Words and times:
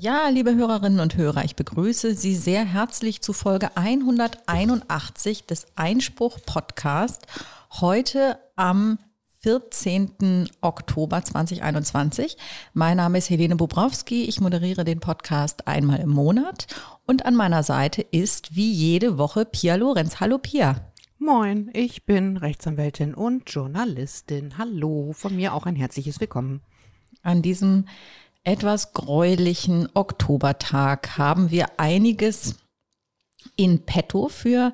Ja, 0.00 0.28
liebe 0.28 0.54
Hörerinnen 0.54 1.00
und 1.00 1.16
Hörer, 1.16 1.44
ich 1.44 1.56
begrüße 1.56 2.14
Sie 2.14 2.34
sehr 2.34 2.64
herzlich 2.64 3.20
zu 3.20 3.32
Folge 3.32 3.76
181 3.76 5.46
des 5.46 5.66
Einspruch 5.76 6.38
Podcast. 6.46 7.26
Heute 7.80 8.38
am 8.56 8.98
14. 9.40 10.48
Oktober 10.60 11.24
2021. 11.24 12.36
Mein 12.74 12.96
Name 12.96 13.18
ist 13.18 13.30
Helene 13.30 13.56
Bobrowski. 13.56 14.24
Ich 14.24 14.40
moderiere 14.40 14.84
den 14.84 15.00
Podcast 15.00 15.68
einmal 15.68 16.00
im 16.00 16.10
Monat. 16.10 16.66
Und 17.06 17.24
an 17.24 17.36
meiner 17.36 17.62
Seite 17.62 18.02
ist 18.02 18.56
wie 18.56 18.72
jede 18.72 19.16
Woche 19.16 19.44
Pia 19.44 19.76
Lorenz. 19.76 20.20
Hallo 20.20 20.38
Pia. 20.38 20.87
Moin, 21.20 21.68
ich 21.72 22.06
bin 22.06 22.36
Rechtsanwältin 22.36 23.12
und 23.12 23.50
Journalistin. 23.50 24.56
Hallo, 24.56 25.12
von 25.12 25.34
mir 25.34 25.52
auch 25.52 25.66
ein 25.66 25.74
herzliches 25.74 26.20
Willkommen. 26.20 26.60
An 27.22 27.42
diesem 27.42 27.86
etwas 28.44 28.92
gräulichen 28.92 29.88
Oktobertag 29.94 31.18
haben 31.18 31.50
wir 31.50 31.66
einiges 31.76 32.54
in 33.56 33.84
petto 33.84 34.28
für 34.28 34.72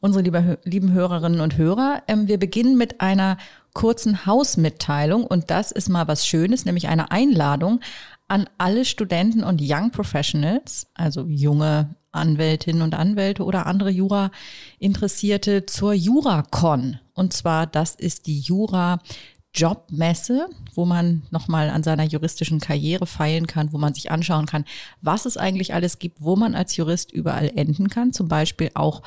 unsere 0.00 0.22
liebe, 0.22 0.58
lieben 0.64 0.92
Hörerinnen 0.92 1.40
und 1.40 1.56
Hörer. 1.56 2.02
Ähm, 2.08 2.28
wir 2.28 2.38
beginnen 2.38 2.76
mit 2.76 3.00
einer 3.00 3.38
kurzen 3.72 4.26
Hausmitteilung 4.26 5.24
und 5.24 5.50
das 5.50 5.72
ist 5.72 5.88
mal 5.88 6.06
was 6.08 6.26
Schönes, 6.26 6.66
nämlich 6.66 6.88
eine 6.88 7.10
Einladung 7.10 7.80
an 8.28 8.50
alle 8.58 8.84
Studenten 8.84 9.42
und 9.42 9.62
Young 9.62 9.92
Professionals, 9.92 10.88
also 10.92 11.24
junge 11.26 11.96
Anwältinnen 12.16 12.82
und 12.82 12.94
Anwälte 12.94 13.44
oder 13.44 13.66
andere 13.66 13.90
Jura-Interessierte 13.90 15.66
zur 15.66 15.92
JuraCon. 15.92 16.98
Und 17.14 17.32
zwar, 17.32 17.66
das 17.66 17.94
ist 17.94 18.26
die 18.26 18.40
Jura 18.40 18.98
Jobmesse, 19.54 20.48
wo 20.74 20.84
man 20.84 21.22
nochmal 21.30 21.70
an 21.70 21.82
seiner 21.82 22.04
juristischen 22.04 22.60
Karriere 22.60 23.06
feilen 23.06 23.46
kann, 23.46 23.72
wo 23.72 23.78
man 23.78 23.94
sich 23.94 24.10
anschauen 24.10 24.46
kann, 24.46 24.66
was 25.00 25.24
es 25.24 25.38
eigentlich 25.38 25.72
alles 25.72 25.98
gibt, 25.98 26.20
wo 26.20 26.36
man 26.36 26.54
als 26.54 26.76
Jurist 26.76 27.10
überall 27.10 27.50
enden 27.56 27.88
kann. 27.88 28.12
Zum 28.12 28.28
Beispiel 28.28 28.70
auch 28.74 29.02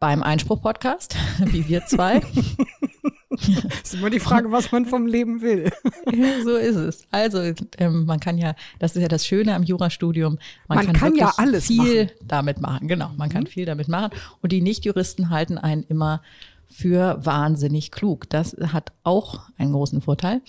beim 0.00 0.22
Einspruch-Podcast, 0.22 1.16
wie 1.44 1.68
wir 1.68 1.84
zwei. 1.86 2.22
ist 3.82 3.94
immer 3.94 4.10
die 4.10 4.20
Frage, 4.20 4.50
was 4.50 4.72
man 4.72 4.86
vom 4.86 5.06
Leben 5.06 5.42
will. 5.42 5.70
so 6.44 6.56
ist 6.56 6.76
es. 6.76 7.06
Also 7.10 7.52
ähm, 7.78 8.06
man 8.06 8.20
kann 8.20 8.38
ja, 8.38 8.54
das 8.78 8.96
ist 8.96 9.02
ja 9.02 9.08
das 9.08 9.26
Schöne 9.26 9.54
am 9.54 9.62
Jurastudium, 9.62 10.38
man, 10.66 10.78
man 10.78 10.86
kann, 10.86 10.94
kann 10.94 11.14
ja 11.14 11.32
alles 11.36 11.66
viel 11.66 12.04
machen. 12.04 12.16
damit 12.26 12.60
machen. 12.60 12.88
Genau, 12.88 13.10
man 13.16 13.28
kann 13.28 13.42
mhm. 13.42 13.48
viel 13.48 13.66
damit 13.66 13.88
machen. 13.88 14.10
Und 14.40 14.52
die 14.52 14.62
Nichtjuristen 14.62 15.30
halten 15.30 15.58
einen 15.58 15.82
immer 15.84 16.22
für 16.68 17.24
wahnsinnig 17.24 17.90
klug. 17.90 18.28
Das 18.30 18.56
hat 18.72 18.92
auch 19.02 19.40
einen 19.58 19.72
großen 19.72 20.00
Vorteil, 20.00 20.40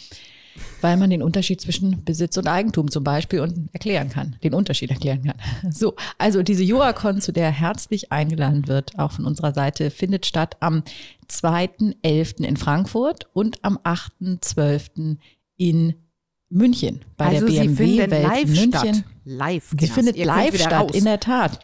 weil 0.81 0.97
man 0.97 1.09
den 1.09 1.23
Unterschied 1.23 1.61
zwischen 1.61 2.03
Besitz 2.03 2.37
und 2.37 2.47
Eigentum 2.47 2.89
zum 2.89 3.03
Beispiel 3.03 3.39
und 3.39 3.69
erklären 3.73 4.09
kann, 4.09 4.35
den 4.43 4.53
Unterschied 4.53 4.91
erklären 4.91 5.23
kann. 5.23 5.35
So, 5.71 5.95
also 6.17 6.43
diese 6.43 6.63
Juracon, 6.63 7.21
zu 7.21 7.31
der 7.31 7.51
herzlich 7.51 8.11
eingeladen 8.11 8.67
wird, 8.67 8.97
auch 8.97 9.11
von 9.11 9.25
unserer 9.25 9.53
Seite, 9.53 9.91
findet 9.91 10.25
statt 10.25 10.57
am 10.59 10.83
2.11. 11.29 12.43
in 12.43 12.57
Frankfurt 12.57 13.27
und 13.33 13.63
am 13.63 13.77
8.12. 13.77 15.17
in 15.57 15.95
München 16.49 17.01
bei 17.17 17.25
also 17.27 17.47
der 17.47 17.61
BMW 17.61 18.09
Welt 18.09 18.47
München. 18.47 18.73
Statt. 18.73 19.03
Live. 19.23 19.75
Sie 19.79 19.87
findet 19.87 20.17
live 20.17 20.59
statt, 20.59 20.95
in 20.95 21.05
der 21.05 21.19
Tat. 21.19 21.59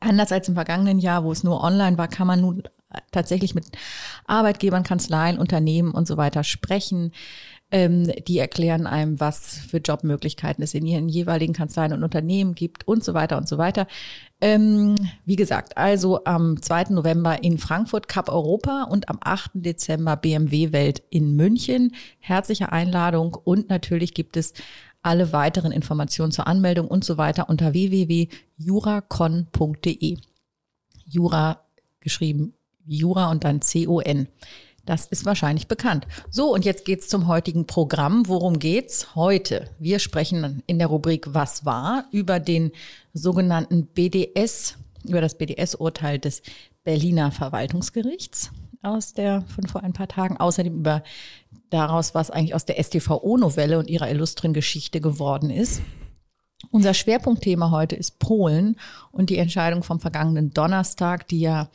Anders 0.00 0.32
als 0.32 0.48
im 0.48 0.54
vergangenen 0.54 0.98
Jahr, 0.98 1.24
wo 1.24 1.32
es 1.32 1.44
nur 1.44 1.62
online 1.62 1.98
war, 1.98 2.08
kann 2.08 2.26
man 2.26 2.40
nun 2.40 2.62
tatsächlich 3.10 3.54
mit 3.54 3.66
Arbeitgebern, 4.26 4.82
Kanzleien, 4.82 5.38
Unternehmen 5.38 5.90
und 5.90 6.06
so 6.06 6.16
weiter 6.16 6.44
sprechen. 6.44 7.12
Ähm, 7.72 8.12
die 8.28 8.38
erklären 8.38 8.86
einem, 8.86 9.18
was 9.18 9.58
für 9.58 9.78
Jobmöglichkeiten 9.78 10.62
es 10.62 10.72
in 10.72 10.86
ihren 10.86 11.08
jeweiligen 11.08 11.52
Kanzleien 11.52 11.92
und 11.92 12.04
Unternehmen 12.04 12.54
gibt 12.54 12.86
und 12.86 13.02
so 13.02 13.12
weiter 13.12 13.36
und 13.36 13.48
so 13.48 13.58
weiter. 13.58 13.88
Ähm, 14.40 14.94
wie 15.24 15.34
gesagt, 15.34 15.76
also 15.76 16.24
am 16.24 16.62
2. 16.62 16.90
November 16.90 17.42
in 17.42 17.58
Frankfurt 17.58 18.06
Cup 18.06 18.28
Europa 18.28 18.84
und 18.84 19.08
am 19.08 19.18
8. 19.20 19.50
Dezember 19.54 20.16
BMW 20.16 20.70
Welt 20.70 21.02
in 21.10 21.34
München. 21.34 21.92
Herzliche 22.20 22.70
Einladung 22.70 23.34
und 23.34 23.68
natürlich 23.68 24.14
gibt 24.14 24.36
es 24.36 24.54
alle 25.02 25.32
weiteren 25.32 25.72
Informationen 25.72 26.30
zur 26.30 26.46
Anmeldung 26.46 26.86
und 26.86 27.04
so 27.04 27.18
weiter 27.18 27.48
unter 27.48 27.72
www.juracon.de. 27.72 30.18
Jura 31.08 31.60
geschrieben 32.00 32.54
Jura 32.86 33.30
und 33.30 33.44
dann 33.44 33.60
C-O-N. 33.60 34.28
Das 34.86 35.06
ist 35.06 35.24
wahrscheinlich 35.24 35.66
bekannt. 35.66 36.06
So, 36.30 36.54
und 36.54 36.64
jetzt 36.64 36.84
geht's 36.84 37.08
zum 37.08 37.26
heutigen 37.26 37.66
Programm. 37.66 38.28
Worum 38.28 38.58
geht's 38.60 39.16
heute? 39.16 39.68
Wir 39.80 39.98
sprechen 39.98 40.62
in 40.66 40.78
der 40.78 40.86
Rubrik 40.86 41.34
Was 41.34 41.66
war 41.66 42.04
über 42.12 42.38
den 42.38 42.70
sogenannten 43.12 43.86
BDS, 43.86 44.76
über 45.04 45.20
das 45.20 45.36
BDS-Urteil 45.36 46.20
des 46.20 46.42
Berliner 46.84 47.32
Verwaltungsgerichts 47.32 48.52
aus 48.82 49.12
der 49.12 49.42
von 49.42 49.66
vor 49.66 49.82
ein 49.82 49.92
paar 49.92 50.06
Tagen. 50.06 50.36
Außerdem 50.36 50.76
über 50.76 51.02
daraus, 51.70 52.14
was 52.14 52.30
eigentlich 52.30 52.54
aus 52.54 52.64
der 52.64 52.80
STVO-Novelle 52.80 53.78
und 53.80 53.90
ihrer 53.90 54.08
illustren 54.08 54.54
Geschichte 54.54 55.00
geworden 55.00 55.50
ist. 55.50 55.82
Unser 56.70 56.94
Schwerpunktthema 56.94 57.72
heute 57.72 57.96
ist 57.96 58.20
Polen 58.20 58.76
und 59.10 59.30
die 59.30 59.38
Entscheidung 59.38 59.82
vom 59.82 59.98
vergangenen 59.98 60.50
Donnerstag, 60.52 61.26
die 61.28 61.40
ja 61.40 61.68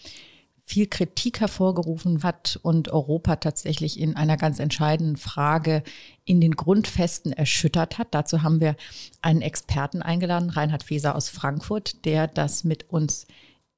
viel 0.71 0.87
Kritik 0.87 1.41
hervorgerufen 1.41 2.23
hat 2.23 2.57
und 2.63 2.87
Europa 2.87 3.35
tatsächlich 3.35 3.99
in 3.99 4.15
einer 4.15 4.37
ganz 4.37 4.57
entscheidenden 4.57 5.17
Frage 5.17 5.83
in 6.23 6.39
den 6.39 6.55
Grundfesten 6.55 7.33
erschüttert 7.33 7.97
hat. 7.97 8.07
Dazu 8.11 8.41
haben 8.41 8.61
wir 8.61 8.77
einen 9.21 9.41
Experten 9.41 10.01
eingeladen, 10.01 10.49
Reinhard 10.49 10.83
Feser 10.83 11.13
aus 11.13 11.27
Frankfurt, 11.27 12.05
der 12.05 12.27
das 12.27 12.63
mit 12.63 12.89
uns 12.89 13.27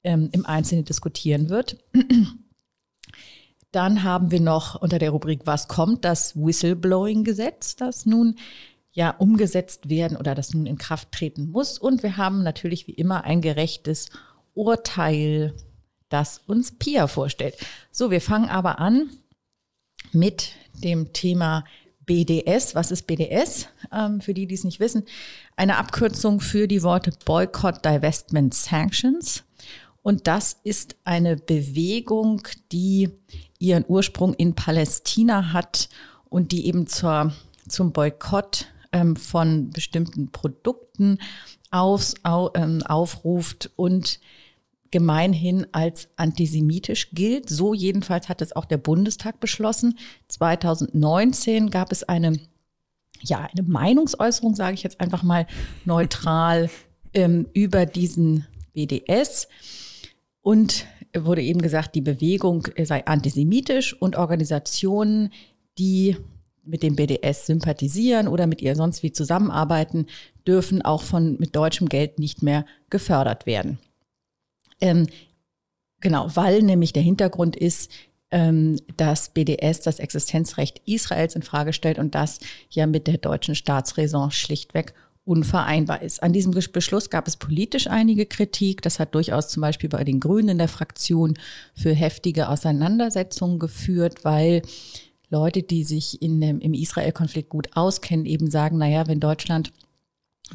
ähm, 0.04 0.28
im 0.30 0.46
Einzelnen 0.46 0.84
diskutieren 0.84 1.48
wird. 1.48 1.78
Dann 3.72 4.04
haben 4.04 4.30
wir 4.30 4.40
noch 4.40 4.80
unter 4.80 5.00
der 5.00 5.10
Rubrik 5.10 5.40
Was 5.46 5.66
kommt 5.66 6.04
das 6.04 6.36
Whistleblowing-Gesetz, 6.36 7.74
das 7.74 8.06
nun 8.06 8.36
ja 8.92 9.10
umgesetzt 9.10 9.88
werden 9.88 10.16
oder 10.16 10.36
das 10.36 10.54
nun 10.54 10.66
in 10.66 10.78
Kraft 10.78 11.10
treten 11.10 11.48
muss. 11.50 11.76
Und 11.76 12.04
wir 12.04 12.16
haben 12.16 12.44
natürlich 12.44 12.86
wie 12.86 12.92
immer 12.92 13.24
ein 13.24 13.40
gerechtes 13.40 14.10
Urteil 14.54 15.54
das 16.14 16.40
uns 16.46 16.70
Pia 16.70 17.08
vorstellt. 17.08 17.56
So, 17.90 18.12
wir 18.12 18.20
fangen 18.20 18.48
aber 18.48 18.78
an 18.78 19.10
mit 20.12 20.52
dem 20.74 21.12
Thema 21.12 21.64
BDS. 22.06 22.76
Was 22.76 22.92
ist 22.92 23.08
BDS? 23.08 23.66
Ähm, 23.92 24.20
für 24.20 24.32
die, 24.32 24.46
die 24.46 24.54
es 24.54 24.62
nicht 24.62 24.78
wissen, 24.78 25.04
eine 25.56 25.76
Abkürzung 25.76 26.40
für 26.40 26.68
die 26.68 26.84
Worte 26.84 27.10
Boycott, 27.24 27.84
Divestment, 27.84 28.54
Sanctions. 28.54 29.42
Und 30.02 30.28
das 30.28 30.60
ist 30.62 30.96
eine 31.02 31.36
Bewegung, 31.36 32.46
die 32.70 33.10
ihren 33.58 33.84
Ursprung 33.88 34.34
in 34.34 34.54
Palästina 34.54 35.52
hat 35.52 35.88
und 36.28 36.52
die 36.52 36.66
eben 36.66 36.86
zur, 36.86 37.32
zum 37.68 37.92
Boykott 37.92 38.66
ähm, 38.92 39.16
von 39.16 39.70
bestimmten 39.70 40.30
Produkten 40.30 41.18
aufs, 41.72 42.14
au, 42.22 42.50
ähm, 42.54 42.82
aufruft 42.84 43.70
und 43.74 44.20
gemeinhin 44.94 45.66
als 45.72 46.06
antisemitisch 46.14 47.10
gilt. 47.10 47.50
So 47.50 47.74
jedenfalls 47.74 48.28
hat 48.28 48.40
es 48.40 48.54
auch 48.54 48.64
der 48.64 48.76
Bundestag 48.76 49.40
beschlossen. 49.40 49.98
2019 50.28 51.70
gab 51.70 51.90
es 51.90 52.04
eine, 52.04 52.38
ja, 53.20 53.48
eine 53.52 53.66
Meinungsäußerung, 53.66 54.54
sage 54.54 54.74
ich 54.74 54.84
jetzt 54.84 55.00
einfach 55.00 55.24
mal 55.24 55.48
neutral, 55.84 56.70
ähm, 57.12 57.48
über 57.54 57.86
diesen 57.86 58.46
BDS. 58.72 59.48
Und 60.42 60.86
wurde 61.12 61.42
eben 61.42 61.60
gesagt, 61.60 61.96
die 61.96 62.00
Bewegung 62.00 62.68
sei 62.80 63.04
antisemitisch 63.04 64.00
und 64.00 64.14
Organisationen, 64.14 65.32
die 65.76 66.16
mit 66.62 66.84
dem 66.84 66.94
BDS 66.94 67.46
sympathisieren 67.46 68.28
oder 68.28 68.46
mit 68.46 68.62
ihr 68.62 68.76
sonst 68.76 69.02
wie 69.02 69.10
zusammenarbeiten, 69.10 70.06
dürfen 70.46 70.82
auch 70.82 71.02
von 71.02 71.36
mit 71.40 71.56
deutschem 71.56 71.88
Geld 71.88 72.20
nicht 72.20 72.44
mehr 72.44 72.64
gefördert 72.90 73.44
werden. 73.44 73.80
Ähm, 74.84 75.06
genau, 76.00 76.28
weil 76.34 76.62
nämlich 76.62 76.92
der 76.92 77.02
Hintergrund 77.02 77.56
ist, 77.56 77.90
ähm, 78.30 78.78
dass 78.98 79.30
BDS 79.30 79.80
das 79.80 79.98
Existenzrecht 79.98 80.82
Israels 80.84 81.34
in 81.34 81.42
Frage 81.42 81.72
stellt 81.72 81.98
und 81.98 82.14
das 82.14 82.38
ja 82.68 82.86
mit 82.86 83.06
der 83.06 83.16
deutschen 83.16 83.54
Staatsräson 83.54 84.30
schlichtweg 84.30 84.92
unvereinbar 85.24 86.02
ist. 86.02 86.22
An 86.22 86.34
diesem 86.34 86.52
Beschluss 86.52 87.08
gab 87.08 87.26
es 87.26 87.38
politisch 87.38 87.86
einige 87.86 88.26
Kritik. 88.26 88.82
Das 88.82 89.00
hat 89.00 89.14
durchaus 89.14 89.48
zum 89.48 89.62
Beispiel 89.62 89.88
bei 89.88 90.04
den 90.04 90.20
Grünen 90.20 90.50
in 90.50 90.58
der 90.58 90.68
Fraktion 90.68 91.32
für 91.74 91.94
heftige 91.94 92.50
Auseinandersetzungen 92.50 93.58
geführt, 93.58 94.22
weil 94.26 94.60
Leute, 95.30 95.62
die 95.62 95.84
sich 95.84 96.20
in 96.20 96.42
im 96.42 96.74
Israel-Konflikt 96.74 97.48
gut 97.48 97.68
auskennen, 97.74 98.26
eben 98.26 98.50
sagen, 98.50 98.76
naja, 98.76 99.06
wenn 99.06 99.18
Deutschland 99.18 99.72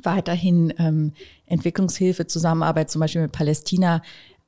weiterhin 0.04 0.74
ähm, 0.78 1.14
Entwicklungshilfe, 1.46 2.28
Zusammenarbeit 2.28 2.90
zum 2.90 3.02
Beispiel 3.02 3.24
mit 3.24 3.32
Palästina 3.32 4.02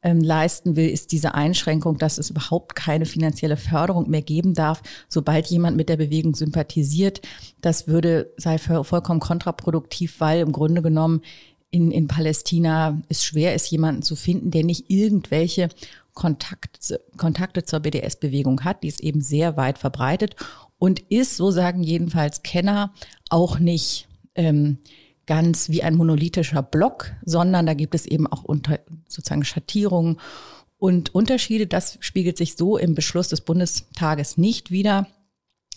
ähm, 0.04 0.20
leisten 0.22 0.76
will, 0.76 0.90
ist 0.90 1.12
diese 1.12 1.36
Einschränkung, 1.36 1.98
dass 1.98 2.18
es 2.18 2.30
überhaupt 2.30 2.76
keine 2.76 3.06
finanzielle 3.06 3.58
Förderung 3.58 4.10
mehr 4.10 4.22
geben 4.22 4.54
darf, 4.54 4.82
sobald 5.08 5.48
jemand 5.48 5.78
mit 5.78 5.90
der 5.90 5.98
Bewegung 5.98 6.36
sympathisiert. 6.36 7.22
Das 7.62 7.88
würde 7.88 8.32
sei 8.38 8.58
vollkommen 8.58 9.20
kontraproduktiv, 9.20 10.20
weil 10.20 10.42
im 10.42 10.52
Grunde 10.52 10.82
genommen 10.82 11.22
in, 11.70 11.92
in 11.92 12.08
Palästina 12.08 13.02
es 13.08 13.24
schwer 13.24 13.56
ist, 13.56 13.70
jemanden 13.70 14.02
zu 14.02 14.16
finden, 14.16 14.52
der 14.52 14.64
nicht 14.64 14.90
irgendwelche 14.90 15.70
Kontakt, 16.14 17.00
Kontakte 17.16 17.64
zur 17.64 17.80
BDS-Bewegung 17.80 18.64
hat. 18.64 18.84
Die 18.84 18.88
ist 18.88 19.02
eben 19.02 19.22
sehr 19.22 19.56
weit 19.56 19.78
verbreitet 19.78 20.36
und 20.78 21.00
ist, 21.00 21.38
so 21.38 21.52
sagen 21.52 21.84
jedenfalls 21.84 22.44
Kenner, 22.44 22.94
auch 23.30 23.60
nicht 23.60 24.08
ähm, 24.36 24.80
ganz 25.28 25.70
wie 25.70 25.84
ein 25.84 25.96
monolithischer 25.96 26.64
Block, 26.64 27.12
sondern 27.26 27.66
da 27.66 27.74
gibt 27.74 27.96
es 27.96 28.06
eben 28.06 28.28
auch 28.28 28.44
unter, 28.44 28.80
sozusagen 29.08 29.44
Schattierungen 29.44 30.20
und 30.78 31.14
Unterschiede. 31.14 31.68
Das 31.68 31.98
spiegelt 32.02 32.38
sich 32.38 32.56
so 32.56 32.78
im 32.78 32.96
Beschluss 32.96 33.30
des 33.30 33.42
Bundestages 33.42 34.38
nicht 34.38 34.72
wieder, 34.72 35.08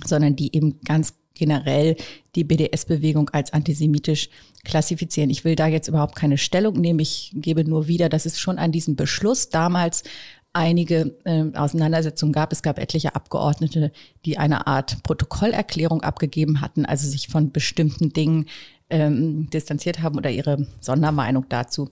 sondern 0.04 0.36
die 0.36 0.54
eben 0.56 0.80
ganz 0.80 1.14
generell 1.34 1.96
die 2.36 2.44
BDS-Bewegung 2.44 3.28
als 3.30 3.52
antisemitisch 3.52 4.30
klassifizieren. 4.64 5.30
Ich 5.30 5.44
will 5.44 5.56
da 5.56 5.66
jetzt 5.66 5.88
überhaupt 5.88 6.14
keine 6.14 6.38
Stellung 6.38 6.80
nehmen. 6.80 7.00
Ich 7.00 7.32
gebe 7.34 7.64
nur 7.64 7.88
wieder, 7.88 8.08
dass 8.08 8.24
es 8.24 8.38
schon 8.38 8.58
an 8.58 8.72
diesem 8.72 8.96
Beschluss 8.96 9.48
damals 9.48 10.04
einige 10.52 11.16
äh, 11.24 11.44
Auseinandersetzungen 11.54 12.32
gab. 12.32 12.52
Es 12.52 12.62
gab 12.62 12.78
etliche 12.78 13.16
Abgeordnete, 13.16 13.90
die 14.24 14.38
eine 14.38 14.68
Art 14.68 15.02
Protokollerklärung 15.02 16.02
abgegeben 16.02 16.60
hatten, 16.60 16.86
also 16.86 17.08
sich 17.08 17.26
von 17.26 17.50
bestimmten 17.50 18.12
Dingen 18.12 18.46
ähm, 18.94 19.50
distanziert 19.50 20.00
haben 20.00 20.16
oder 20.16 20.30
ihre 20.30 20.68
Sondermeinung 20.80 21.46
dazu 21.48 21.90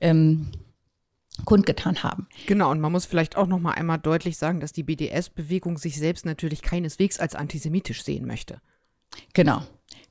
ähm, 0.00 0.46
kundgetan 1.44 2.04
haben. 2.04 2.28
Genau, 2.46 2.70
und 2.70 2.80
man 2.80 2.92
muss 2.92 3.04
vielleicht 3.04 3.36
auch 3.36 3.48
noch 3.48 3.58
mal 3.58 3.72
einmal 3.72 3.98
deutlich 3.98 4.38
sagen, 4.38 4.60
dass 4.60 4.72
die 4.72 4.84
BDS-Bewegung 4.84 5.76
sich 5.76 5.98
selbst 5.98 6.24
natürlich 6.24 6.62
keineswegs 6.62 7.18
als 7.18 7.34
antisemitisch 7.34 8.04
sehen 8.04 8.26
möchte. 8.26 8.60
Genau, 9.34 9.62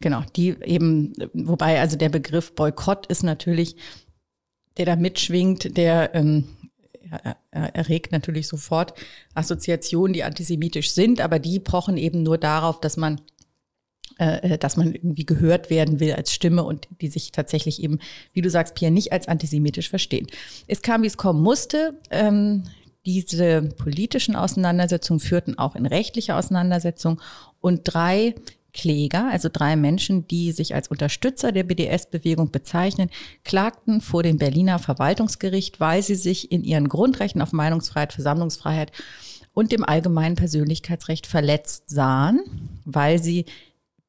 genau. 0.01 0.23
Die 0.35 0.57
eben, 0.61 1.13
wobei 1.33 1.79
also 1.79 1.95
der 1.95 2.09
Begriff 2.09 2.53
Boykott 2.53 3.07
ist 3.07 3.23
natürlich, 3.23 3.77
der 4.77 4.85
da 4.85 4.97
mitschwingt, 4.97 5.77
der 5.77 6.13
ähm, 6.15 6.49
erregt 7.51 8.11
natürlich 8.11 8.47
sofort 8.47 8.93
Assoziationen, 9.35 10.11
die 10.11 10.23
antisemitisch 10.23 10.91
sind, 10.91 11.21
aber 11.21 11.39
die 11.39 11.61
pochen 11.61 11.97
eben 11.97 12.23
nur 12.23 12.37
darauf, 12.37 12.81
dass 12.81 12.97
man 12.97 13.21
dass 14.17 14.77
man 14.77 14.93
irgendwie 14.93 15.25
gehört 15.25 15.69
werden 15.69 15.99
will 15.99 16.13
als 16.13 16.31
Stimme 16.33 16.63
und 16.63 16.87
die 17.01 17.09
sich 17.09 17.31
tatsächlich 17.31 17.83
eben, 17.83 17.99
wie 18.33 18.41
du 18.41 18.49
sagst, 18.49 18.75
Pierre, 18.75 18.93
nicht 18.93 19.11
als 19.11 19.27
antisemitisch 19.27 19.89
verstehen. 19.89 20.27
Es 20.67 20.81
kam, 20.81 21.03
wie 21.03 21.07
es 21.07 21.17
kommen 21.17 21.41
musste. 21.41 21.99
Ähm, 22.11 22.63
diese 23.05 23.61
politischen 23.61 24.35
Auseinandersetzungen 24.35 25.19
führten 25.19 25.57
auch 25.57 25.75
in 25.75 25.85
rechtliche 25.85 26.35
Auseinandersetzungen 26.35 27.19
und 27.61 27.81
drei 27.83 28.35
Kläger, 28.73 29.29
also 29.31 29.49
drei 29.51 29.75
Menschen, 29.75 30.27
die 30.27 30.51
sich 30.51 30.75
als 30.75 30.89
Unterstützer 30.89 31.51
der 31.51 31.63
BDS-Bewegung 31.63 32.51
bezeichnen, 32.51 33.09
klagten 33.43 34.01
vor 34.01 34.21
dem 34.21 34.37
Berliner 34.37 34.79
Verwaltungsgericht, 34.79 35.79
weil 35.79 36.03
sie 36.03 36.15
sich 36.15 36.51
in 36.51 36.63
ihren 36.63 36.89
Grundrechten 36.89 37.41
auf 37.41 37.53
Meinungsfreiheit, 37.53 38.13
Versammlungsfreiheit 38.13 38.91
und 39.53 39.71
dem 39.71 39.85
allgemeinen 39.85 40.35
Persönlichkeitsrecht 40.35 41.25
verletzt 41.25 41.89
sahen, 41.89 42.41
weil 42.83 43.23
sie 43.23 43.45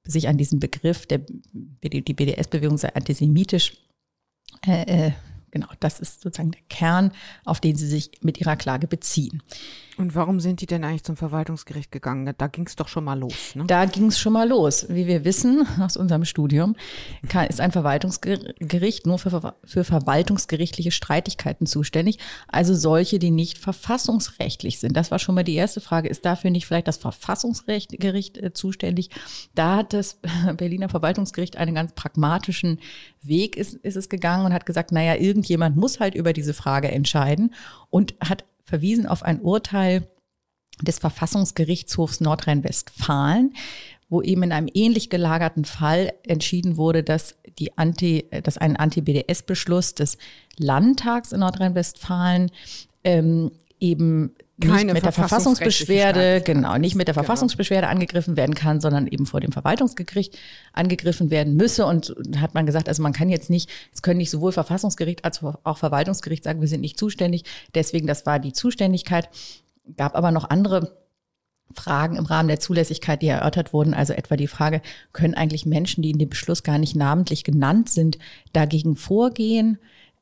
sich 0.07 0.29
an 0.29 0.39
diesen 0.39 0.61
Begriff, 0.61 1.07
der, 1.07 1.21
die 1.23 2.15
BDS-Bewegung 2.15 2.79
sei 2.79 2.95
antisemitisch, 2.95 3.77
äh, 4.67 5.09
äh, 5.09 5.13
genau, 5.51 5.69
das 5.81 6.01
ist 6.01 6.23
sozusagen 6.23 6.53
der 6.53 6.63
Kern, 6.69 7.13
auf 7.45 7.61
den 7.61 7.77
sie 7.77 7.87
sich 7.87 8.11
mit 8.23 8.41
ihrer 8.41 8.57
Klage 8.57 8.87
beziehen. 8.87 9.43
Und 9.99 10.15
warum 10.15 10.41
sind 10.41 10.61
die 10.61 10.67
denn 10.67 10.85
eigentlich 10.85 11.05
zum 11.05 11.17
Verwaltungsgericht 11.17 11.91
gegangen? 11.91 12.31
Da 12.37 12.47
ging 12.49 12.67
es 12.67 12.77
doch 12.77 12.89
schon 12.89 13.05
mal 13.05 13.19
los. 13.19 13.55
Ne? 13.55 13.65
Da 13.67 13.87
ging 13.87 14.09
es 14.09 14.19
schon 14.19 14.35
mal 14.35 14.47
los. 14.47 14.87
Wie 14.91 15.07
wir 15.07 15.25
wissen 15.25 15.67
aus 15.81 15.97
unserem 15.97 16.27
Studium, 16.27 16.77
kann, 17.29 17.47
ist 17.47 17.63
ein 17.63 17.73
Verwaltungsgericht 17.73 19.07
nur 19.07 19.19
für, 19.19 19.55
für 19.65 19.85
verwaltungsgerichtliche 19.85 20.91
Streitigkeiten 20.91 21.67
zuständig, 21.67 22.19
also 22.49 22.75
solche, 22.75 23.19
die 23.19 23.31
nicht 23.31 23.57
verfassungsrechtlich 23.57 24.81
sind. 24.81 24.97
Das 24.97 25.11
war 25.11 25.19
schon 25.19 25.35
mal 25.35 25.45
die 25.45 25.55
erste 25.55 25.81
Frage. 25.81 26.09
Ist 26.09 26.27
dafür 26.27 26.51
nicht 26.51 26.67
vielleicht 26.67 26.89
das 26.89 26.99
Verfassungsgericht 26.99 28.37
äh, 28.37 28.53
zuständig? 28.53 29.09
Da 29.55 29.77
hat 29.77 29.95
das 29.95 30.19
Berliner 30.59 30.91
Verwaltungsgericht 30.91 31.57
einen 31.57 31.75
ganz 31.75 31.95
pragmatischen 31.95 32.81
Weg 33.23 33.57
ist, 33.57 33.75
ist 33.75 33.97
es 33.97 34.09
gegangen 34.09 34.45
und 34.45 34.53
hat 34.53 34.67
gesagt, 34.67 34.93
naja, 34.93 35.17
irgendjemand 35.37 35.77
muss 35.77 36.01
halt 36.01 36.15
über 36.15 36.33
diese 36.33 36.55
Frage 36.55 36.91
entscheiden 36.91 37.55
und 37.91 38.15
hat 38.25 38.45
verwiesen 38.63 39.07
auf 39.07 39.23
ein 39.23 39.43
Urteil 39.43 40.09
des 40.81 40.99
Verfassungsgerichtshofs 40.99 42.21
Nordrhein-Westfalen, 42.21 43.53
wo 44.09 44.23
eben 44.23 44.45
in 44.45 44.53
einem 44.53 44.69
ähnlich 44.73 45.11
gelagerten 45.11 45.67
Fall 45.67 46.13
entschieden 46.27 46.79
wurde, 46.79 47.03
dass 47.03 47.37
die 47.59 47.77
Anti, 47.77 48.25
dass 48.45 48.57
ein 48.57 48.77
Anti-BDS-Beschluss 48.77 49.95
des 49.95 50.17
Landtags 50.57 51.33
in 51.33 51.41
Nordrhein-Westfalen 51.41 52.51
ähm, 53.05 53.53
eben 53.79 54.35
nicht 54.59 54.93
mit 54.93 55.05
der 55.05 55.13
Verfassungsbeschwerde, 55.13 56.41
genau, 56.41 56.79
nicht 56.79 56.95
mit 56.95 57.09
der 57.09 57.15
genau. 57.15 57.25
Verfassungsbeschwerde 57.25 57.89
angegriffen 57.89 58.37
werden 58.37 58.55
kann, 58.55 58.81
sondern 58.81 59.07
eben 59.07 59.27
vor 59.27 59.41
dem 59.41 59.53
Verwaltungsgericht 59.53 60.39
angegriffen 60.73 61.31
werden 61.31 61.57
müsse. 61.57 61.85
Und 61.85 62.15
hat 62.39 62.55
man 62.55 62.65
gesagt, 62.65 62.89
also 62.89 63.03
man 63.03 63.13
kann 63.13 63.29
jetzt 63.29 63.51
nicht, 63.51 63.71
es 63.93 64.03
können 64.03 64.19
nicht 64.19 64.31
sowohl 64.31 64.53
Verfassungsgericht 64.53 65.25
als 65.25 65.43
auch 65.43 65.79
Verwaltungsgericht 65.79 66.45
sagen, 66.45 66.61
wir 66.61 66.69
sind 66.69 66.81
nicht 66.81 66.99
zuständig. 66.99 67.45
Deswegen, 67.75 68.07
das 68.07 68.25
war 68.25 68.39
die 68.39 68.53
Zuständigkeit. 68.53 69.29
Gab 69.97 70.17
aber 70.17 70.31
noch 70.31 70.49
andere 70.49 70.97
Fragen 71.75 72.17
im 72.17 72.27
Rahmen 72.27 72.49
der 72.49 72.61
Zulässigkeit, 72.61 73.23
die 73.23 73.29
erörtert 73.29 73.73
wurden, 73.73 73.93
also 73.93 74.13
etwa 74.13 74.37
die 74.37 74.47
Frage, 74.47 74.81
können 75.13 75.35
eigentlich 75.35 75.67
Menschen, 75.67 76.03
die 76.03 76.11
in 76.11 76.19
dem 76.19 76.29
Beschluss 76.31 76.63
gar 76.63 76.79
nicht 76.79 76.97
namentlich 76.97 77.45
genannt 77.45 77.91
sind, 77.91 78.19
dagegen 78.53 78.97
vorgehen? 78.97 79.79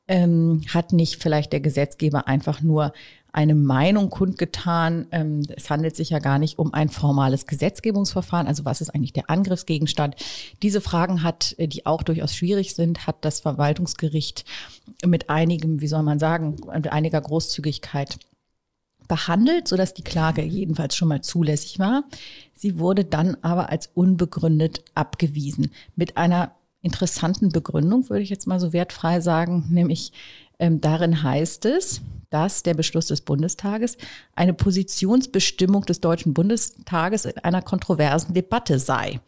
Ähm, 0.07 0.61
hat 0.71 0.93
nicht 0.93 1.21
vielleicht 1.21 1.51
der 1.51 1.61
Gesetzgeber 1.61 2.27
einfach 2.27 2.61
nur 2.61 2.93
eine 3.35 3.53
Meinung 3.53 4.09
kundgetan. 4.09 5.07
Ähm, 5.11 5.41
es 5.55 5.69
handelt 5.69 5.95
sich 5.97 6.09
ja 6.09 6.19
gar 6.19 6.39
nicht 6.39 6.57
um 6.57 6.73
ein 6.73 6.87
formales 6.87 7.45
Gesetzgebungsverfahren. 7.45 8.47
Also 8.47 8.63
was 8.63 8.79
ist 8.79 8.89
eigentlich 8.91 9.11
der 9.11 9.29
Angriffsgegenstand? 9.29 10.15
Diese 10.61 10.79
Fragen 10.79 11.21
hat, 11.21 11.53
äh, 11.57 11.67
die 11.67 11.85
auch 11.85 12.01
durchaus 12.01 12.33
schwierig 12.33 12.75
sind, 12.75 13.07
hat 13.07 13.25
das 13.25 13.41
Verwaltungsgericht 13.41 14.45
mit 15.05 15.29
einigem, 15.29 15.81
wie 15.81 15.87
soll 15.87 16.03
man 16.03 16.17
sagen, 16.17 16.55
mit 16.73 16.91
einiger 16.91 17.19
Großzügigkeit 17.19 18.17
behandelt, 19.09 19.67
sodass 19.67 19.93
die 19.93 20.03
Klage 20.03 20.41
jedenfalls 20.41 20.95
schon 20.95 21.09
mal 21.09 21.21
zulässig 21.21 21.77
war. 21.77 22.05
Sie 22.53 22.79
wurde 22.79 23.03
dann 23.03 23.35
aber 23.41 23.69
als 23.69 23.89
unbegründet 23.93 24.85
abgewiesen. 24.95 25.71
Mit 25.97 26.15
einer 26.15 26.55
interessanten 26.81 27.49
Begründung, 27.49 28.09
würde 28.09 28.23
ich 28.23 28.29
jetzt 28.29 28.47
mal 28.47 28.61
so 28.61 28.71
wertfrei 28.71 29.19
sagen, 29.19 29.65
nämlich 29.69 30.13
ähm, 30.57 30.79
darin 30.79 31.21
heißt 31.21 31.65
es, 31.65 32.01
dass 32.35 32.63
der 32.63 32.73
Beschluss 32.73 33.05
des 33.05 33.21
Bundestages 33.21 33.95
eine 34.35 34.53
Positionsbestimmung 34.53 35.85
des 35.85 36.01
Deutschen 36.01 36.33
Bundestages 36.33 37.23
in 37.23 37.37
einer 37.37 37.61
kontroversen 37.61 38.33
Debatte 38.33 38.77
sei. 38.77 39.21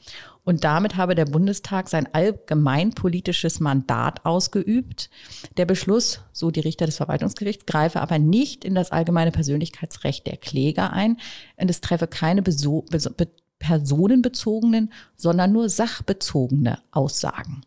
Und 0.44 0.66
damit 0.66 0.98
habe 0.98 1.16
der 1.16 1.24
Bundestag 1.24 1.88
sein 1.88 2.14
allgemeinpolitisches 2.14 3.62
Mandat 3.62 4.26
ausgeübt. 4.26 5.10
Der 5.56 5.66
Beschluss, 5.66 6.20
so 6.34 6.52
die 6.52 6.60
Richter 6.60 6.86
des 6.86 6.98
Verwaltungsgerichts, 6.98 7.66
greife 7.66 8.02
aber 8.02 8.20
nicht 8.20 8.66
in 8.66 8.76
das 8.76 8.92
allgemeine 8.92 9.32
Persönlichkeitsrecht 9.32 10.28
der 10.28 10.36
Kläger 10.36 10.92
ein. 10.92 11.16
Und 11.56 11.70
es 11.70 11.80
treffe 11.80 12.08
keine 12.08 12.42
Beso 12.42 12.84
Be 12.92 13.30
personenbezogenen, 13.60 14.92
sondern 15.16 15.54
nur 15.54 15.70
sachbezogene 15.70 16.80
Aussagen. 16.92 17.62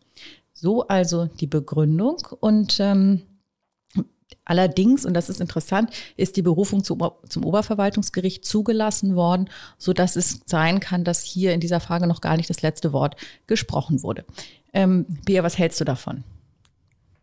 So 0.53 0.87
also 0.87 1.25
die 1.25 1.47
Begründung. 1.47 2.17
Und 2.39 2.79
ähm, 2.79 3.23
Allerdings, 4.45 5.05
und 5.05 5.13
das 5.13 5.29
ist 5.29 5.41
interessant, 5.41 5.91
ist 6.17 6.35
die 6.37 6.41
Berufung 6.41 6.83
zum, 6.83 7.01
zum 7.29 7.45
Oberverwaltungsgericht 7.45 8.45
zugelassen 8.45 9.15
worden, 9.15 9.49
so 9.77 9.93
dass 9.93 10.15
es 10.15 10.41
sein 10.45 10.79
kann, 10.79 11.03
dass 11.03 11.23
hier 11.23 11.53
in 11.53 11.59
dieser 11.59 11.79
Frage 11.79 12.07
noch 12.07 12.21
gar 12.21 12.37
nicht 12.37 12.49
das 12.49 12.61
letzte 12.61 12.93
Wort 12.93 13.15
gesprochen 13.47 14.03
wurde. 14.03 14.25
Ähm, 14.73 15.05
Bea, 15.25 15.43
was 15.43 15.57
hältst 15.57 15.79
du 15.81 15.85
davon? 15.85 16.23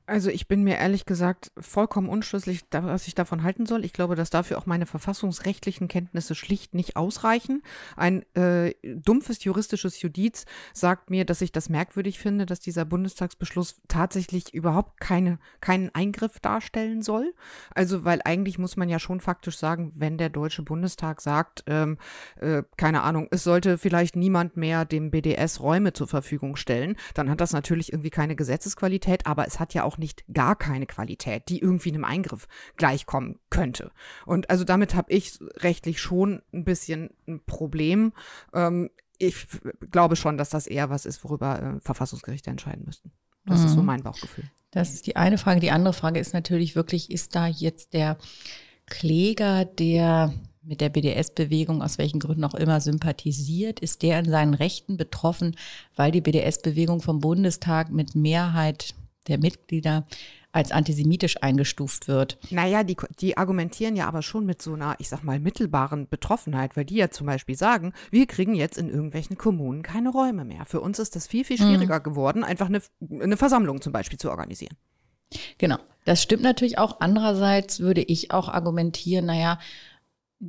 Also 0.09 0.31
ich 0.31 0.49
bin 0.49 0.65
mir 0.65 0.79
ehrlich 0.79 1.05
gesagt 1.05 1.53
vollkommen 1.59 2.09
unschlüssig, 2.09 2.65
was 2.71 3.07
ich 3.07 3.15
davon 3.15 3.43
halten 3.43 3.67
soll. 3.67 3.85
Ich 3.85 3.93
glaube, 3.93 4.17
dass 4.17 4.31
dafür 4.31 4.57
auch 4.57 4.65
meine 4.65 4.87
verfassungsrechtlichen 4.87 5.87
Kenntnisse 5.87 6.35
schlicht 6.35 6.75
nicht 6.75 6.97
ausreichen. 6.97 7.63
Ein 7.95 8.25
äh, 8.35 8.73
dumpfes 8.83 9.45
juristisches 9.45 10.01
Judiz 10.01 10.47
sagt 10.73 11.11
mir, 11.11 11.27
dass 11.27 11.43
ich 11.43 11.53
das 11.53 11.69
merkwürdig 11.69 12.19
finde, 12.19 12.47
dass 12.47 12.59
dieser 12.59 12.87
Bundestagsbeschluss 12.87 13.83
tatsächlich 13.87 14.55
überhaupt 14.55 14.99
keine, 14.99 15.39
keinen 15.61 15.95
Eingriff 15.95 16.41
darstellen 16.41 17.03
soll. 17.03 17.35
Also 17.75 18.07
weil 18.07 18.23
eigentlich 18.25 18.59
muss 18.59 18.79
man 18.79 18.89
ja 18.89 18.99
schon 18.99 19.21
faktisch 19.21 19.59
sagen, 19.59 19.93
wenn 19.95 20.17
der 20.17 20.31
Deutsche 20.31 20.63
Bundestag 20.63 21.21
sagt, 21.21 21.65
ähm, 21.67 21.99
äh, 22.41 22.63
keine 22.79 23.03
Ahnung, 23.03 23.29
es 23.31 23.45
sollte 23.45 23.77
vielleicht 23.77 24.17
niemand 24.17 24.57
mehr 24.57 24.87
dem 24.87 25.11
BDS 25.11 25.61
Räume 25.61 25.93
zur 25.93 26.09
Verfügung 26.09 26.57
stellen, 26.57 26.97
dann 27.13 27.29
hat 27.29 27.43
das 27.43 27.53
natürlich 27.53 27.93
irgendwie 27.93 28.09
keine 28.09 28.37
Gesetzesqualität, 28.37 29.27
aber 29.27 29.47
es 29.47 29.61
hat 29.61 29.75
ja 29.75 29.85
auch 29.85 29.98
auch 29.99 30.01
nicht 30.01 30.25
gar 30.33 30.57
keine 30.57 30.87
Qualität, 30.87 31.49
die 31.49 31.61
irgendwie 31.61 31.91
einem 31.91 32.05
Eingriff 32.05 32.49
gleichkommen 32.77 33.39
könnte. 33.51 33.91
Und 34.27 34.51
also 34.51 34.65
damit 34.65 34.95
habe 34.95 35.13
ich 35.13 35.39
rechtlich 35.57 36.01
schon 36.01 36.43
ein 36.53 36.65
bisschen 36.65 37.11
ein 37.27 37.41
Problem. 37.45 38.13
Ähm, 38.55 38.91
ich 39.19 39.47
glaube 39.91 40.17
schon, 40.17 40.39
dass 40.39 40.51
das 40.51 40.67
eher 40.67 40.91
was 40.91 41.05
ist, 41.05 41.25
worüber 41.25 41.77
äh, 41.77 41.81
Verfassungsgerichte 41.81 42.51
entscheiden 42.51 42.85
müssten. 42.85 43.11
Das 43.47 43.61
mhm. 43.61 43.67
ist 43.67 43.73
so 43.73 43.81
mhm. 43.81 43.87
mein 43.87 44.03
Bauchgefühl. 44.03 44.45
Das 44.71 44.93
ist 44.93 45.07
die 45.07 45.17
eine 45.17 45.39
Frage. 45.39 45.61
Die 45.61 45.71
andere 45.71 45.95
Frage 45.95 46.21
ist 46.21 46.35
natürlich 46.35 46.77
wirklich, 46.77 47.11
ist 47.11 47.35
da 47.35 47.47
jetzt 47.47 47.95
der 47.95 48.19
Kläger, 48.87 49.65
der 49.65 50.33
mit 50.63 50.83
der 50.83 50.91
BDS-Bewegung 50.91 51.83
aus 51.83 51.97
welchen 51.97 52.21
Gründen 52.21 52.45
auch 52.45 52.55
immer 52.55 52.81
sympathisiert, 52.83 53.81
ist 53.81 54.03
der 54.03 54.19
in 54.19 54.29
seinen 54.29 54.53
Rechten 54.53 54.99
betroffen, 54.99 55.57
weil 55.97 56.13
die 56.13 56.21
BDS-Bewegung 56.21 57.01
vom 57.01 57.21
Bundestag 57.21 57.91
mit 57.91 58.15
Mehrheit 58.15 58.95
der 59.29 59.39
Mitglieder 59.39 60.07
als 60.51 60.73
antisemitisch 60.73 61.43
eingestuft 61.43 62.09
wird. 62.09 62.39
Naja, 62.51 62.83
die, 62.83 62.97
die 63.21 63.37
argumentieren 63.37 63.97
ja 63.97 64.09
aber 64.09 64.23
schon 64.23 64.47
mit 64.47 64.63
so 64.63 64.75
einer, 64.75 64.97
ich 64.99 65.09
sag 65.09 65.23
mal, 65.23 65.39
mittelbaren 65.39 66.09
Betroffenheit, 66.09 66.77
weil 66.77 66.85
die 66.85 66.97
ja 66.97 67.11
zum 67.11 67.27
Beispiel 67.27 67.57
sagen, 67.57 67.93
wir 68.11 68.27
kriegen 68.27 68.55
jetzt 68.55 68.79
in 68.79 68.89
irgendwelchen 68.89 69.37
Kommunen 69.37 69.83
keine 69.83 70.09
Räume 70.09 70.45
mehr. 70.45 70.65
Für 70.65 70.81
uns 70.81 70.99
ist 70.99 71.17
das 71.17 71.27
viel, 71.27 71.45
viel 71.45 71.59
schwieriger 71.59 71.99
mhm. 71.99 72.03
geworden, 72.03 72.45
einfach 72.45 72.67
eine, 72.67 72.81
eine 73.21 73.37
Versammlung 73.37 73.83
zum 73.83 73.93
Beispiel 73.93 74.19
zu 74.19 74.31
organisieren. 74.31 74.77
Genau, 75.59 75.77
das 76.07 76.23
stimmt 76.23 76.43
natürlich 76.43 76.79
auch. 76.79 77.01
Andererseits 77.01 77.81
würde 77.81 78.01
ich 78.01 78.31
auch 78.31 78.49
argumentieren, 78.49 79.27
naja, 79.27 79.59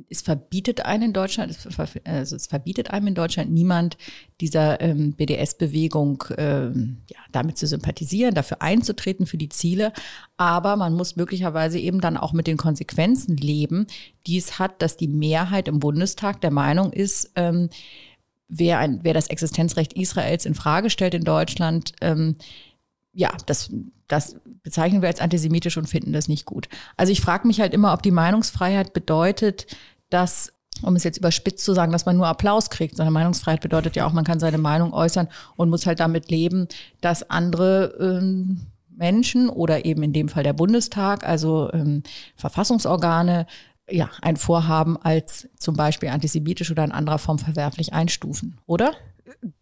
es 0.08 0.22
verbietet 0.22 0.84
einen 0.86 1.04
in 1.04 1.12
Deutschland, 1.12 1.56
also 2.04 2.36
es 2.36 2.46
verbietet 2.46 2.90
einem 2.90 3.08
in 3.08 3.14
Deutschland 3.14 3.50
niemand, 3.50 3.96
dieser 4.40 4.80
ähm, 4.80 5.14
BDS-Bewegung 5.14 6.24
ähm, 6.38 6.98
ja, 7.08 7.18
damit 7.32 7.58
zu 7.58 7.66
sympathisieren, 7.66 8.34
dafür 8.34 8.62
einzutreten 8.62 9.26
für 9.26 9.36
die 9.36 9.48
Ziele. 9.48 9.92
Aber 10.36 10.76
man 10.76 10.94
muss 10.94 11.16
möglicherweise 11.16 11.78
eben 11.78 12.00
dann 12.00 12.16
auch 12.16 12.32
mit 12.32 12.46
den 12.46 12.56
Konsequenzen 12.56 13.36
leben, 13.36 13.86
die 14.26 14.38
es 14.38 14.58
hat, 14.60 14.80
dass 14.80 14.96
die 14.96 15.08
Mehrheit 15.08 15.66
im 15.66 15.80
Bundestag 15.80 16.40
der 16.40 16.52
Meinung 16.52 16.92
ist, 16.92 17.32
ähm, 17.34 17.68
wer, 18.48 18.78
ein, 18.78 19.00
wer 19.02 19.14
das 19.14 19.26
Existenzrecht 19.26 19.94
Israels 19.94 20.46
in 20.46 20.54
Frage 20.54 20.90
stellt 20.90 21.14
in 21.14 21.24
Deutschland, 21.24 21.94
ähm, 22.00 22.36
ja, 23.12 23.36
das, 23.46 23.70
das 24.10 24.36
bezeichnen 24.62 25.02
wir 25.02 25.08
als 25.08 25.20
antisemitisch 25.20 25.76
und 25.76 25.88
finden 25.88 26.12
das 26.12 26.28
nicht 26.28 26.44
gut. 26.44 26.68
Also 26.96 27.12
ich 27.12 27.20
frage 27.20 27.46
mich 27.46 27.60
halt 27.60 27.72
immer, 27.72 27.92
ob 27.92 28.02
die 28.02 28.10
Meinungsfreiheit 28.10 28.92
bedeutet, 28.92 29.66
dass 30.10 30.52
um 30.82 30.96
es 30.96 31.04
jetzt 31.04 31.18
überspitzt 31.18 31.64
zu 31.64 31.74
sagen, 31.74 31.92
dass 31.92 32.06
man 32.06 32.16
nur 32.16 32.26
Applaus 32.26 32.70
kriegt. 32.70 32.96
Seine 32.96 33.10
Meinungsfreiheit 33.10 33.60
bedeutet 33.60 33.96
ja 33.96 34.06
auch, 34.06 34.12
man 34.12 34.24
kann 34.24 34.40
seine 34.40 34.56
Meinung 34.56 34.94
äußern 34.94 35.28
und 35.56 35.68
muss 35.68 35.84
halt 35.84 36.00
damit 36.00 36.30
leben, 36.30 36.68
dass 37.02 37.28
andere 37.28 37.94
ähm, 38.00 38.66
Menschen 38.88 39.48
oder 39.48 39.84
eben 39.84 40.02
in 40.02 40.12
dem 40.12 40.28
Fall 40.28 40.42
der 40.42 40.52
Bundestag, 40.52 41.26
also 41.26 41.70
ähm, 41.72 42.02
Verfassungsorgane, 42.36 43.46
ja, 43.90 44.08
ein 44.22 44.36
Vorhaben 44.36 44.96
als 44.96 45.48
zum 45.58 45.74
Beispiel 45.76 46.10
antisemitisch 46.10 46.70
oder 46.70 46.84
in 46.84 46.92
anderer 46.92 47.18
Form 47.18 47.38
verwerflich 47.38 47.92
einstufen, 47.92 48.58
oder? 48.66 48.92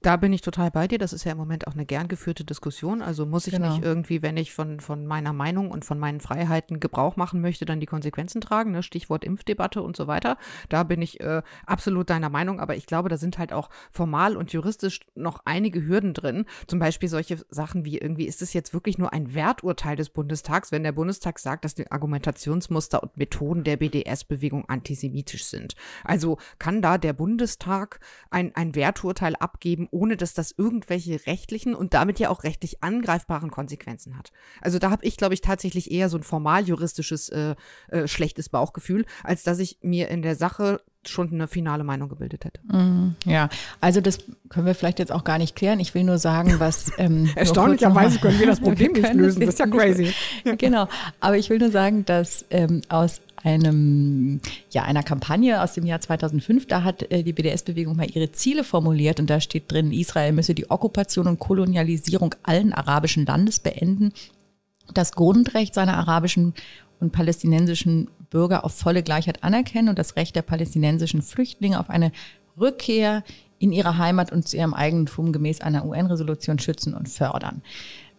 Da 0.02 0.16
bin 0.16 0.32
ich 0.32 0.40
total 0.40 0.70
bei 0.70 0.88
dir. 0.88 0.98
Das 0.98 1.12
ist 1.12 1.24
ja 1.24 1.32
im 1.32 1.38
Moment 1.38 1.66
auch 1.66 1.74
eine 1.74 1.86
gern 1.86 2.08
geführte 2.08 2.44
Diskussion. 2.44 3.02
Also 3.02 3.26
muss 3.26 3.46
ich 3.46 3.54
genau. 3.54 3.70
nicht 3.70 3.84
irgendwie, 3.84 4.22
wenn 4.22 4.36
ich 4.36 4.52
von, 4.52 4.80
von 4.80 5.06
meiner 5.06 5.32
Meinung 5.32 5.70
und 5.70 5.84
von 5.84 5.98
meinen 5.98 6.20
Freiheiten 6.20 6.80
Gebrauch 6.80 7.16
machen 7.16 7.40
möchte, 7.40 7.64
dann 7.64 7.80
die 7.80 7.86
Konsequenzen 7.86 8.40
tragen. 8.40 8.72
Ne? 8.72 8.82
Stichwort 8.82 9.24
Impfdebatte 9.24 9.82
und 9.82 9.96
so 9.96 10.06
weiter. 10.06 10.38
Da 10.68 10.82
bin 10.82 11.02
ich 11.02 11.20
äh, 11.20 11.42
absolut 11.66 12.10
deiner 12.10 12.30
Meinung. 12.30 12.60
Aber 12.60 12.76
ich 12.76 12.86
glaube, 12.86 13.08
da 13.08 13.16
sind 13.16 13.38
halt 13.38 13.52
auch 13.52 13.70
formal 13.90 14.36
und 14.36 14.52
juristisch 14.52 15.00
noch 15.14 15.42
einige 15.44 15.84
Hürden 15.84 16.14
drin. 16.14 16.46
Zum 16.66 16.78
Beispiel 16.78 17.08
solche 17.08 17.38
Sachen 17.50 17.84
wie 17.84 17.98
irgendwie, 17.98 18.26
ist 18.26 18.42
es 18.42 18.52
jetzt 18.52 18.72
wirklich 18.72 18.98
nur 18.98 19.12
ein 19.12 19.34
Werturteil 19.34 19.96
des 19.96 20.10
Bundestags, 20.10 20.72
wenn 20.72 20.82
der 20.82 20.92
Bundestag 20.92 21.38
sagt, 21.38 21.64
dass 21.64 21.74
die 21.74 21.90
Argumentationsmuster 21.90 23.02
und 23.02 23.16
Methoden 23.16 23.64
der 23.64 23.76
BDS-Bewegung 23.76 24.68
antisemitisch 24.68 25.44
sind? 25.44 25.74
Also 26.04 26.38
kann 26.58 26.82
da 26.82 26.98
der 26.98 27.12
Bundestag 27.12 28.00
ein, 28.30 28.54
ein 28.54 28.74
Werturteil 28.74 29.36
abgeben? 29.36 29.57
Abgeben, 29.58 29.88
ohne 29.90 30.16
dass 30.16 30.34
das 30.34 30.54
irgendwelche 30.56 31.26
rechtlichen 31.26 31.74
und 31.74 31.92
damit 31.92 32.20
ja 32.20 32.30
auch 32.30 32.44
rechtlich 32.44 32.82
angreifbaren 32.82 33.50
Konsequenzen 33.50 34.16
hat. 34.16 34.30
Also 34.60 34.78
da 34.78 34.90
habe 34.90 35.04
ich, 35.04 35.16
glaube 35.16 35.34
ich, 35.34 35.40
tatsächlich 35.40 35.90
eher 35.90 36.08
so 36.08 36.16
ein 36.16 36.22
formal 36.22 36.64
juristisches 36.64 37.28
äh, 37.28 37.56
äh, 37.88 38.06
schlechtes 38.06 38.48
Bauchgefühl, 38.48 39.04
als 39.24 39.42
dass 39.42 39.58
ich 39.58 39.78
mir 39.82 40.08
in 40.08 40.22
der 40.22 40.36
Sache 40.36 40.80
schon 41.06 41.32
eine 41.32 41.48
finale 41.48 41.84
Meinung 41.84 42.08
gebildet 42.08 42.44
hätte. 42.44 42.60
Mm, 42.66 43.16
ja, 43.24 43.48
also 43.80 44.00
das 44.00 44.18
können 44.48 44.66
wir 44.66 44.74
vielleicht 44.74 44.98
jetzt 44.98 45.12
auch 45.12 45.24
gar 45.24 45.38
nicht 45.38 45.56
klären. 45.56 45.80
Ich 45.80 45.94
will 45.94 46.04
nur 46.04 46.18
sagen, 46.18 46.56
was 46.58 46.90
ähm, 46.98 47.30
erstaunlicherweise 47.34 48.18
können 48.18 48.38
wir 48.38 48.46
das 48.46 48.60
Problem 48.60 48.92
nicht 48.94 49.14
lösen. 49.14 49.40
Das 49.40 49.50
ist 49.50 49.58
ja 49.60 49.66
crazy. 49.66 50.12
genau, 50.58 50.88
aber 51.20 51.38
ich 51.38 51.50
will 51.50 51.58
nur 51.58 51.70
sagen, 51.70 52.04
dass 52.04 52.44
ähm, 52.50 52.82
aus 52.88 53.20
einem 53.42 54.40
ja 54.70 54.82
einer 54.82 55.04
Kampagne 55.04 55.62
aus 55.62 55.74
dem 55.74 55.86
Jahr 55.86 56.00
2005, 56.00 56.66
da 56.66 56.82
hat 56.82 57.10
äh, 57.10 57.22
die 57.22 57.32
BDS-Bewegung 57.32 57.96
mal 57.96 58.10
ihre 58.10 58.32
Ziele 58.32 58.64
formuliert 58.64 59.20
und 59.20 59.30
da 59.30 59.40
steht 59.40 59.70
drin, 59.70 59.92
Israel 59.92 60.32
müsse 60.32 60.54
die 60.54 60.70
Okkupation 60.70 61.28
und 61.28 61.38
Kolonialisierung 61.38 62.34
allen 62.42 62.72
arabischen 62.72 63.24
Landes 63.24 63.60
beenden 63.60 64.12
das 64.92 65.12
Grundrecht 65.12 65.74
seiner 65.74 65.96
arabischen 65.96 66.54
und 67.00 67.12
palästinensischen 67.12 68.08
Bürger 68.30 68.64
auf 68.64 68.74
volle 68.74 69.02
Gleichheit 69.02 69.42
anerkennen 69.42 69.88
und 69.88 69.98
das 69.98 70.16
Recht 70.16 70.36
der 70.36 70.42
palästinensischen 70.42 71.22
Flüchtlinge 71.22 71.80
auf 71.80 71.90
eine 71.90 72.12
Rückkehr 72.58 73.24
in 73.58 73.72
ihre 73.72 73.98
Heimat 73.98 74.32
und 74.32 74.46
zu 74.46 74.56
ihrem 74.56 74.74
Eigentum 74.74 75.32
gemäß 75.32 75.60
einer 75.60 75.84
UN-Resolution 75.84 76.58
schützen 76.58 76.94
und 76.94 77.08
fördern. 77.08 77.62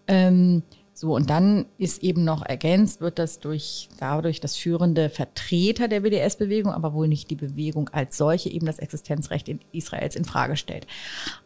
Ähm, 0.07 0.63
so, 0.93 1.15
und 1.15 1.29
dann 1.29 1.65
ist 1.77 2.03
eben 2.03 2.25
noch 2.25 2.45
ergänzt, 2.45 2.99
wird 2.99 3.19
das 3.19 3.39
durch, 3.39 3.87
dadurch, 3.99 4.41
dass 4.41 4.57
führende 4.57 5.09
Vertreter 5.09 5.87
der 5.87 6.01
BDS-Bewegung, 6.01 6.73
aber 6.73 6.93
wohl 6.93 7.07
nicht 7.07 7.29
die 7.29 7.35
Bewegung 7.35 7.87
als 7.89 8.17
solche, 8.17 8.49
eben 8.49 8.65
das 8.65 8.79
Existenzrecht 8.79 9.47
in 9.47 9.61
Israels 9.71 10.17
in 10.17 10.25
Frage 10.25 10.57
stellt. 10.57 10.87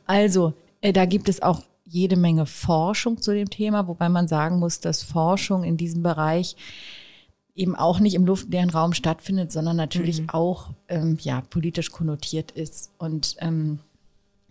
Also, 0.07 0.53
äh, 0.81 0.91
da 0.91 1.05
gibt 1.05 1.29
es 1.29 1.43
auch 1.43 1.61
jede 1.85 2.15
Menge 2.15 2.47
Forschung 2.47 3.21
zu 3.21 3.31
dem 3.31 3.49
Thema, 3.49 3.87
wobei 3.87 4.09
man 4.09 4.27
sagen 4.27 4.57
muss, 4.57 4.79
dass 4.79 5.03
Forschung 5.03 5.63
in 5.63 5.77
diesem 5.77 6.01
Bereich 6.01 6.55
eben 7.55 7.75
auch 7.75 7.99
nicht 7.99 8.15
im 8.15 8.25
luftleeren 8.25 8.69
Raum 8.69 8.93
stattfindet, 8.93 9.51
sondern 9.51 9.75
natürlich 9.75 10.21
mhm. 10.21 10.29
auch 10.29 10.71
ähm, 10.87 11.17
ja, 11.21 11.41
politisch 11.41 11.91
konnotiert 11.91 12.51
ist. 12.51 12.91
Und 12.97 13.35
ähm, 13.39 13.79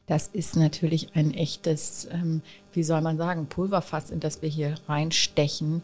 das 0.06 0.28
ist 0.28 0.56
natürlich 0.56 1.14
ein 1.14 1.35
echtes, 1.35 2.09
ähm, 2.11 2.42
wie 2.73 2.82
soll 2.82 3.00
man 3.00 3.16
sagen, 3.16 3.47
Pulverfass, 3.47 4.11
in 4.11 4.21
das 4.21 4.42
wir 4.42 4.49
hier 4.49 4.75
reinstechen. 4.88 5.82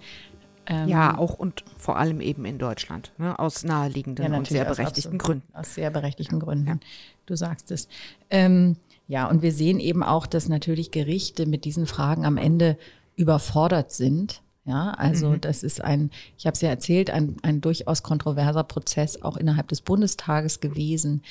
Ähm, 0.66 0.88
ja, 0.88 1.16
auch 1.16 1.38
und 1.38 1.64
vor 1.78 1.96
allem 1.96 2.20
eben 2.20 2.44
in 2.44 2.58
Deutschland, 2.58 3.10
ne, 3.16 3.38
aus 3.38 3.64
naheliegenden 3.64 4.32
ja, 4.32 4.38
und 4.38 4.46
sehr 4.46 4.66
berechtigten 4.66 5.16
aus, 5.16 5.26
Gründen. 5.26 5.54
Aus 5.54 5.74
sehr 5.74 5.90
berechtigten 5.90 6.40
Gründen, 6.40 6.66
ja. 6.66 6.78
du 7.24 7.36
sagst 7.36 7.70
es. 7.70 7.88
Ähm, 8.28 8.76
ja, 9.06 9.26
und 9.30 9.40
wir 9.40 9.52
sehen 9.52 9.80
eben 9.80 10.02
auch, 10.02 10.26
dass 10.26 10.50
natürlich 10.50 10.90
Gerichte 10.90 11.46
mit 11.46 11.64
diesen 11.64 11.86
Fragen 11.86 12.26
am 12.26 12.36
Ende 12.36 12.76
überfordert 13.16 13.92
sind 13.92 14.42
ja, 14.68 14.90
also 14.90 15.30
mhm. 15.30 15.40
das 15.40 15.62
ist 15.62 15.82
ein, 15.82 16.10
ich 16.36 16.46
habe 16.46 16.52
es 16.52 16.60
ja 16.60 16.68
erzählt, 16.68 17.08
ein, 17.08 17.36
ein 17.42 17.62
durchaus 17.62 18.02
kontroverser 18.02 18.64
Prozess 18.64 19.22
auch 19.22 19.38
innerhalb 19.38 19.68
des 19.68 19.80
Bundestages 19.80 20.60
gewesen, 20.60 21.22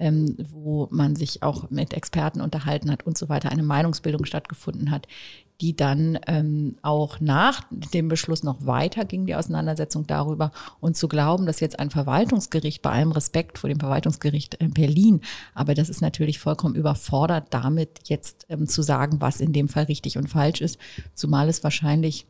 ähm, 0.00 0.34
wo 0.50 0.88
man 0.90 1.14
sich 1.14 1.42
auch 1.42 1.68
mit 1.68 1.92
Experten 1.92 2.40
unterhalten 2.40 2.90
hat 2.90 3.04
und 3.04 3.18
so 3.18 3.28
weiter, 3.28 3.52
eine 3.52 3.62
Meinungsbildung 3.62 4.24
stattgefunden 4.24 4.90
hat, 4.90 5.08
die 5.60 5.76
dann 5.76 6.18
ähm, 6.26 6.76
auch 6.80 7.20
nach 7.20 7.64
dem 7.70 8.08
Beschluss 8.08 8.42
noch 8.42 8.64
weiter 8.64 9.04
ging, 9.04 9.26
die 9.26 9.34
Auseinandersetzung 9.34 10.06
darüber. 10.06 10.50
Und 10.80 10.96
zu 10.96 11.06
glauben, 11.06 11.44
dass 11.44 11.60
jetzt 11.60 11.78
ein 11.78 11.90
Verwaltungsgericht, 11.90 12.80
bei 12.80 12.92
allem 12.92 13.12
Respekt 13.12 13.58
vor 13.58 13.68
dem 13.68 13.80
Verwaltungsgericht 13.80 14.54
in 14.54 14.72
Berlin, 14.72 15.20
aber 15.52 15.74
das 15.74 15.90
ist 15.90 16.00
natürlich 16.00 16.38
vollkommen 16.38 16.76
überfordert, 16.76 17.48
damit 17.50 18.00
jetzt 18.04 18.46
ähm, 18.48 18.66
zu 18.66 18.80
sagen, 18.80 19.20
was 19.20 19.40
in 19.42 19.52
dem 19.52 19.68
Fall 19.68 19.84
richtig 19.84 20.16
und 20.16 20.28
falsch 20.28 20.62
ist, 20.62 20.78
zumal 21.12 21.50
es 21.50 21.62
wahrscheinlich 21.62 22.26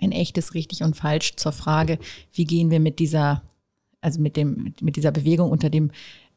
ein 0.00 0.12
echtes 0.12 0.54
richtig 0.54 0.82
und 0.82 0.96
falsch 0.96 1.36
zur 1.36 1.52
Frage, 1.52 1.98
wie 2.32 2.44
gehen 2.44 2.70
wir 2.70 2.80
mit 2.80 2.98
dieser, 2.98 3.42
also 4.00 4.20
mit 4.20 4.36
dem, 4.36 4.74
mit 4.80 4.96
dieser 4.96 5.10
Bewegung 5.10 5.50
unter 5.50 5.70
dem 5.70 5.90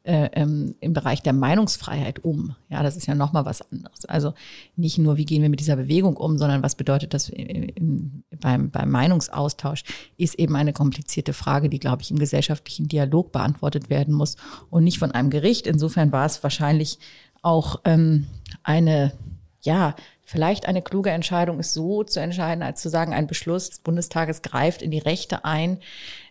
äh, 0.03 0.29
ähm, 0.33 0.75
im 0.79 0.93
Bereich 0.93 1.21
der 1.21 1.33
Meinungsfreiheit 1.33 2.23
um. 2.23 2.55
Ja, 2.69 2.83
das 2.83 2.95
ist 2.95 3.05
ja 3.05 3.15
nochmal 3.15 3.45
was 3.45 3.61
anderes. 3.71 4.05
Also 4.05 4.33
nicht 4.75 4.97
nur, 4.97 5.17
wie 5.17 5.25
gehen 5.25 5.41
wir 5.41 5.49
mit 5.49 5.59
dieser 5.59 5.75
Bewegung 5.75 6.15
um, 6.15 6.37
sondern 6.37 6.63
was 6.63 6.75
bedeutet 6.75 7.13
das 7.13 7.27
in, 7.29 8.23
beim, 8.39 8.71
beim 8.71 8.89
Meinungsaustausch, 8.89 9.83
ist 10.17 10.39
eben 10.39 10.55
eine 10.55 10.71
komplizierte 10.73 11.33
Frage, 11.33 11.69
die, 11.69 11.79
glaube 11.79 12.01
ich, 12.01 12.11
im 12.11 12.17
gesellschaftlichen 12.17 12.87
Dialog 12.87 13.31
beantwortet 13.33 13.89
werden 13.89 14.13
muss 14.13 14.37
und 14.69 14.85
nicht 14.85 14.99
von 14.99 15.11
einem 15.11 15.29
Gericht. 15.29 15.67
Insofern 15.67 16.11
war 16.11 16.25
es 16.25 16.41
wahrscheinlich 16.43 16.97
auch 17.41 17.81
ähm, 17.83 18.25
eine, 18.63 19.13
ja, 19.61 19.95
vielleicht 20.29 20.67
eine 20.67 20.83
kluge 20.83 21.09
Entscheidung 21.09 21.59
ist, 21.59 21.73
so 21.73 22.03
zu 22.03 22.19
entscheiden, 22.19 22.61
als 22.61 22.83
zu 22.83 22.89
sagen, 22.89 23.15
ein 23.15 23.25
Beschluss 23.25 23.71
des 23.71 23.79
Bundestages 23.79 24.43
greift 24.43 24.83
in 24.83 24.91
die 24.91 24.99
Rechte 24.99 25.43
ein. 25.43 25.79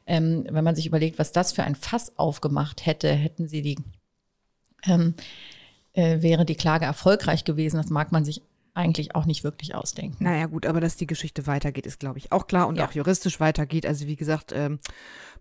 Ähm, 0.06 0.46
wenn 0.48 0.62
man 0.62 0.76
sich 0.76 0.86
überlegt, 0.86 1.18
was 1.18 1.32
das 1.32 1.50
für 1.50 1.64
ein 1.64 1.74
Fass 1.74 2.16
aufgemacht 2.16 2.86
hätte, 2.86 3.12
hätten 3.12 3.48
sie 3.48 3.60
die, 3.60 3.76
ähm, 4.86 5.14
äh, 5.94 6.22
wäre 6.22 6.44
die 6.44 6.54
Klage 6.54 6.84
erfolgreich 6.84 7.42
gewesen. 7.42 7.78
Das 7.78 7.90
mag 7.90 8.12
man 8.12 8.24
sich 8.24 8.42
eigentlich 8.78 9.14
auch 9.16 9.26
nicht 9.26 9.42
wirklich 9.42 9.74
ausdenken. 9.74 10.22
Naja 10.22 10.46
gut, 10.46 10.64
aber 10.64 10.80
dass 10.80 10.96
die 10.96 11.06
Geschichte 11.06 11.46
weitergeht, 11.46 11.84
ist, 11.84 11.98
glaube 11.98 12.18
ich, 12.18 12.30
auch 12.30 12.46
klar 12.46 12.68
und 12.68 12.76
ja. 12.76 12.86
auch 12.86 12.92
juristisch 12.92 13.40
weitergeht. 13.40 13.84
Also 13.84 14.06
wie 14.06 14.14
gesagt, 14.14 14.52
ähm, 14.54 14.78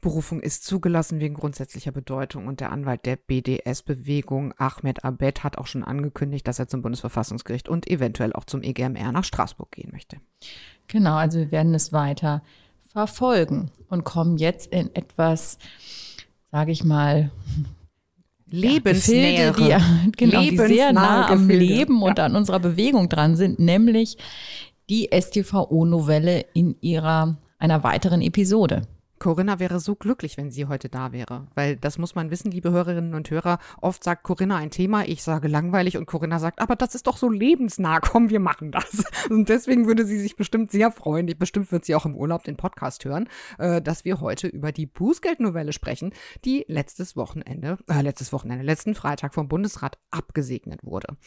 Berufung 0.01 0.41
ist 0.41 0.65
zugelassen 0.65 1.19
wegen 1.19 1.35
grundsätzlicher 1.35 1.91
Bedeutung 1.91 2.47
und 2.47 2.59
der 2.59 2.71
Anwalt 2.71 3.05
der 3.05 3.15
BDS-Bewegung, 3.15 4.53
Ahmed 4.57 5.03
Abed, 5.05 5.43
hat 5.43 5.57
auch 5.57 5.67
schon 5.67 5.83
angekündigt, 5.83 6.47
dass 6.47 6.59
er 6.59 6.67
zum 6.67 6.81
Bundesverfassungsgericht 6.81 7.69
und 7.69 7.87
eventuell 7.87 8.33
auch 8.33 8.45
zum 8.45 8.63
EGMR 8.63 9.11
nach 9.11 9.23
Straßburg 9.23 9.71
gehen 9.71 9.91
möchte. 9.91 10.17
Genau, 10.87 11.15
also 11.15 11.37
wir 11.39 11.51
werden 11.51 11.75
es 11.75 11.93
weiter 11.93 12.41
verfolgen 12.91 13.71
und 13.89 14.03
kommen 14.03 14.37
jetzt 14.37 14.71
in 14.71 14.95
etwas, 14.95 15.59
sage 16.51 16.71
ich 16.71 16.83
mal, 16.83 17.31
Lebensnähe, 18.49 19.53
ja, 19.57 19.79
die, 19.79 20.11
genau, 20.17 20.41
die 20.41 20.57
sehr 20.57 20.93
nah 20.93 21.29
am 21.29 21.47
Gefilde. 21.47 21.65
Leben 21.65 22.01
und 22.01 22.17
ja. 22.17 22.25
an 22.25 22.35
unserer 22.35 22.59
Bewegung 22.59 23.09
dran 23.09 23.35
sind, 23.35 23.59
nämlich 23.59 24.17
die 24.89 25.09
STVO-Novelle 25.11 26.45
in 26.53 26.75
ihrer 26.81 27.37
einer 27.59 27.83
weiteren 27.83 28.21
Episode. 28.21 28.83
Corinna 29.19 29.59
wäre 29.59 29.79
so 29.79 29.95
glücklich, 29.95 30.37
wenn 30.37 30.51
sie 30.51 30.65
heute 30.65 30.89
da 30.89 31.11
wäre. 31.11 31.47
Weil 31.55 31.75
das 31.75 31.97
muss 31.97 32.15
man 32.15 32.31
wissen, 32.31 32.51
liebe 32.51 32.71
Hörerinnen 32.71 33.13
und 33.13 33.29
Hörer. 33.29 33.59
Oft 33.81 34.03
sagt 34.03 34.23
Corinna 34.23 34.57
ein 34.57 34.71
Thema, 34.71 35.05
ich 35.05 35.23
sage 35.23 35.47
langweilig 35.47 35.97
und 35.97 36.05
Corinna 36.05 36.39
sagt, 36.39 36.59
aber 36.59 36.75
das 36.75 36.95
ist 36.95 37.07
doch 37.07 37.17
so 37.17 37.29
lebensnah, 37.29 37.99
komm, 38.01 38.29
wir 38.29 38.39
machen 38.39 38.71
das. 38.71 39.03
Und 39.29 39.49
deswegen 39.49 39.87
würde 39.87 40.05
sie 40.05 40.19
sich 40.19 40.35
bestimmt 40.35 40.71
sehr 40.71 40.91
freuen, 40.91 41.27
bestimmt 41.37 41.71
wird 41.71 41.85
sie 41.85 41.95
auch 41.95 42.05
im 42.05 42.15
Urlaub 42.15 42.43
den 42.43 42.57
Podcast 42.57 43.05
hören, 43.05 43.27
äh, 43.57 43.81
dass 43.81 44.05
wir 44.05 44.21
heute 44.21 44.47
über 44.47 44.71
die 44.71 44.85
Bußgeldnovelle 44.85 45.73
sprechen, 45.73 46.13
die 46.45 46.65
letztes 46.67 47.15
Wochenende, 47.15 47.77
äh, 47.87 48.01
letztes 48.01 48.31
Wochenende, 48.33 48.63
letzten 48.63 48.95
Freitag 48.95 49.33
vom 49.33 49.47
Bundesrat 49.47 49.97
abgesegnet 50.11 50.83
wurde. 50.83 51.17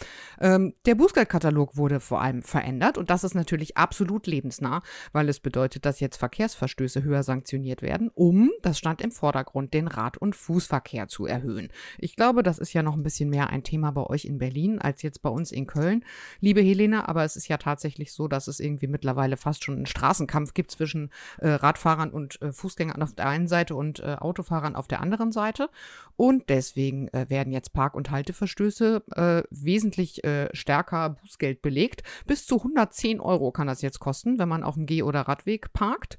Ähm, 0.41 0.75
der 0.87 0.95
Bußgeldkatalog 0.95 1.77
wurde 1.77 2.01
vor 2.01 2.21
allem 2.21 2.43
verändert 2.43 2.99
und 2.99 3.11
das 3.11 3.25
ist 3.25 3.35
natürlich 3.35 3.77
absolut 3.77 4.27
lebensnah, 4.27 4.83
weil 5.13 5.29
es 5.29 5.41
bedeutet, 5.41 5.85
dass 5.85 6.01
jetzt 6.01 6.17
Verkehrsverstöße 6.17 7.03
höher 7.03 7.23
sanktioniert 7.23 7.80
werden, 7.83 8.11
um, 8.15 8.51
das 8.63 8.79
stand 8.79 9.01
im 9.01 9.11
Vordergrund, 9.11 9.75
den 9.75 9.89
Rad- 9.89 10.19
und 10.19 10.37
Fußverkehr 10.37 11.09
zu 11.09 11.27
erhöhen. 11.27 11.69
Ich 11.99 12.17
glaube, 12.17 12.43
das 12.43 12.59
ist 12.59 12.73
ja 12.73 12.83
noch 12.83 12.95
ein 12.95 13.03
bisschen 13.03 13.31
mehr 13.31 13.51
ein 13.51 13.63
Thema 13.63 13.91
bei 13.91 14.05
euch 14.05 14.25
in 14.25 14.39
Berlin 14.39 14.79
als 14.81 15.03
jetzt 15.03 15.23
bei 15.23 15.31
uns 15.31 15.53
in 15.53 15.67
Köln, 15.67 16.05
liebe 16.41 16.61
Helene, 16.61 17.09
aber 17.09 17.25
es 17.25 17.37
ist 17.37 17.49
ja 17.49 17.59
tatsächlich 17.59 18.13
so, 18.13 18.29
dass 18.29 18.49
es 18.49 18.61
irgendwie 18.61 18.87
mittlerweile 18.87 19.37
fast 19.37 19.65
schon 19.65 19.77
einen 19.77 19.87
Straßenkampf 19.87 20.55
gibt 20.55 20.71
zwischen 20.71 21.11
äh, 21.39 21.49
Radfahrern 21.51 22.11
und 22.11 22.41
äh, 22.43 22.53
Fußgängern 22.53 23.03
auf 23.03 23.15
der 23.15 23.27
einen 23.27 23.49
Seite 23.49 23.75
und 23.75 24.01
äh, 24.01 24.17
Autofahrern 24.19 24.77
auf 24.77 24.89
der 24.89 25.01
anderen 25.01 25.33
Seite. 25.33 25.69
Und 26.17 26.49
deswegen 26.49 27.09
äh, 27.09 27.27
werden 27.29 27.53
jetzt 27.53 27.73
Park- 27.73 27.95
und 27.95 28.11
Halteverstöße 28.11 29.03
äh, 29.15 29.43
wesentlich 29.51 30.23
äh, 30.25 30.49
stärker 30.55 31.11
Bußgeld 31.11 31.63
belegt. 31.63 32.03
Bis 32.27 32.47
zu 32.47 32.57
110 32.57 33.21
Euro 33.21 33.53
kann 33.53 33.67
das 33.67 33.83
jetzt 33.83 34.01
kosten, 34.01 34.39
wenn 34.39 34.49
man 34.49 34.63
auf 34.63 34.75
dem 34.75 34.87
Geh- 34.87 35.03
oder 35.03 35.23
Radweg 35.23 35.73
parkt. 35.73 36.19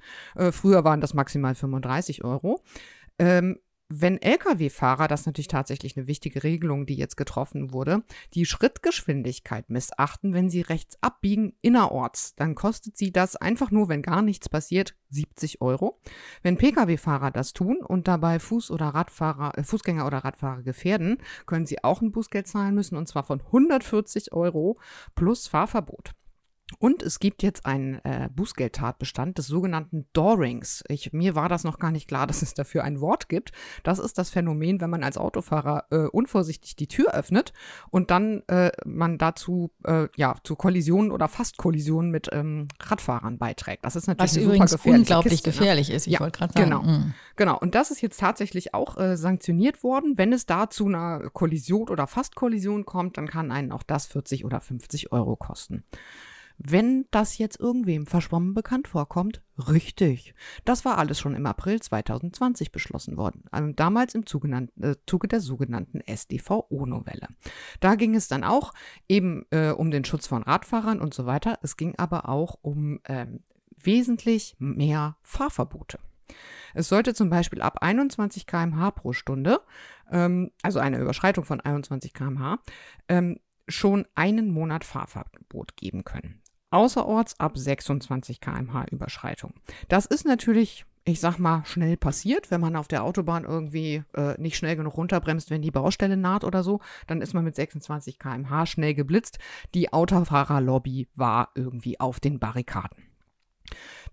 früher 0.51 0.83
waren 0.83 1.01
das 1.01 1.13
maximal 1.13 1.50
maximal 1.51 1.55
35 1.55 2.23
Euro. 2.23 2.61
Ähm, 3.19 3.59
wenn 3.93 4.21
Lkw-Fahrer, 4.21 5.09
das 5.09 5.21
ist 5.21 5.25
natürlich 5.25 5.49
tatsächlich 5.49 5.97
eine 5.97 6.07
wichtige 6.07 6.45
Regelung, 6.45 6.85
die 6.85 6.95
jetzt 6.95 7.17
getroffen 7.17 7.73
wurde, 7.73 8.03
die 8.33 8.45
Schrittgeschwindigkeit 8.45 9.69
missachten, 9.69 10.33
wenn 10.33 10.49
sie 10.49 10.61
rechts 10.61 10.97
abbiegen 11.01 11.57
innerorts, 11.61 12.33
dann 12.35 12.55
kostet 12.55 12.95
sie 12.95 13.11
das 13.11 13.35
einfach 13.35 13.69
nur, 13.69 13.89
wenn 13.89 14.01
gar 14.01 14.21
nichts 14.21 14.47
passiert, 14.47 14.95
70 15.09 15.59
Euro. 15.59 15.99
Wenn 16.41 16.57
Pkw-Fahrer 16.57 17.31
das 17.31 17.51
tun 17.51 17.79
und 17.85 18.07
dabei 18.07 18.37
Fuß- 18.37 18.71
oder 18.71 18.87
Radfahrer, 18.87 19.57
äh, 19.57 19.63
Fußgänger 19.63 20.07
oder 20.07 20.19
Radfahrer 20.19 20.63
gefährden, 20.63 21.17
können 21.45 21.65
sie 21.65 21.83
auch 21.83 22.01
ein 22.01 22.13
Bußgeld 22.13 22.47
zahlen 22.47 22.73
müssen 22.73 22.95
und 22.95 23.09
zwar 23.09 23.23
von 23.23 23.41
140 23.41 24.31
Euro 24.31 24.77
plus 25.15 25.49
Fahrverbot. 25.49 26.13
Und 26.79 27.03
es 27.03 27.19
gibt 27.19 27.43
jetzt 27.43 27.65
einen 27.65 27.95
äh, 28.03 28.29
Bußgeldtatbestand 28.35 29.37
des 29.37 29.47
sogenannten 29.47 30.05
Dorings. 30.13 30.83
Ich, 30.87 31.13
mir 31.13 31.35
war 31.35 31.49
das 31.49 31.63
noch 31.63 31.79
gar 31.79 31.91
nicht 31.91 32.07
klar, 32.07 32.27
dass 32.31 32.41
es 32.41 32.53
dafür 32.53 32.83
ein 32.83 33.01
Wort 33.01 33.29
gibt. 33.29 33.51
Das 33.83 33.99
ist 33.99 34.17
das 34.17 34.29
Phänomen, 34.29 34.81
wenn 34.81 34.89
man 34.89 35.03
als 35.03 35.17
Autofahrer 35.17 35.85
äh, 35.91 35.97
unvorsichtig 36.07 36.75
die 36.75 36.87
Tür 36.87 37.13
öffnet 37.13 37.53
und 37.89 38.11
dann 38.11 38.43
äh, 38.47 38.71
man 38.85 39.17
dazu 39.17 39.71
äh, 39.85 40.07
ja 40.15 40.35
zu 40.43 40.55
Kollisionen 40.55 41.11
oder 41.11 41.27
fast 41.27 41.57
Kollisionen 41.57 42.11
mit 42.11 42.29
ähm, 42.31 42.67
Radfahrern 42.79 43.37
beiträgt. 43.37 43.85
Das 43.85 43.95
ist 43.95 44.07
natürlich 44.07 44.35
Was 44.35 44.43
übrigens 44.43 44.71
super 44.71 44.89
unglaublich 44.89 45.43
Kiste, 45.43 45.49
ne? 45.49 45.55
gefährlich 45.55 45.89
ne? 45.89 45.95
ist. 45.95 46.07
Ich 46.07 46.13
ja, 46.13 46.19
wollte 46.19 46.37
gerade 46.37 46.53
sagen. 46.53 46.69
Genau, 46.69 46.81
mhm. 46.83 47.13
genau. 47.35 47.57
Und 47.57 47.75
das 47.75 47.91
ist 47.91 48.01
jetzt 48.01 48.19
tatsächlich 48.19 48.73
auch 48.73 48.97
äh, 48.97 49.17
sanktioniert 49.17 49.83
worden. 49.83 50.17
Wenn 50.17 50.33
es 50.33 50.45
da 50.45 50.69
zu 50.69 50.87
einer 50.87 51.29
Kollision 51.29 51.89
oder 51.89 52.07
Fast-Kollision 52.07 52.85
kommt, 52.85 53.17
dann 53.17 53.27
kann 53.27 53.51
einen 53.51 53.71
auch 53.71 53.83
das 53.83 54.05
40 54.07 54.45
oder 54.45 54.59
50 54.59 55.11
Euro 55.11 55.35
kosten. 55.35 55.83
Wenn 56.63 57.05
das 57.09 57.39
jetzt 57.39 57.59
irgendwem 57.59 58.05
verschwommen 58.05 58.53
bekannt 58.53 58.87
vorkommt, 58.87 59.41
richtig. 59.57 60.35
Das 60.63 60.85
war 60.85 60.99
alles 60.99 61.19
schon 61.19 61.33
im 61.33 61.47
April 61.47 61.81
2020 61.81 62.71
beschlossen 62.71 63.17
worden. 63.17 63.45
Also 63.49 63.71
damals 63.71 64.13
im 64.13 64.27
Zuge, 64.27 64.67
äh, 64.79 64.95
Zuge 65.07 65.27
der 65.27 65.39
sogenannten 65.39 66.01
SDVO-Novelle. 66.01 67.29
Da 67.79 67.95
ging 67.95 68.13
es 68.13 68.27
dann 68.27 68.43
auch 68.43 68.73
eben 69.09 69.45
äh, 69.49 69.71
um 69.71 69.89
den 69.89 70.05
Schutz 70.05 70.27
von 70.27 70.43
Radfahrern 70.43 71.01
und 71.01 71.15
so 71.15 71.25
weiter. 71.25 71.57
Es 71.63 71.77
ging 71.77 71.95
aber 71.97 72.29
auch 72.29 72.59
um 72.61 72.99
ähm, 73.05 73.39
wesentlich 73.81 74.55
mehr 74.59 75.17
Fahrverbote. 75.23 75.97
Es 76.75 76.89
sollte 76.89 77.15
zum 77.15 77.31
Beispiel 77.31 77.63
ab 77.63 77.79
21 77.81 78.45
km/h 78.45 78.91
pro 78.91 79.13
Stunde, 79.13 79.61
ähm, 80.11 80.51
also 80.61 80.77
eine 80.77 80.99
Überschreitung 80.99 81.43
von 81.43 81.59
21 81.59 82.13
km/h, 82.13 82.59
ähm, 83.07 83.39
schon 83.67 84.05
einen 84.13 84.51
Monat 84.51 84.83
Fahrverbot 84.83 85.75
geben 85.75 86.03
können 86.03 86.40
außerorts 86.71 87.39
ab 87.39 87.57
26 87.57 88.41
km/h 88.41 88.85
Überschreitung. 88.91 89.53
Das 89.87 90.05
ist 90.05 90.25
natürlich, 90.25 90.85
ich 91.05 91.19
sag 91.19 91.37
mal, 91.37 91.63
schnell 91.65 91.97
passiert, 91.97 92.49
wenn 92.49 92.61
man 92.61 92.75
auf 92.75 92.87
der 92.87 93.03
Autobahn 93.03 93.43
irgendwie 93.43 94.03
äh, 94.15 94.39
nicht 94.41 94.57
schnell 94.57 94.75
genug 94.75 94.97
runterbremst, 94.97 95.49
wenn 95.49 95.61
die 95.61 95.71
Baustelle 95.71 96.17
naht 96.17 96.43
oder 96.43 96.63
so, 96.63 96.79
dann 97.07 97.21
ist 97.21 97.33
man 97.33 97.43
mit 97.43 97.55
26 97.55 98.17
km/h 98.17 98.65
schnell 98.65 98.93
geblitzt. 98.93 99.37
Die 99.75 99.93
Autofahrerlobby 99.93 101.07
war 101.15 101.49
irgendwie 101.55 101.99
auf 101.99 102.19
den 102.19 102.39
Barrikaden. 102.39 103.03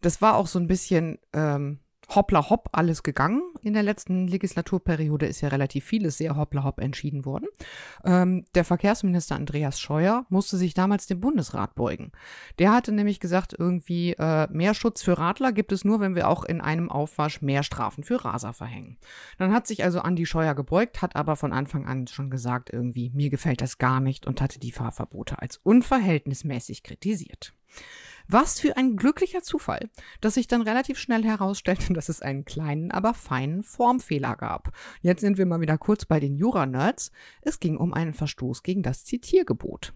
Das 0.01 0.21
war 0.21 0.37
auch 0.37 0.47
so 0.47 0.59
ein 0.59 0.69
bisschen 0.69 1.19
ähm, 1.33 1.81
hoppla 2.09 2.49
hopp 2.49 2.69
alles 2.73 3.03
gegangen. 3.03 3.43
In 3.63 3.75
der 3.75 3.83
letzten 3.83 4.27
Legislaturperiode 4.27 5.27
ist 5.27 5.41
ja 5.41 5.49
relativ 5.49 5.85
vieles 5.85 6.17
sehr 6.19 6.37
hoppla 6.37 6.65
hopp 6.65 6.81
entschieden 6.81 7.25
worden. 7.25 7.47
Ähm, 8.05 8.45
der 8.55 8.65
Verkehrsminister 8.65 9.37
Andreas 9.37 9.79
Scheuer 9.79 10.25
musste 10.31 10.57
sich 10.57 10.75
damals 10.75 11.07
dem 11.07 11.21
Bundesrat 11.21 11.75
beugen. 11.75 12.13
Der 12.59 12.73
hatte 12.73 12.93
nämlich 12.93 13.21
gesagt, 13.21 13.55
irgendwie 13.57 14.15
äh, 14.15 14.49
mehr 14.51 14.75
Schutz 14.75 15.03
für 15.03 15.19
Radler 15.19 15.53
gibt 15.53 15.73
es 15.73 15.85
nur, 15.85 16.01
wenn 16.01 16.15
wir 16.15 16.29
auch 16.29 16.45
in 16.45 16.61
einem 16.61 16.91
Aufwasch 16.91 17.43
mehr 17.43 17.63
Strafen 17.63 18.05
für 18.05 18.25
Raser 18.25 18.55
verhängen. 18.55 18.97
Dann 19.37 19.53
hat 19.53 19.67
sich 19.67 19.85
also 19.85 20.01
Andi 20.01 20.25
Scheuer 20.25 20.55
gebeugt, 20.55 21.03
hat 21.03 21.15
aber 21.15 21.37
von 21.37 21.53
Anfang 21.53 21.87
an 21.87 22.07
schon 22.07 22.31
gesagt, 22.31 22.71
irgendwie 22.73 23.11
mir 23.11 23.29
gefällt 23.29 23.61
das 23.61 23.79
gar 23.79 24.01
nicht 24.01 24.27
und 24.27 24.41
hatte 24.41 24.59
die 24.59 24.73
Fahrverbote 24.73 25.41
als 25.43 25.59
unverhältnismäßig 25.59 26.83
kritisiert. 26.83 27.53
Was 28.31 28.61
für 28.61 28.77
ein 28.77 28.97
glücklicher 28.97 29.43
Zufall, 29.43 29.89
dass 30.21 30.35
sich 30.35 30.47
dann 30.47 30.61
relativ 30.61 30.99
schnell 30.99 31.25
herausstellte, 31.25 31.93
dass 31.95 32.11
es 32.11 32.21
einen 32.21 32.45
kleinen, 32.45 32.91
aber 32.91 33.15
feinen 33.15 33.63
Formfehler 33.63 34.37
gab. 34.37 34.73
Jetzt 35.01 35.23
sind 35.23 35.39
wir 35.39 35.47
mal 35.47 35.63
wieder 35.63 35.79
kurz 35.79 36.05
bei 36.05 36.21
den 36.21 36.37
Jura-Nerds. 36.37 37.11
Es 37.41 37.59
ging 37.59 37.79
um 37.79 37.95
einen 37.95 38.13
Verstoß 38.13 38.63
gegen 38.63 38.83
das 38.83 39.05
Zitiergebot. 39.05 39.95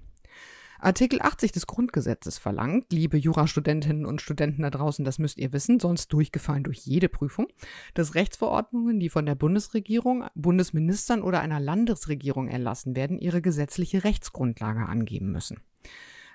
Artikel 0.79 1.21
80 1.23 1.53
des 1.53 1.69
Grundgesetzes 1.69 2.39
verlangt, 2.39 2.87
liebe 2.91 3.17
Jurastudentinnen 3.17 4.05
und 4.05 4.21
Studenten 4.21 4.63
da 4.63 4.71
draußen, 4.71 5.05
das 5.05 5.21
müsst 5.21 5.39
ihr 5.39 5.53
wissen, 5.53 5.79
sonst 5.79 6.13
durchgefallen 6.13 6.65
durch 6.65 6.79
jede 6.79 7.09
Prüfung, 7.09 7.47
dass 7.95 8.17
Rechtsverordnungen, 8.17 8.99
die 8.99 9.09
von 9.09 9.25
der 9.25 9.37
Bundesregierung, 9.37 10.25
Bundesministern 10.35 11.23
oder 11.23 11.41
einer 11.41 11.61
Landesregierung 11.61 12.49
erlassen 12.49 12.97
werden, 12.97 13.21
ihre 13.21 13.43
gesetzliche 13.43 14.03
Rechtsgrundlage 14.03 14.87
angeben 14.87 15.31
müssen. 15.31 15.61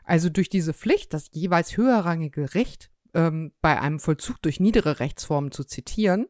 Also 0.08 0.30
durch 0.30 0.50
diese 0.50 0.74
Pflicht, 0.74 1.14
das 1.14 1.30
jeweils 1.34 1.76
höherrangige 1.76 2.56
Recht 2.56 2.90
ähm, 3.14 3.52
bei 3.62 3.80
einem 3.80 4.00
Vollzug 4.00 4.42
durch 4.42 4.60
niedere 4.60 5.00
Rechtsformen 5.00 5.52
zu 5.52 5.64
zitieren, 5.64 6.28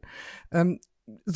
ähm, 0.52 0.80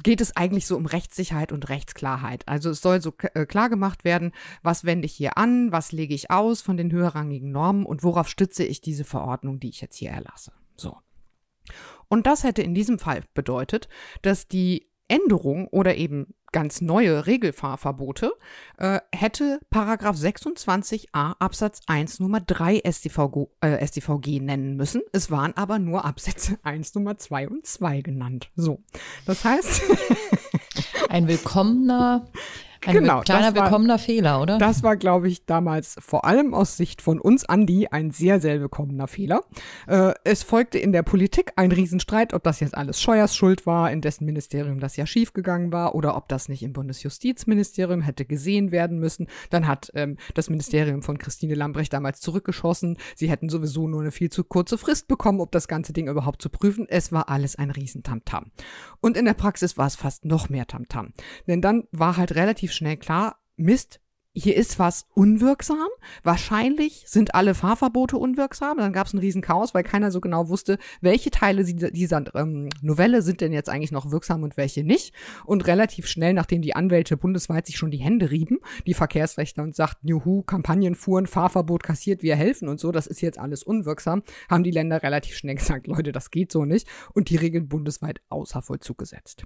geht 0.03 0.21
es 0.21 0.37
eigentlich 0.37 0.67
so 0.67 0.77
um 0.77 0.85
Rechtssicherheit 0.87 1.53
und 1.53 1.69
Rechtsklarheit. 1.69 2.47
Also 2.47 2.71
es 2.71 2.83
soll 2.83 3.01
so 3.01 3.15
äh, 3.35 3.47
klar 3.47 3.71
gemacht 3.71 4.05
werden, 4.05 4.33
was 4.63 4.85
wende 4.85 5.07
ich 5.07 5.15
hier 5.15 5.39
an, 5.39 5.73
was 5.73 5.93
lege 5.93 6.15
ich 6.15 6.31
aus 6.31 6.61
von 6.61 6.77
den 6.77 6.93
höherrangigen 6.93 7.53
Normen 7.53 7.87
und 7.87 8.03
worauf 8.03 8.29
stütze 8.29 8.65
ich 8.65 8.81
diese 8.81 9.05
Verordnung, 9.05 9.61
die 9.61 9.69
ich 9.69 9.81
jetzt 9.81 9.97
hier 9.97 10.11
erlasse. 10.11 10.53
So. 10.77 10.99
Und 12.09 12.27
das 12.27 12.45
hätte 12.45 12.63
in 12.63 12.75
diesem 12.75 12.99
Fall 12.99 13.23
bedeutet, 13.35 13.89
dass 14.21 14.49
die 14.49 14.91
Änderung 15.09 15.69
oder 15.69 15.97
eben 15.97 16.35
ganz 16.53 16.81
neue 16.81 17.27
Regelfahrverbote 17.27 18.33
äh, 18.79 19.01
hätte 19.15 19.61
Paragraph 19.71 20.17
26a 20.17 21.35
Absatz 21.39 21.81
1 21.87 22.21
Nummer 22.21 22.41
3 22.41 22.83
StVG, 22.89 23.49
äh, 23.61 23.87
StVG 23.87 24.41
nennen 24.41 24.77
müssen. 24.77 25.03
Es 25.13 25.31
waren 25.31 25.57
aber 25.57 25.79
nur 25.79 26.05
Absätze 26.05 26.59
1 26.63 26.95
Nummer 26.95 27.19
2 27.19 27.49
und 27.49 27.67
2 27.67 28.03
genannt. 28.03 28.51
So, 28.55 28.83
das 29.27 29.45
heißt. 29.45 29.83
Ein 31.09 31.29
willkommener 31.29 32.27
Ein 32.85 32.95
genau, 32.95 33.21
kleiner 33.21 33.55
war, 33.55 33.65
willkommener 33.65 33.99
Fehler, 33.99 34.43
oder? 34.43 34.59
Das 34.59 34.83
war, 34.83 34.97
glaube 34.97 35.29
ich, 35.29 35.47
damals 35.47 35.95
vor 36.01 36.25
allem 36.25 36.53
aus 36.53 36.77
Sicht 36.77 37.01
von 37.01 37.21
uns, 37.21 37.45
Andi, 37.45 37.87
ein 37.89 38.11
sehr, 38.11 38.41
sehr 38.41 38.61
willkommener 38.61 39.07
Fehler. 39.07 39.43
Äh, 39.87 40.15
es 40.25 40.43
folgte 40.43 40.79
in 40.79 40.91
der 40.91 41.05
Politik 41.05 41.53
ein 41.55 41.71
Riesenstreit, 41.71 42.35
ob 42.35 42.43
das 42.43 42.59
jetzt 42.59 42.77
alles 42.77 43.01
Scheuers 43.01 43.37
Schuld 43.37 43.67
war, 43.67 43.93
in 43.93 44.01
dessen 44.01 44.25
Ministerium 44.25 44.81
das 44.81 44.97
ja 44.97 45.07
schiefgegangen 45.07 45.71
war, 45.71 45.95
oder 45.95 46.17
ob 46.17 46.29
das 46.29 46.49
nicht 46.49 46.65
im 46.65 46.73
Bundesjustizministerium 46.73 48.01
hätte 48.01 48.25
gesehen 48.25 48.73
werden 48.73 48.99
müssen. 48.99 49.29
Dann 49.51 49.69
hat 49.69 49.93
ähm, 49.95 50.17
das 50.35 50.51
Ministerium 50.51 51.03
von 51.03 51.19
Christine 51.19 51.55
Lambrecht 51.55 51.93
damals 51.93 52.21
zurückgeschossen. 52.21 52.99
Sie 53.15 53.31
hätten 53.31 53.49
sowieso 53.49 53.87
nur 53.87 54.01
eine 54.01 54.11
viel 54.11 54.31
zu 54.31 54.43
kurze 54.43 54.77
Frist 54.77 55.07
bekommen, 55.07 55.41
ob 55.41 55.53
das 55.53 55.69
ganze 55.69 55.93
Ding 55.93 56.09
überhaupt 56.09 56.43
zu 56.43 56.51
prüfen. 56.51 56.87
Es 56.89 57.13
war 57.13 57.29
alles 57.29 57.55
ein 57.55 57.71
Riesentamtam. 57.71 58.51
Und 59.01 59.17
in 59.17 59.25
der 59.25 59.35
Praxis 59.35 59.79
war 59.79 59.87
es 59.87 59.95
fast 59.95 60.25
noch 60.25 60.49
mehr 60.49 60.67
Tamtam. 60.67 61.13
Denn 61.47 61.61
dann 61.61 61.85
war 61.93 62.17
halt 62.17 62.35
relativ 62.35 62.72
schnell 62.73 62.97
klar, 62.97 63.39
Mist, 63.57 64.01
hier 64.35 64.57
ist 64.57 64.79
was 64.79 65.07
unwirksam. 65.15 65.89
Wahrscheinlich 66.23 67.05
sind 67.07 67.35
alle 67.35 67.55
Fahrverbote 67.55 68.17
unwirksam. 68.17 68.79
Dann 68.79 68.93
gab 68.93 69.07
es 69.07 69.13
einen 69.13 69.21
riesen 69.21 69.43
Chaos, 69.43 69.75
weil 69.75 69.83
keiner 69.83 70.11
so 70.11 70.21
genau 70.21 70.49
wusste, 70.49 70.79
welche 71.03 71.31
Teile 71.31 71.65
dieser 71.65 72.25
ähm, 72.35 72.71
Novelle 72.81 73.21
sind 73.21 73.43
denn 73.43 73.53
jetzt 73.53 73.69
eigentlich 73.69 73.93
noch 73.93 74.11
wirksam 74.11 74.43
und 74.43 74.57
welche 74.57 74.85
nicht. 74.85 75.15
Und 75.45 75.67
relativ 75.67 76.07
schnell, 76.07 76.33
nachdem 76.33 76.63
die 76.63 76.75
Anwälte 76.75 77.19
bundesweit 77.19 77.67
sich 77.67 77.77
schon 77.77 77.91
die 77.91 77.99
Hände 77.99 78.31
rieben, 78.31 78.59
die 78.87 78.95
Verkehrsrechter 78.95 79.63
und 79.63 79.77
sagten, 79.77 80.09
juhu, 80.09 80.43
Kampagnen 80.43 80.95
fuhren, 80.95 81.27
Fahrverbot 81.27 81.83
kassiert, 81.83 82.23
wir 82.23 82.37
helfen 82.37 82.69
und 82.69 82.81
so, 82.81 82.91
das 82.91 83.07
ist 83.07 83.21
jetzt 83.21 83.39
alles 83.39 83.63
unwirksam, 83.63 84.23
haben 84.49 84.65
die 84.65 84.71
Länder 84.71 85.03
relativ 85.03 85.37
schnell 85.37 85.55
gesagt, 85.57 85.87
Leute, 85.87 86.13
das 86.13 86.31
geht 86.31 86.53
so 86.53 86.65
nicht 86.65 86.89
und 87.13 87.29
die 87.29 87.37
Regeln 87.37 87.69
bundesweit 87.69 88.23
außer 88.31 88.63
Vollzug 88.63 88.97
gesetzt. 88.97 89.45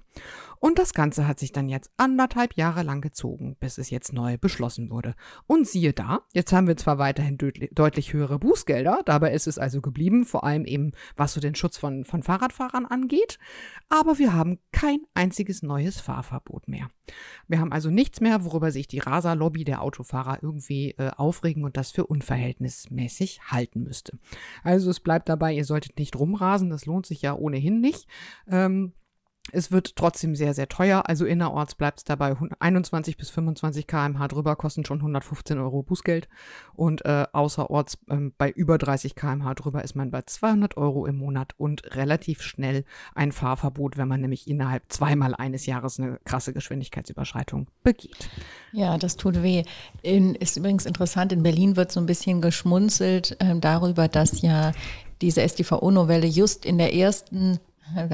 Und 0.59 0.79
das 0.79 0.93
Ganze 0.93 1.27
hat 1.27 1.39
sich 1.39 1.51
dann 1.51 1.67
jetzt 1.67 1.91
anderthalb 1.97 2.53
Jahre 2.55 2.83
lang 2.83 3.01
gezogen, 3.01 3.57
bis 3.59 3.77
es 3.77 3.89
jetzt 3.89 4.13
neu 4.13 4.37
beschlossen 4.37 4.76
beschlossen 4.77 4.89
wurde. 4.89 5.15
Und 5.47 5.67
siehe 5.67 5.93
da, 5.93 6.21
jetzt 6.33 6.53
haben 6.53 6.67
wir 6.67 6.77
zwar 6.77 6.97
weiterhin 6.97 7.37
deutlich, 7.37 7.69
deutlich 7.73 8.13
höhere 8.13 8.39
Bußgelder, 8.39 9.01
dabei 9.05 9.33
ist 9.33 9.47
es 9.47 9.57
also 9.57 9.81
geblieben, 9.81 10.25
vor 10.25 10.43
allem 10.43 10.65
eben 10.65 10.91
was 11.15 11.33
so 11.33 11.41
den 11.41 11.55
Schutz 11.55 11.77
von, 11.77 12.05
von 12.05 12.23
Fahrradfahrern 12.23 12.85
angeht, 12.85 13.39
aber 13.89 14.17
wir 14.19 14.33
haben 14.33 14.59
kein 14.71 14.99
einziges 15.13 15.63
neues 15.63 15.99
Fahrverbot 15.99 16.67
mehr. 16.67 16.89
Wir 17.47 17.59
haben 17.59 17.71
also 17.71 17.89
nichts 17.89 18.21
mehr, 18.21 18.43
worüber 18.43 18.71
sich 18.71 18.87
die 18.87 18.99
Rasa-Lobby 18.99 19.63
der 19.63 19.81
Autofahrer 19.81 20.39
irgendwie 20.41 20.91
äh, 20.91 21.11
aufregen 21.15 21.63
und 21.63 21.77
das 21.77 21.91
für 21.91 22.05
unverhältnismäßig 22.05 23.41
halten 23.47 23.83
müsste. 23.83 24.17
Also 24.63 24.89
es 24.89 24.99
bleibt 24.99 25.29
dabei, 25.29 25.53
ihr 25.53 25.65
solltet 25.65 25.97
nicht 25.97 26.15
rumrasen, 26.17 26.69
das 26.69 26.85
lohnt 26.85 27.05
sich 27.05 27.21
ja 27.21 27.33
ohnehin 27.33 27.79
nicht. 27.79 28.07
Ähm, 28.47 28.93
es 29.51 29.71
wird 29.71 29.95
trotzdem 29.95 30.35
sehr, 30.35 30.53
sehr 30.53 30.67
teuer. 30.67 31.03
Also 31.07 31.25
innerorts 31.25 31.75
bleibt 31.75 31.99
es 31.99 32.03
dabei 32.03 32.35
21 32.59 33.17
bis 33.17 33.29
25 33.29 33.87
kmh 33.87 34.27
drüber, 34.27 34.55
kosten 34.55 34.85
schon 34.85 34.99
115 34.99 35.57
Euro 35.57 35.83
Bußgeld. 35.83 36.27
Und 36.75 37.05
äh, 37.05 37.25
außerorts 37.31 37.97
ähm, 38.09 38.33
bei 38.37 38.49
über 38.49 38.77
30 38.77 39.15
kmh 39.15 39.53
drüber 39.55 39.83
ist 39.83 39.95
man 39.95 40.11
bei 40.11 40.21
200 40.21 40.77
Euro 40.77 41.05
im 41.05 41.17
Monat 41.17 41.53
und 41.57 41.95
relativ 41.95 42.41
schnell 42.41 42.85
ein 43.15 43.31
Fahrverbot, 43.31 43.97
wenn 43.97 44.07
man 44.07 44.21
nämlich 44.21 44.47
innerhalb 44.47 44.83
zweimal 44.89 45.35
eines 45.35 45.65
Jahres 45.65 45.99
eine 45.99 46.19
krasse 46.25 46.53
Geschwindigkeitsüberschreitung 46.53 47.67
begeht. 47.83 48.29
Ja, 48.73 48.97
das 48.97 49.15
tut 49.15 49.41
weh. 49.41 49.63
In, 50.01 50.35
ist 50.35 50.57
übrigens 50.57 50.85
interessant, 50.85 51.31
in 51.31 51.43
Berlin 51.43 51.75
wird 51.75 51.91
so 51.91 51.99
ein 51.99 52.05
bisschen 52.05 52.41
geschmunzelt 52.41 53.37
äh, 53.39 53.57
darüber, 53.59 54.07
dass 54.07 54.41
ja 54.41 54.73
diese 55.21 55.47
StVO-Novelle 55.47 56.27
just 56.27 56.65
in 56.65 56.77
der 56.77 56.93
ersten 56.93 57.59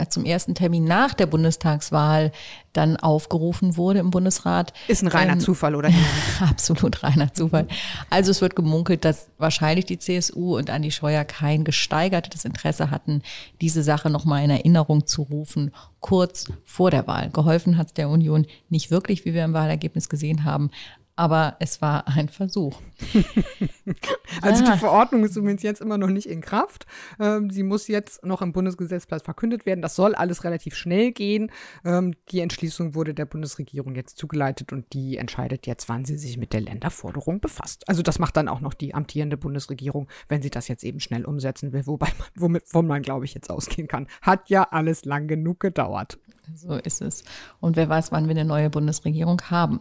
zum 0.09 0.25
ersten 0.25 0.55
Termin 0.55 0.83
nach 0.83 1.13
der 1.13 1.25
Bundestagswahl 1.25 2.31
dann 2.73 2.97
aufgerufen 2.97 3.77
wurde 3.77 3.99
im 3.99 4.09
Bundesrat. 4.09 4.73
Ist 4.87 5.03
ein 5.03 5.07
reiner 5.07 5.33
ähm, 5.33 5.39
Zufall, 5.39 5.75
oder? 5.75 5.89
absolut 6.39 7.03
reiner 7.03 7.33
Zufall. 7.33 7.67
Also 8.09 8.31
es 8.31 8.41
wird 8.41 8.55
gemunkelt, 8.55 9.05
dass 9.05 9.27
wahrscheinlich 9.37 9.85
die 9.85 9.99
CSU 9.99 10.57
und 10.57 10.69
Andi 10.69 10.91
Scheuer 10.91 11.23
kein 11.23 11.63
gesteigertes 11.63 12.45
Interesse 12.45 12.89
hatten, 12.89 13.21
diese 13.61 13.83
Sache 13.83 14.09
nochmal 14.09 14.43
in 14.43 14.49
Erinnerung 14.49 15.05
zu 15.05 15.21
rufen, 15.21 15.71
kurz 15.99 16.51
vor 16.63 16.91
der 16.91 17.07
Wahl. 17.07 17.29
Geholfen 17.29 17.77
hat 17.77 17.87
es 17.87 17.93
der 17.93 18.09
Union 18.09 18.45
nicht 18.69 18.91
wirklich, 18.91 19.25
wie 19.25 19.33
wir 19.33 19.45
im 19.45 19.53
Wahlergebnis 19.53 20.09
gesehen 20.09 20.43
haben, 20.43 20.71
aber 21.15 21.57
es 21.59 21.81
war 21.81 22.07
ein 22.07 22.27
Versuch. 22.29 22.79
also 24.41 24.63
ja. 24.63 24.71
die 24.71 24.79
Verordnung 24.79 25.23
ist 25.23 25.35
übrigens 25.35 25.61
jetzt 25.61 25.81
immer 25.81 25.97
noch 25.97 26.09
nicht 26.09 26.27
in 26.27 26.41
Kraft. 26.41 26.85
Ähm, 27.19 27.49
sie 27.49 27.63
muss 27.63 27.87
jetzt 27.87 28.25
noch 28.25 28.41
im 28.41 28.51
Bundesgesetzblatt 28.51 29.23
verkündet 29.23 29.65
werden. 29.65 29.81
Das 29.81 29.95
soll 29.95 30.15
alles 30.15 30.43
relativ 30.43 30.75
schnell 30.75 31.11
gehen. 31.11 31.51
Ähm, 31.85 32.15
die 32.29 32.39
Entschließung 32.39 32.95
wurde 32.95 33.13
der 33.13 33.25
Bundesregierung 33.25 33.95
jetzt 33.95 34.17
zugeleitet 34.17 34.73
und 34.73 34.91
die 34.93 35.17
entscheidet 35.17 35.67
jetzt, 35.67 35.87
wann 35.89 36.05
sie 36.05 36.17
sich 36.17 36.37
mit 36.37 36.53
der 36.53 36.61
Länderforderung 36.61 37.39
befasst. 37.39 37.87
Also 37.87 38.01
das 38.01 38.17
macht 38.17 38.37
dann 38.37 38.47
auch 38.47 38.61
noch 38.61 38.73
die 38.73 38.95
amtierende 38.95 39.37
Bundesregierung, 39.37 40.07
wenn 40.29 40.41
sie 40.41 40.49
das 40.49 40.67
jetzt 40.67 40.83
eben 40.83 40.99
schnell 40.99 41.25
umsetzen 41.25 41.73
will, 41.73 41.85
wobei 41.85 42.11
man, 42.17 42.27
womit, 42.35 42.63
wovon 42.67 42.87
man, 42.87 43.01
glaube 43.01 43.25
ich, 43.25 43.33
jetzt 43.33 43.49
ausgehen 43.49 43.87
kann. 43.87 44.07
Hat 44.21 44.49
ja 44.49 44.63
alles 44.63 45.05
lang 45.05 45.27
genug 45.27 45.59
gedauert. 45.59 46.17
So 46.55 46.73
ist 46.75 47.01
es. 47.01 47.23
Und 47.59 47.75
wer 47.75 47.87
weiß, 47.87 48.11
wann 48.11 48.25
wir 48.25 48.31
eine 48.31 48.45
neue 48.45 48.69
Bundesregierung 48.69 49.41
haben. 49.49 49.79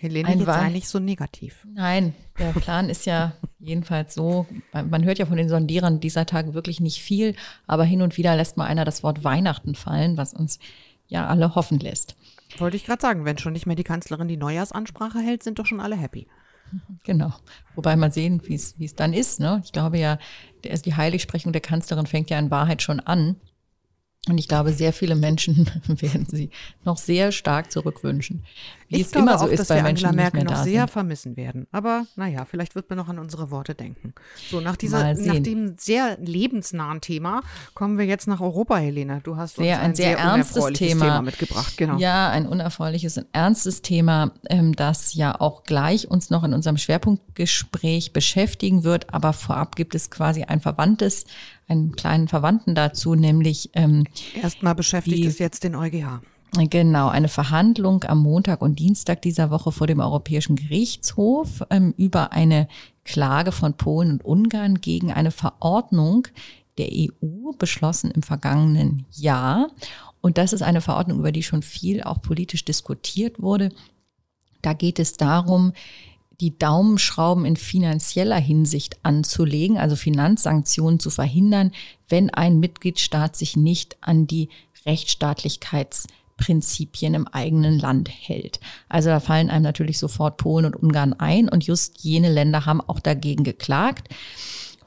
Helene, 0.00 0.28
ein 0.28 0.38
jetzt 0.38 0.46
sei 0.46 0.70
nicht 0.70 0.88
so 0.88 0.98
negativ. 0.98 1.66
Nein, 1.74 2.14
der 2.38 2.52
Plan 2.52 2.88
ist 2.88 3.04
ja 3.06 3.34
jedenfalls 3.58 4.14
so, 4.14 4.46
man 4.72 5.04
hört 5.04 5.18
ja 5.18 5.26
von 5.26 5.36
den 5.36 5.48
Sondierern 5.48 6.00
dieser 6.00 6.26
Tage 6.26 6.54
wirklich 6.54 6.80
nicht 6.80 7.02
viel, 7.02 7.34
aber 7.66 7.84
hin 7.84 8.02
und 8.02 8.16
wieder 8.16 8.34
lässt 8.34 8.56
mal 8.56 8.66
einer 8.66 8.84
das 8.84 9.02
Wort 9.02 9.24
Weihnachten 9.24 9.74
fallen, 9.74 10.16
was 10.16 10.32
uns 10.32 10.58
ja 11.08 11.26
alle 11.26 11.54
hoffen 11.54 11.78
lässt. 11.78 12.16
Wollte 12.58 12.76
ich 12.76 12.86
gerade 12.86 13.02
sagen, 13.02 13.24
wenn 13.24 13.38
schon 13.38 13.52
nicht 13.52 13.66
mehr 13.66 13.76
die 13.76 13.84
Kanzlerin 13.84 14.28
die 14.28 14.36
Neujahrsansprache 14.36 15.18
hält, 15.18 15.42
sind 15.42 15.58
doch 15.58 15.66
schon 15.66 15.80
alle 15.80 15.96
happy. 15.96 16.26
Genau. 17.04 17.32
Wobei 17.74 17.96
mal 17.96 18.12
sehen, 18.12 18.42
wie 18.46 18.54
es 18.54 18.94
dann 18.94 19.12
ist. 19.12 19.40
Ne? 19.40 19.60
Ich 19.64 19.72
glaube 19.72 19.98
ja, 19.98 20.18
die 20.62 20.94
Heiligsprechung 20.94 21.52
der 21.52 21.60
Kanzlerin 21.60 22.06
fängt 22.06 22.30
ja 22.30 22.38
in 22.38 22.52
Wahrheit 22.52 22.80
schon 22.80 23.00
an. 23.00 23.36
Und 24.28 24.38
ich 24.38 24.48
glaube, 24.48 24.72
sehr 24.72 24.92
viele 24.92 25.16
Menschen 25.16 25.68
werden 25.86 26.26
sie 26.26 26.50
noch 26.84 26.98
sehr 26.98 27.32
stark 27.32 27.72
zurückwünschen. 27.72 28.44
Wie 28.90 28.96
ich 28.96 29.06
es 29.06 29.12
immer 29.12 29.38
so 29.38 29.44
auch, 29.44 29.48
ist 29.48 29.60
dass 29.60 29.68
bei 29.68 29.76
wir 29.76 29.82
Menschen, 29.84 30.06
Angela 30.06 30.22
Merkel 30.22 30.44
noch 30.44 30.64
sehr 30.64 30.82
sind. 30.82 30.90
vermissen 30.90 31.36
werden. 31.36 31.68
Aber 31.70 32.06
naja, 32.16 32.44
vielleicht 32.44 32.74
wird 32.74 32.90
man 32.90 32.98
noch 32.98 33.08
an 33.08 33.20
unsere 33.20 33.52
Worte 33.52 33.74
denken. 33.74 34.14
So, 34.50 34.60
nach, 34.60 34.76
dieser, 34.76 35.14
nach 35.14 35.38
dem 35.38 35.76
sehr 35.78 36.18
lebensnahen 36.18 37.00
Thema 37.00 37.42
kommen 37.74 37.98
wir 37.98 38.06
jetzt 38.06 38.26
nach 38.26 38.40
Europa, 38.40 38.76
Helena. 38.78 39.20
Du 39.20 39.36
hast 39.36 39.56
sehr, 39.56 39.76
uns 39.76 39.84
ein, 39.84 39.90
ein 39.90 39.94
sehr, 39.94 40.16
sehr 40.16 40.18
ernstes 40.18 40.64
Thema. 40.72 41.04
Thema. 41.04 41.22
mitgebracht. 41.22 41.76
Genau. 41.76 41.98
Ja, 41.98 42.30
ein 42.30 42.46
unerfreuliches, 42.46 43.16
ein 43.16 43.26
ernstes 43.32 43.82
Thema, 43.82 44.32
ähm, 44.48 44.74
das 44.74 45.14
ja 45.14 45.40
auch 45.40 45.62
gleich 45.62 46.08
uns 46.08 46.30
noch 46.30 46.42
in 46.42 46.52
unserem 46.52 46.76
Schwerpunktgespräch 46.76 48.12
beschäftigen 48.12 48.82
wird. 48.82 49.14
Aber 49.14 49.32
vorab 49.32 49.76
gibt 49.76 49.94
es 49.94 50.10
quasi 50.10 50.42
ein 50.42 50.60
verwandtes 50.60 51.26
einen 51.70 51.94
kleinen 51.94 52.28
Verwandten 52.28 52.74
dazu, 52.74 53.14
nämlich 53.14 53.70
ähm, 53.74 54.04
erstmal 54.34 54.74
beschäftigt 54.74 55.18
die, 55.18 55.26
es 55.26 55.38
jetzt 55.38 55.62
den 55.62 55.76
EuGH. 55.76 56.20
Genau, 56.52 57.08
eine 57.08 57.28
Verhandlung 57.28 58.02
am 58.04 58.22
Montag 58.22 58.60
und 58.60 58.80
Dienstag 58.80 59.22
dieser 59.22 59.50
Woche 59.50 59.70
vor 59.70 59.86
dem 59.86 60.00
Europäischen 60.00 60.56
Gerichtshof 60.56 61.62
ähm, 61.70 61.94
über 61.96 62.32
eine 62.32 62.66
Klage 63.04 63.52
von 63.52 63.74
Polen 63.74 64.12
und 64.12 64.24
Ungarn 64.24 64.80
gegen 64.80 65.12
eine 65.12 65.30
Verordnung 65.30 66.26
der 66.76 66.88
EU, 66.92 67.52
beschlossen 67.56 68.10
im 68.10 68.22
vergangenen 68.22 69.06
Jahr. 69.12 69.70
Und 70.20 70.38
das 70.38 70.52
ist 70.52 70.62
eine 70.62 70.80
Verordnung, 70.80 71.20
über 71.20 71.30
die 71.30 71.42
schon 71.42 71.62
viel 71.62 72.02
auch 72.02 72.20
politisch 72.20 72.64
diskutiert 72.64 73.40
wurde. 73.40 73.70
Da 74.60 74.72
geht 74.72 74.98
es 74.98 75.12
darum, 75.12 75.72
die 76.40 76.58
Daumenschrauben 76.58 77.44
in 77.44 77.56
finanzieller 77.56 78.38
Hinsicht 78.38 78.98
anzulegen, 79.02 79.78
also 79.78 79.94
Finanzsanktionen 79.94 80.98
zu 80.98 81.10
verhindern, 81.10 81.70
wenn 82.08 82.30
ein 82.30 82.58
Mitgliedstaat 82.58 83.36
sich 83.36 83.56
nicht 83.56 83.98
an 84.00 84.26
die 84.26 84.48
Rechtsstaatlichkeitsprinzipien 86.40 87.14
im 87.14 87.28
eigenen 87.28 87.78
Land 87.78 88.08
hält. 88.08 88.60
Also 88.88 89.10
da 89.10 89.20
fallen 89.20 89.50
einem 89.50 89.62
natürlich 89.62 89.98
sofort 89.98 90.36
Polen 90.36 90.66
und 90.66 90.76
Ungarn 90.76 91.12
ein 91.14 91.48
und 91.48 91.64
just 91.66 92.02
jene 92.02 92.30
Länder 92.30 92.66
haben 92.66 92.80
auch 92.80 93.00
dagegen 93.00 93.44
geklagt 93.44 94.08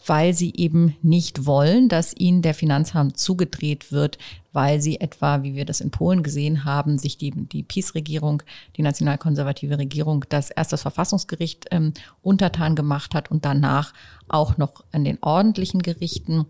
weil 0.06 0.34
sie 0.34 0.52
eben 0.58 0.98
nicht 1.02 1.46
wollen, 1.46 1.88
dass 1.88 2.14
ihnen 2.14 2.42
der 2.42 2.54
Finanzhahn 2.54 3.16
zugedreht 3.16 3.94
wird, 3.94 4.18
weil 4.52 4.82
sie 4.82 5.00
etwa, 5.00 5.44
wie 5.44 5.56
wir 5.56 5.64
das 5.64 5.80
in 5.80 5.92
Polen 5.92 6.24
gesehen 6.24 6.66
haben, 6.66 6.98
sich 6.98 7.18
die, 7.18 7.32
die 7.32 7.64
PiS-Regierung, 7.64 8.44
die 8.76 8.82
nationalkonservative 8.82 9.78
Regierung, 9.78 10.26
das 10.28 10.50
erst 10.50 10.74
das 10.74 10.82
Verfassungsgericht 10.82 11.68
ähm, 11.72 11.94
untertan 12.22 12.76
gemacht 12.76 13.16
hat 13.16 13.32
und 13.32 13.46
danach 13.46 13.94
auch 14.28 14.58
noch 14.58 14.84
an 14.92 15.06
den 15.06 15.20
ordentlichen 15.22 15.82
Gerichten 15.82 16.48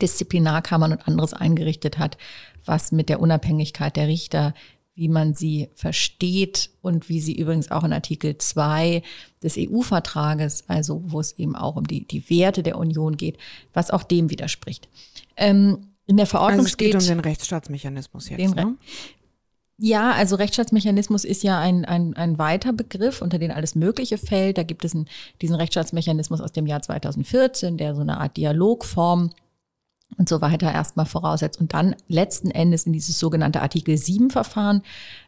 Disziplinarkammern 0.00 0.92
und 0.92 1.08
anderes 1.08 1.34
eingerichtet 1.34 1.98
hat, 1.98 2.18
was 2.64 2.92
mit 2.92 3.08
der 3.08 3.20
Unabhängigkeit 3.20 3.96
der 3.96 4.08
Richter 4.08 4.54
wie 4.98 5.08
man 5.08 5.32
sie 5.32 5.68
versteht 5.76 6.70
und 6.82 7.08
wie 7.08 7.20
sie 7.20 7.38
übrigens 7.38 7.70
auch 7.70 7.84
in 7.84 7.92
Artikel 7.92 8.36
2 8.36 9.04
des 9.40 9.54
EU-Vertrages, 9.56 10.64
also 10.66 11.04
wo 11.06 11.20
es 11.20 11.38
eben 11.38 11.54
auch 11.54 11.76
um 11.76 11.86
die, 11.86 12.04
die 12.04 12.28
Werte 12.28 12.64
der 12.64 12.76
Union 12.76 13.16
geht, 13.16 13.38
was 13.72 13.92
auch 13.92 14.02
dem 14.02 14.28
widerspricht. 14.28 14.88
Ähm, 15.36 15.86
in 16.06 16.16
der 16.16 16.26
Verordnung 16.26 16.60
also 16.60 16.70
es 16.70 16.76
geht 16.76 16.88
steht 16.88 17.00
um 17.00 17.06
den 17.06 17.20
Rechtsstaatsmechanismus 17.20 18.28
jetzt. 18.28 18.40
Den, 18.40 18.50
ne? 18.50 18.76
Ja, 19.76 20.10
also 20.10 20.34
Rechtsstaatsmechanismus 20.34 21.24
ist 21.24 21.44
ja 21.44 21.60
ein, 21.60 21.84
ein, 21.84 22.16
ein 22.16 22.36
weiter 22.38 22.72
Begriff, 22.72 23.22
unter 23.22 23.38
den 23.38 23.52
alles 23.52 23.76
Mögliche 23.76 24.18
fällt. 24.18 24.58
Da 24.58 24.64
gibt 24.64 24.84
es 24.84 24.96
einen, 24.96 25.06
diesen 25.40 25.54
Rechtsstaatsmechanismus 25.54 26.40
aus 26.40 26.50
dem 26.50 26.66
Jahr 26.66 26.82
2014, 26.82 27.76
der 27.76 27.94
so 27.94 28.00
eine 28.00 28.18
Art 28.18 28.36
Dialogform 28.36 29.30
und 30.16 30.28
so 30.28 30.40
weiter 30.40 30.72
erstmal 30.72 31.06
voraussetzt 31.06 31.60
und 31.60 31.74
dann 31.74 31.94
letzten 32.08 32.50
Endes 32.50 32.84
in 32.84 32.92
dieses 32.92 33.18
sogenannte 33.18 33.60
Artikel 33.60 33.96
7 33.96 34.30
Verfahren 34.30 34.82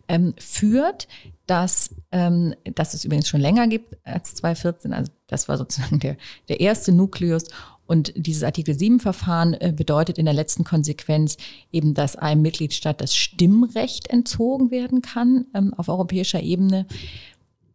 ähm, 0.09 0.35
führt, 0.39 1.07
dass, 1.47 1.95
ähm, 2.13 2.55
dass 2.75 2.95
es 2.95 3.05
übrigens 3.05 3.29
schon 3.29 3.41
länger 3.41 3.69
gibt 3.69 3.97
als 4.05 4.35
2014. 4.37 4.93
Also 4.93 5.13
das 5.27 5.49
war 5.49 5.59
sozusagen 5.59 6.01
der, 6.01 6.17
der 6.49 6.61
erste 6.61 6.93
Nukleus 6.93 7.45
und 7.91 8.13
dieses 8.15 8.45
Artikel 8.45 8.77
7-Verfahren 8.77 9.55
äh, 9.55 9.73
bedeutet 9.75 10.17
in 10.17 10.25
der 10.25 10.33
letzten 10.33 10.63
Konsequenz 10.63 11.37
eben, 11.73 11.93
dass 11.93 12.15
einem 12.15 12.41
Mitgliedstaat 12.41 13.01
das 13.01 13.17
Stimmrecht 13.17 14.09
entzogen 14.09 14.71
werden 14.71 15.03
kann 15.03 15.47
ähm, 15.55 15.75
auf 15.75 15.89
europäischer 15.89 16.41
Ebene. 16.41 16.87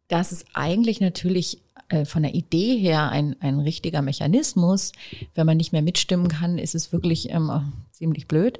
Das 0.07 0.31
ist 0.31 0.45
eigentlich 0.53 1.01
natürlich 1.01 1.64
äh, 1.89 2.05
von 2.05 2.23
der 2.23 2.33
Idee 2.33 2.77
her 2.77 3.09
ein, 3.09 3.35
ein 3.41 3.59
richtiger 3.59 4.01
Mechanismus. 4.01 4.91
Wenn 5.33 5.45
man 5.45 5.57
nicht 5.57 5.71
mehr 5.71 5.81
mitstimmen 5.81 6.27
kann, 6.27 6.57
ist 6.57 6.75
es 6.75 6.91
wirklich 6.91 7.29
ähm, 7.29 7.73
ziemlich 7.91 8.27
blöd. 8.27 8.59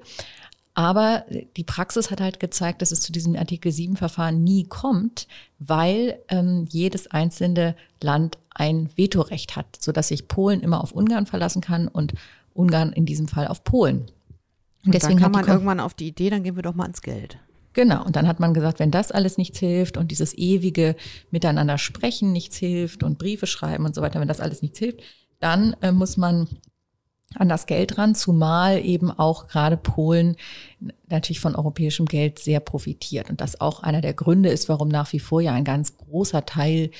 Aber 0.75 1.23
die 1.55 1.63
Praxis 1.63 2.11
hat 2.11 2.19
halt 2.19 2.41
gezeigt, 2.41 2.81
dass 2.81 2.91
es 2.91 2.99
zu 2.99 3.13
diesem 3.13 3.35
Artikel 3.37 3.71
7-Verfahren 3.71 4.43
nie 4.43 4.65
kommt, 4.65 5.27
weil 5.57 6.19
ähm, 6.27 6.67
jedes 6.69 7.07
einzelne 7.07 7.75
Land 8.01 8.37
ein 8.49 8.89
Vetorecht 8.95 9.55
hat, 9.55 9.77
sodass 9.79 10.09
sich 10.09 10.27
Polen 10.27 10.59
immer 10.59 10.83
auf 10.83 10.91
Ungarn 10.91 11.25
verlassen 11.25 11.61
kann 11.61 11.87
und 11.87 12.13
Ungarn 12.53 12.91
in 12.91 13.05
diesem 13.05 13.29
Fall 13.29 13.47
auf 13.47 13.63
Polen. 13.63 14.11
Und, 14.85 14.93
deswegen 14.93 15.19
dann 15.19 15.31
kam 15.31 15.31
man 15.31 15.47
irgendwann 15.47 15.79
auf 15.79 15.93
die 15.93 16.09
Idee, 16.09 16.29
dann 16.29 16.43
gehen 16.43 16.57
wir 16.57 16.63
doch 16.63 16.75
mal 16.75 16.85
ins 16.85 17.01
Geld. 17.01 17.39
Genau, 17.75 18.05
und 18.05 18.15
dann 18.15 18.25
hat 18.25 18.39
man 18.39 18.53
gesagt, 18.53 18.79
wenn 18.79 18.89
das 18.89 19.11
alles 19.11 19.37
nichts 19.37 19.59
hilft 19.59 19.97
und 19.97 20.09
dieses 20.09 20.33
ewige 20.33 20.95
Miteinander 21.29 21.77
sprechen 21.77 22.31
nichts 22.31 22.55
hilft 22.55 23.03
und 23.03 23.17
Briefe 23.17 23.47
schreiben 23.47 23.85
und 23.85 23.93
so 23.93 24.01
weiter, 24.01 24.21
wenn 24.21 24.29
das 24.29 24.39
alles 24.39 24.61
nichts 24.61 24.79
hilft, 24.79 25.01
dann 25.41 25.75
äh, 25.81 25.91
muss 25.91 26.15
man 26.15 26.47
an 27.33 27.49
das 27.49 27.65
Geld 27.65 27.97
ran, 27.97 28.15
zumal 28.15 28.79
eben 28.79 29.11
auch 29.11 29.47
gerade 29.47 29.75
Polen 29.75 30.37
natürlich 31.09 31.41
von 31.41 31.53
europäischem 31.53 32.05
Geld 32.05 32.39
sehr 32.39 32.61
profitiert. 32.61 33.29
Und 33.29 33.41
das 33.41 33.59
auch 33.59 33.83
einer 33.83 33.99
der 33.99 34.13
Gründe 34.13 34.47
ist, 34.47 34.69
warum 34.69 34.87
nach 34.87 35.11
wie 35.11 35.19
vor 35.19 35.41
ja 35.41 35.51
ein 35.51 35.65
ganz 35.65 35.97
großer 35.97 36.45
Teil 36.45 36.91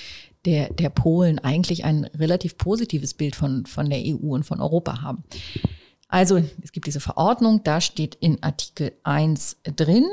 der, 0.44 0.74
der 0.74 0.90
Polen 0.90 1.40
eigentlich 1.40 1.86
ein 1.86 2.04
relativ 2.04 2.58
positives 2.58 3.14
Bild 3.14 3.38
von, 3.38 3.66
von 3.66 3.90
der 3.90 4.00
EU 4.00 4.34
und 4.34 4.44
von 4.44 4.60
Europa 4.60 5.02
haben. 5.02 5.24
Also 6.10 6.44
es 6.62 6.74
gibt 6.74 6.88
diese 6.88 7.00
Verordnung, 7.00 7.62
da 7.64 7.80
steht 7.80 8.16
in 8.16 8.44
Artikel 8.44 8.92
1 9.04 9.62
drin, 9.64 10.06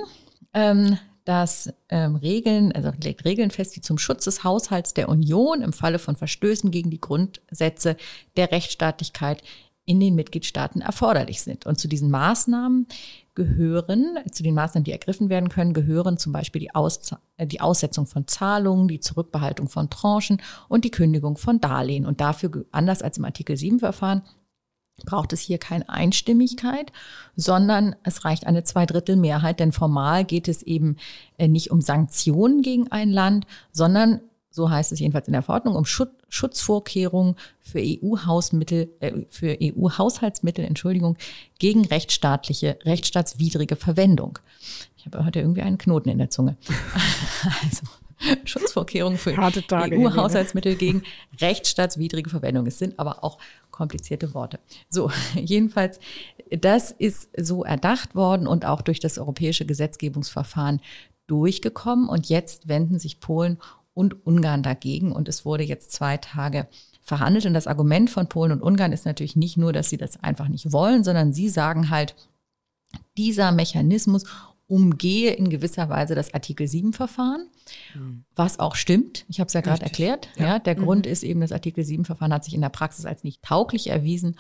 ähm, 0.55 0.99
dass 1.25 1.73
ähm, 1.89 2.17
Regeln, 2.17 2.73
also 2.73 2.91
legt 3.03 3.25
Regeln 3.25 3.51
fest, 3.51 3.77
die 3.77 3.81
zum 3.81 3.99
Schutz 3.99 4.25
des 4.25 4.43
Haushalts 4.43 4.95
der 4.95 5.09
Union 5.09 5.63
im 5.63 5.73
Falle 5.73 5.99
von 5.99 6.17
Verstößen 6.17 6.71
gegen 6.71 6.91
die 6.91 7.01
Grundsätze 7.01 7.97
der 8.37 8.51
Rechtsstaatlichkeit 8.51 9.43
in 9.85 10.01
den 10.01 10.15
Mitgliedstaaten 10.15 10.81
erforderlich 10.81 11.43
sind. 11.43 11.67
Und 11.67 11.79
zu 11.79 11.89
diesen 11.89 12.11
Maßnahmen 12.11 12.87
gehören, 13.35 14.19
zu 14.31 14.43
den 14.43 14.55
Maßnahmen, 14.55 14.85
die 14.85 14.93
ergriffen 14.93 15.29
werden 15.29 15.49
können, 15.49 15.75
gehören 15.75 16.19
zum 16.19 16.33
Beispiel 16.33 16.61
die, 16.61 16.75
Aus, 16.75 17.15
äh, 17.37 17.47
die 17.47 17.61
Aussetzung 17.61 18.07
von 18.07 18.27
Zahlungen, 18.27 18.89
die 18.89 19.01
Zurückbehaltung 19.01 19.69
von 19.69 19.91
Tranchen 19.91 20.41
und 20.69 20.85
die 20.85 20.91
Kündigung 20.91 21.37
von 21.37 21.61
Darlehen. 21.61 22.07
Und 22.07 22.21
dafür, 22.21 22.65
anders 22.71 23.03
als 23.03 23.19
im 23.19 23.25
Artikel 23.25 23.57
7 23.57 23.79
Verfahren, 23.79 24.23
braucht 25.05 25.33
es 25.33 25.41
hier 25.41 25.59
keine 25.59 25.89
Einstimmigkeit, 25.89 26.93
sondern 27.35 27.97
es 28.03 28.25
reicht 28.25 28.47
eine 28.47 28.65
Zweidrittelmehrheit, 28.65 29.61
denn 29.61 29.73
formal 29.73 30.25
geht 30.25 30.49
es 30.49 30.63
eben 30.63 30.97
äh, 31.39 31.49
nicht 31.49 31.71
um 31.71 31.81
Sanktionen 31.81 32.63
gegen 32.63 32.91
ein 32.93 33.11
Land, 33.11 33.47
sondern 33.73 34.21
so 34.51 34.71
heißt 34.71 34.93
es 34.93 35.01
jedenfalls 35.01 35.27
in 35.27 35.33
der 35.33 35.43
Verordnung, 35.43 35.77
um 35.77 35.87
Schutzvorkehrungen 35.87 37.37
für 37.59 37.81
EU-Hausmittel, 37.81 38.91
äh, 39.01 39.25
für 39.31 39.57
EU-Haushaltsmittel, 39.61 40.65
Entschuldigung, 40.65 41.17
gegen 41.59 41.87
rechtsstaatliche, 41.87 42.79
rechtsstaatswidrige 42.85 43.77
Verwendung. 43.77 44.39
Ich 44.99 45.07
habe 45.07 45.25
heute 45.25 45.41
irgendwie 45.41 45.63
einen 45.63 45.79
Knoten 45.79 46.11
in 46.11 46.19
der 46.19 46.31
Zunge. 46.31 46.57
also 47.63 47.87
Schutzvorkehrungen 48.45 49.19
für 49.19 49.37
EU-Haushaltsmittel 49.37 50.77
gegen 50.77 51.03
rechtsstaatswidrige 51.41 52.31
Verwendung. 52.31 52.67
Es 52.67 52.79
sind 52.79 52.99
aber 52.99 53.25
auch 53.25 53.39
komplizierte 53.71 54.35
Worte. 54.35 54.61
So, 54.89 55.11
jedenfalls, 55.35 55.99
das 56.51 56.91
ist 56.91 57.29
so 57.37 57.65
erdacht 57.65 58.15
worden 58.15 58.47
und 58.47 58.65
auch 58.65 58.83
durch 58.83 59.01
das 59.01 59.19
europäische 59.19 59.67
Gesetzgebungsverfahren 59.67 60.81
durchgekommen. 61.27 62.09
Und 62.09 62.29
jetzt 62.29 62.69
wenden 62.69 62.99
sich 62.99 63.21
Polen 63.21 63.59
und 63.95 64.27
Ungarn 64.27 64.63
dagegen. 64.63 65.13
Und 65.13 65.29
es 65.29 65.45
wurde 65.45 65.65
jetzt 65.65 65.93
zwei 65.93 66.17
Tage 66.17 66.69
verhandelt. 67.03 67.47
Und 67.47 67.55
das 67.55 67.67
Argument 67.67 68.11
von 68.11 68.29
Polen 68.29 68.53
und 68.53 68.63
Ungarn 68.63 68.93
ist 68.93 69.07
natürlich 69.07 69.37
nicht 69.37 69.57
nur, 69.57 69.73
dass 69.73 69.91
sie 69.91 69.97
das 69.97 70.23
einfach 70.23 70.49
nicht 70.49 70.73
wollen, 70.73 71.05
sondern 71.05 71.33
sie 71.33 71.49
sagen 71.49 71.91
halt, 71.91 72.15
dieser 73.17 73.53
Mechanismus 73.53 74.25
umgehe 74.73 75.33
in 75.33 75.51
gewisser 75.51 75.91
Weise 75.91 76.15
das 76.15 76.33
Artikel 76.33 76.67
7 76.67 76.95
Verfahren, 76.95 77.47
mhm. 77.95 78.25
was 78.35 78.59
auch 78.59 78.75
stimmt. 78.75 79.27
Ich 79.29 79.39
habe 79.39 79.49
es 79.49 79.53
ja 79.53 79.61
gerade 79.61 79.83
erklärt. 79.83 80.31
Ja. 80.37 80.47
ja 80.47 80.59
der 80.59 80.79
mhm. 80.79 80.85
Grund 80.85 81.07
ist 81.07 81.25
eben, 81.25 81.43
das 81.43 81.53
Artikel 81.53 81.85
7 81.85 82.07
Verfahren 82.07 82.33
hat 82.33 82.43
sich 82.43 82.55
in 82.55 82.63
der 82.63 82.71
Praxis 82.71 83.05
als 83.05 83.23
nicht 83.23 83.43
tauglich 83.43 83.91
erwiesen. 83.91 84.39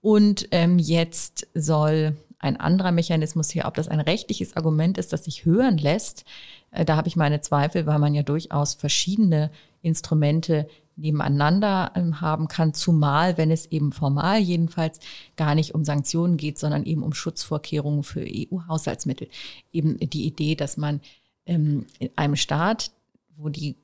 Und 0.00 0.48
ähm, 0.50 0.80
jetzt 0.80 1.46
soll 1.54 2.16
ein 2.40 2.58
anderer 2.58 2.90
Mechanismus 2.90 3.50
hier, 3.50 3.66
ob 3.66 3.74
das 3.74 3.86
ein 3.86 4.00
rechtliches 4.00 4.56
Argument 4.56 4.98
ist, 4.98 5.12
das 5.12 5.24
sich 5.24 5.44
hören 5.44 5.78
lässt, 5.78 6.24
äh, 6.72 6.84
da 6.84 6.96
habe 6.96 7.06
ich 7.06 7.14
meine 7.14 7.40
Zweifel, 7.40 7.86
weil 7.86 8.00
man 8.00 8.14
ja 8.14 8.24
durchaus 8.24 8.74
verschiedene 8.74 9.52
Instrumente 9.80 10.68
nebeneinander 10.98 11.92
ähm, 11.94 12.20
haben 12.20 12.48
kann, 12.48 12.74
zumal 12.74 13.38
wenn 13.38 13.50
es 13.50 13.66
eben 13.66 13.92
formal 13.92 14.40
jedenfalls 14.40 14.98
gar 15.36 15.54
nicht 15.54 15.74
um 15.74 15.84
Sanktionen 15.84 16.36
geht, 16.36 16.58
sondern 16.58 16.84
eben 16.84 17.02
um 17.02 17.14
Schutzvorkehrungen 17.14 18.02
für 18.02 18.26
EU-Haushaltsmittel. 18.26 19.28
Eben 19.72 19.96
die 19.98 20.26
Idee, 20.26 20.54
dass 20.54 20.76
man 20.76 21.00
ähm, 21.46 21.86
in 21.98 22.10
einem 22.16 22.36
Staat, 22.36 22.90
wo 23.36 23.48
die 23.48 23.76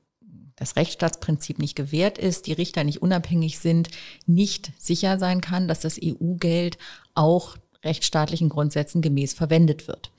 das 0.57 0.75
Rechtsstaatsprinzip 0.75 1.59
nicht 1.59 1.75
gewährt 1.75 2.17
ist, 2.17 2.47
die 2.47 2.53
Richter 2.53 2.83
nicht 2.83 3.01
unabhängig 3.01 3.59
sind, 3.59 3.89
nicht 4.25 4.71
sicher 4.77 5.17
sein 5.19 5.41
kann, 5.41 5.67
dass 5.67 5.81
das 5.81 5.99
EU-Geld 6.01 6.77
auch 7.13 7.57
rechtsstaatlichen 7.83 8.49
Grundsätzen 8.49 9.01
gemäß 9.01 9.33
verwendet 9.33 9.87
wird. 9.87 10.11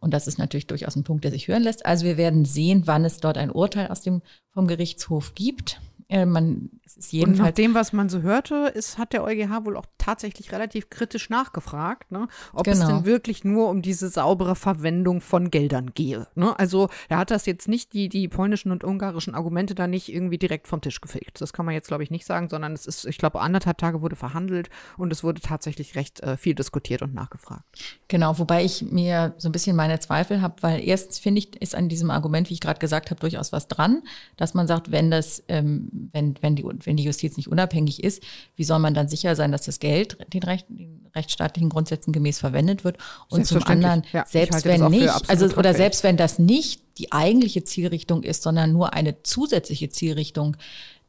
Und 0.00 0.12
das 0.12 0.26
ist 0.26 0.38
natürlich 0.38 0.66
durchaus 0.66 0.96
ein 0.96 1.04
Punkt, 1.04 1.24
der 1.24 1.30
sich 1.30 1.48
hören 1.48 1.62
lässt. 1.62 1.86
Also 1.86 2.04
wir 2.04 2.18
werden 2.18 2.44
sehen, 2.44 2.82
wann 2.86 3.06
es 3.06 3.18
dort 3.18 3.38
ein 3.38 3.50
Urteil 3.50 3.88
aus 3.88 4.02
dem, 4.02 4.20
vom 4.50 4.66
Gerichtshof 4.66 5.34
gibt. 5.34 5.80
Äh, 6.14 6.26
man, 6.26 6.70
es 6.86 6.96
ist 6.96 7.12
jedenfalls 7.12 7.40
Und 7.40 7.44
nach 7.44 7.52
dem, 7.54 7.74
was 7.74 7.92
man 7.92 8.08
so 8.08 8.22
hörte, 8.22 8.70
ist, 8.72 8.98
hat 8.98 9.12
der 9.12 9.24
EuGH 9.24 9.64
wohl 9.64 9.76
auch 9.76 9.86
tatsächlich 9.98 10.52
relativ 10.52 10.88
kritisch 10.88 11.28
nachgefragt, 11.28 12.12
ne? 12.12 12.28
ob 12.52 12.64
genau. 12.64 12.78
es 12.78 12.86
denn 12.86 13.04
wirklich 13.04 13.42
nur 13.42 13.68
um 13.68 13.82
diese 13.82 14.08
saubere 14.08 14.54
Verwendung 14.54 15.20
von 15.20 15.50
Geldern 15.50 15.90
gehe. 15.92 16.28
Ne? 16.36 16.56
Also 16.56 16.88
er 17.08 17.18
hat 17.18 17.32
das 17.32 17.46
jetzt 17.46 17.66
nicht, 17.66 17.94
die, 17.94 18.08
die 18.08 18.28
polnischen 18.28 18.70
und 18.70 18.84
ungarischen 18.84 19.34
Argumente 19.34 19.74
da 19.74 19.88
nicht 19.88 20.12
irgendwie 20.12 20.38
direkt 20.38 20.68
vom 20.68 20.80
Tisch 20.80 21.00
gefegt. 21.00 21.40
Das 21.40 21.52
kann 21.52 21.66
man 21.66 21.74
jetzt, 21.74 21.88
glaube 21.88 22.04
ich, 22.04 22.12
nicht 22.12 22.26
sagen, 22.26 22.48
sondern 22.48 22.74
es 22.74 22.86
ist, 22.86 23.06
ich 23.06 23.18
glaube, 23.18 23.40
anderthalb 23.40 23.78
Tage 23.78 24.00
wurde 24.00 24.14
verhandelt 24.14 24.70
und 24.96 25.10
es 25.10 25.24
wurde 25.24 25.40
tatsächlich 25.40 25.96
recht 25.96 26.20
äh, 26.20 26.36
viel 26.36 26.54
diskutiert 26.54 27.02
und 27.02 27.12
nachgefragt. 27.12 27.64
Genau, 28.06 28.38
wobei 28.38 28.64
ich 28.64 28.82
mir 28.82 29.34
so 29.38 29.48
ein 29.48 29.52
bisschen 29.52 29.74
meine 29.74 29.98
Zweifel 29.98 30.42
habe, 30.42 30.62
weil 30.62 30.80
erstens 30.86 31.18
finde 31.18 31.40
ich, 31.40 31.60
ist 31.60 31.74
an 31.74 31.88
diesem 31.88 32.12
Argument, 32.12 32.50
wie 32.50 32.54
ich 32.54 32.60
gerade 32.60 32.78
gesagt 32.78 33.10
habe, 33.10 33.20
durchaus 33.20 33.50
was 33.50 33.66
dran, 33.66 34.04
dass 34.36 34.54
man 34.54 34.68
sagt, 34.68 34.92
wenn 34.92 35.10
das, 35.10 35.42
ähm, 35.48 36.03
wenn, 36.12 36.34
wenn 36.40 36.56
die, 36.56 36.64
wenn 36.64 36.96
die 36.96 37.04
Justiz 37.04 37.36
nicht 37.36 37.48
unabhängig 37.48 38.02
ist, 38.02 38.22
wie 38.56 38.64
soll 38.64 38.78
man 38.78 38.94
dann 38.94 39.08
sicher 39.08 39.36
sein, 39.36 39.52
dass 39.52 39.62
das 39.62 39.78
Geld 39.78 40.18
den, 40.32 40.42
Recht, 40.42 40.66
den 40.68 41.06
rechtsstaatlichen 41.14 41.68
Grundsätzen 41.68 42.12
gemäß 42.12 42.38
verwendet 42.38 42.84
wird 42.84 42.98
und 43.28 43.46
zum 43.46 43.62
anderen, 43.64 44.02
ja, 44.12 44.24
selbst 44.26 44.64
wenn 44.64 44.88
nicht, 44.88 45.28
also 45.28 45.46
oder 45.56 45.74
selbst 45.74 46.02
wenn 46.04 46.16
das 46.16 46.38
nicht 46.38 46.82
die 46.98 47.12
eigentliche 47.12 47.64
Zielrichtung 47.64 48.22
ist, 48.22 48.42
sondern 48.42 48.72
nur 48.72 48.94
eine 48.94 49.22
zusätzliche 49.22 49.88
Zielrichtung, 49.88 50.56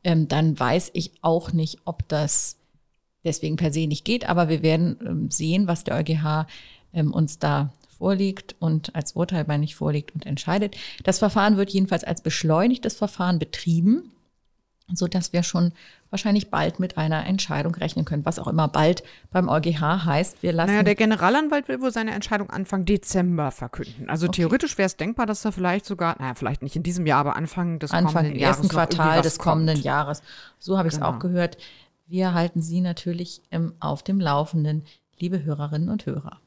ähm, 0.03 0.27
dann 0.27 0.59
weiß 0.59 0.91
ich 0.93 1.11
auch 1.21 1.51
nicht, 1.51 1.79
ob 1.85 2.07
das 2.07 2.57
deswegen 3.23 3.55
per 3.55 3.73
se 3.73 3.87
nicht 3.87 4.05
geht. 4.05 4.29
Aber 4.29 4.49
wir 4.49 4.61
werden 4.61 4.97
ähm, 5.05 5.31
sehen, 5.31 5.67
was 5.67 5.83
der 5.83 5.95
EuGH 5.95 6.47
ähm, 6.93 7.11
uns 7.11 7.39
da 7.39 7.73
vorliegt 7.97 8.55
und 8.59 8.95
als 8.95 9.13
Urteil 9.13 9.45
bei 9.45 9.57
nicht 9.57 9.75
vorliegt 9.75 10.13
und 10.13 10.25
entscheidet. 10.25 10.75
Das 11.03 11.19
Verfahren 11.19 11.57
wird 11.57 11.71
jedenfalls 11.71 12.03
als 12.03 12.21
beschleunigtes 12.21 12.95
Verfahren 12.95 13.39
betrieben 13.39 14.11
so 14.93 15.07
dass 15.07 15.33
wir 15.33 15.43
schon 15.43 15.71
wahrscheinlich 16.11 16.49
bald 16.49 16.79
mit 16.79 16.97
einer 16.97 17.25
Entscheidung 17.25 17.73
rechnen 17.75 18.05
können, 18.05 18.25
was 18.25 18.39
auch 18.39 18.47
immer 18.47 18.67
bald 18.67 19.03
beim 19.31 19.49
EuGH 19.49 20.05
heißt. 20.05 20.43
Wir 20.43 20.53
lassen 20.53 20.71
naja, 20.71 20.83
der 20.83 20.95
Generalanwalt 20.95 21.67
will 21.67 21.81
wohl 21.81 21.91
seine 21.91 22.11
Entscheidung 22.11 22.49
Anfang 22.49 22.85
Dezember 22.85 23.51
verkünden. 23.51 24.09
Also 24.09 24.27
okay. 24.27 24.41
theoretisch 24.41 24.77
wäre 24.77 24.85
es 24.85 24.95
denkbar, 24.95 25.25
dass 25.25 25.43
er 25.43 25.51
vielleicht 25.51 25.85
sogar, 25.85 26.15
naja, 26.19 26.35
vielleicht 26.35 26.61
nicht 26.61 26.75
in 26.75 26.83
diesem 26.83 27.05
Jahr, 27.05 27.19
aber 27.19 27.35
Anfang 27.35 27.79
des 27.79 27.91
Anfang 27.91 28.13
kommenden 28.13 28.39
Jahres. 28.39 28.57
ersten 28.57 28.69
Quartal 28.69 29.21
des 29.21 29.39
kommenden 29.39 29.75
kommt. 29.75 29.85
Jahres. 29.85 30.21
So 30.59 30.77
habe 30.77 30.87
ich 30.87 30.93
es 30.93 30.99
genau. 30.99 31.11
auch 31.11 31.19
gehört. 31.19 31.57
Wir 32.07 32.33
halten 32.33 32.61
Sie 32.61 32.81
natürlich 32.81 33.41
ähm, 33.51 33.73
auf 33.79 34.03
dem 34.03 34.19
Laufenden, 34.19 34.83
liebe 35.19 35.43
Hörerinnen 35.43 35.89
und 35.89 36.05
Hörer. 36.05 36.39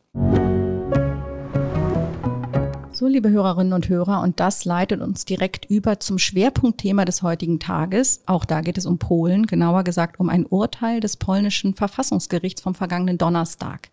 So, 2.98 3.06
liebe 3.06 3.30
Hörerinnen 3.30 3.74
und 3.74 3.88
Hörer, 3.88 4.22
und 4.22 4.40
das 4.40 4.64
leitet 4.64 5.00
uns 5.00 5.24
direkt 5.24 5.66
über 5.66 6.00
zum 6.00 6.18
Schwerpunktthema 6.18 7.04
des 7.04 7.22
heutigen 7.22 7.60
Tages. 7.60 8.22
Auch 8.26 8.44
da 8.44 8.60
geht 8.60 8.76
es 8.76 8.86
um 8.86 8.98
Polen, 8.98 9.46
genauer 9.46 9.84
gesagt 9.84 10.18
um 10.18 10.28
ein 10.28 10.44
Urteil 10.44 10.98
des 10.98 11.16
polnischen 11.16 11.74
Verfassungsgerichts 11.74 12.60
vom 12.60 12.74
vergangenen 12.74 13.16
Donnerstag. 13.16 13.90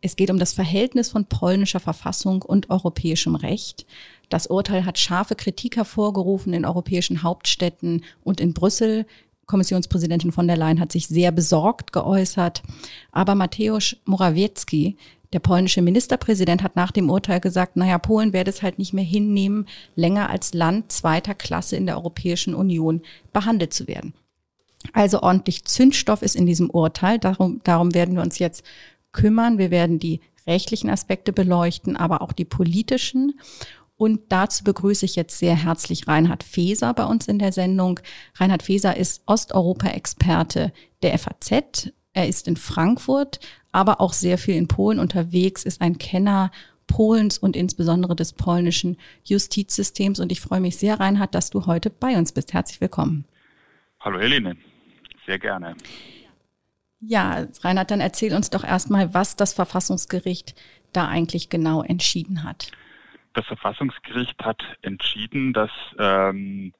Es 0.00 0.16
geht 0.16 0.32
um 0.32 0.40
das 0.40 0.52
Verhältnis 0.52 1.10
von 1.10 1.26
polnischer 1.26 1.78
Verfassung 1.78 2.42
und 2.42 2.70
europäischem 2.70 3.36
Recht. 3.36 3.86
Das 4.30 4.48
Urteil 4.48 4.84
hat 4.84 4.98
scharfe 4.98 5.36
Kritik 5.36 5.76
hervorgerufen 5.76 6.54
in 6.54 6.64
europäischen 6.64 7.22
Hauptstädten 7.22 8.02
und 8.24 8.40
in 8.40 8.52
Brüssel. 8.52 9.06
Kommissionspräsidentin 9.46 10.32
von 10.32 10.48
der 10.48 10.56
Leyen 10.56 10.80
hat 10.80 10.90
sich 10.90 11.06
sehr 11.06 11.30
besorgt 11.30 11.92
geäußert. 11.92 12.64
Aber 13.12 13.36
Mateusz 13.36 13.94
Morawiecki, 14.06 14.96
der 15.34 15.40
polnische 15.40 15.82
Ministerpräsident, 15.82 16.62
hat 16.62 16.76
nach 16.76 16.92
dem 16.92 17.10
Urteil 17.10 17.40
gesagt, 17.40 17.76
naja, 17.76 17.98
Polen 17.98 18.32
werde 18.32 18.50
es 18.50 18.62
halt 18.62 18.78
nicht 18.78 18.94
mehr 18.94 19.04
hinnehmen, 19.04 19.66
länger 19.96 20.30
als 20.30 20.54
Land 20.54 20.92
zweiter 20.92 21.34
Klasse 21.34 21.76
in 21.76 21.86
der 21.86 21.96
Europäischen 21.96 22.54
Union 22.54 23.02
behandelt 23.32 23.74
zu 23.74 23.88
werden. 23.88 24.14
Also 24.92 25.22
ordentlich 25.22 25.64
Zündstoff 25.64 26.22
ist 26.22 26.36
in 26.36 26.46
diesem 26.46 26.70
Urteil. 26.70 27.18
Darum, 27.18 27.60
darum 27.64 27.94
werden 27.94 28.14
wir 28.14 28.22
uns 28.22 28.38
jetzt 28.38 28.64
kümmern. 29.12 29.58
Wir 29.58 29.70
werden 29.70 29.98
die 29.98 30.20
rechtlichen 30.46 30.88
Aspekte 30.88 31.32
beleuchten, 31.32 31.96
aber 31.96 32.22
auch 32.22 32.32
die 32.32 32.44
politischen. 32.44 33.38
Und 33.96 34.20
dazu 34.28 34.62
begrüße 34.62 35.04
ich 35.04 35.16
jetzt 35.16 35.38
sehr 35.38 35.56
herzlich 35.56 36.06
Reinhard 36.06 36.44
Feser 36.44 36.94
bei 36.94 37.06
uns 37.06 37.26
in 37.26 37.40
der 37.40 37.52
Sendung. 37.52 37.98
Reinhard 38.36 38.62
Feser 38.62 38.96
ist 38.96 39.22
Osteuropa-Experte 39.26 40.72
der 41.02 41.18
FAZ. 41.18 41.90
Er 42.12 42.28
ist 42.28 42.46
in 42.46 42.56
Frankfurt, 42.56 43.40
aber 43.74 44.00
auch 44.00 44.12
sehr 44.12 44.38
viel 44.38 44.54
in 44.54 44.68
Polen 44.68 44.98
unterwegs, 44.98 45.64
ist 45.64 45.80
ein 45.80 45.98
Kenner 45.98 46.50
Polens 46.86 47.38
und 47.38 47.56
insbesondere 47.56 48.14
des 48.14 48.34
polnischen 48.34 48.98
Justizsystems. 49.24 50.20
Und 50.20 50.30
ich 50.30 50.40
freue 50.40 50.60
mich 50.60 50.76
sehr, 50.76 51.00
Reinhard, 51.00 51.34
dass 51.34 51.50
du 51.50 51.66
heute 51.66 51.90
bei 51.90 52.16
uns 52.16 52.32
bist. 52.32 52.52
Herzlich 52.52 52.80
willkommen. 52.80 53.24
Hallo 54.00 54.18
Helene, 54.18 54.56
sehr 55.26 55.38
gerne. 55.38 55.76
Ja, 57.00 57.46
Reinhard, 57.62 57.90
dann 57.90 58.00
erzähl 58.00 58.34
uns 58.34 58.50
doch 58.50 58.64
erstmal, 58.64 59.12
was 59.12 59.36
das 59.36 59.54
Verfassungsgericht 59.54 60.54
da 60.92 61.08
eigentlich 61.08 61.48
genau 61.48 61.82
entschieden 61.82 62.44
hat 62.44 62.70
das 63.34 63.46
Verfassungsgericht 63.46 64.42
hat 64.42 64.62
entschieden, 64.82 65.52
dass 65.52 65.70
ähm, 65.98 66.72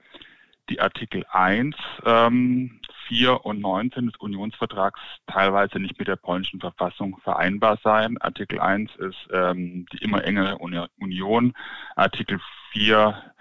die 0.71 0.81
Artikel 0.81 1.27
1, 1.31 1.77
ähm, 2.07 2.81
4 3.09 3.45
und 3.45 3.61
19 3.61 4.07
des 4.07 4.17
Unionsvertrags 4.17 5.01
teilweise 5.27 5.79
nicht 5.79 5.99
mit 5.99 6.09
der 6.09 6.17
polnischen 6.17 6.61
Verfassung 6.61 7.19
vereinbar 7.23 7.79
seien. 7.83 8.19
Artikel 8.19 8.61
1 8.61 8.95
ist 8.97 9.29
ähm, 9.33 9.87
die 9.93 9.99
immer 9.99 10.25
engere 10.25 10.59
Union. 10.59 11.53
Artikel 11.97 12.41
4 12.73 13.35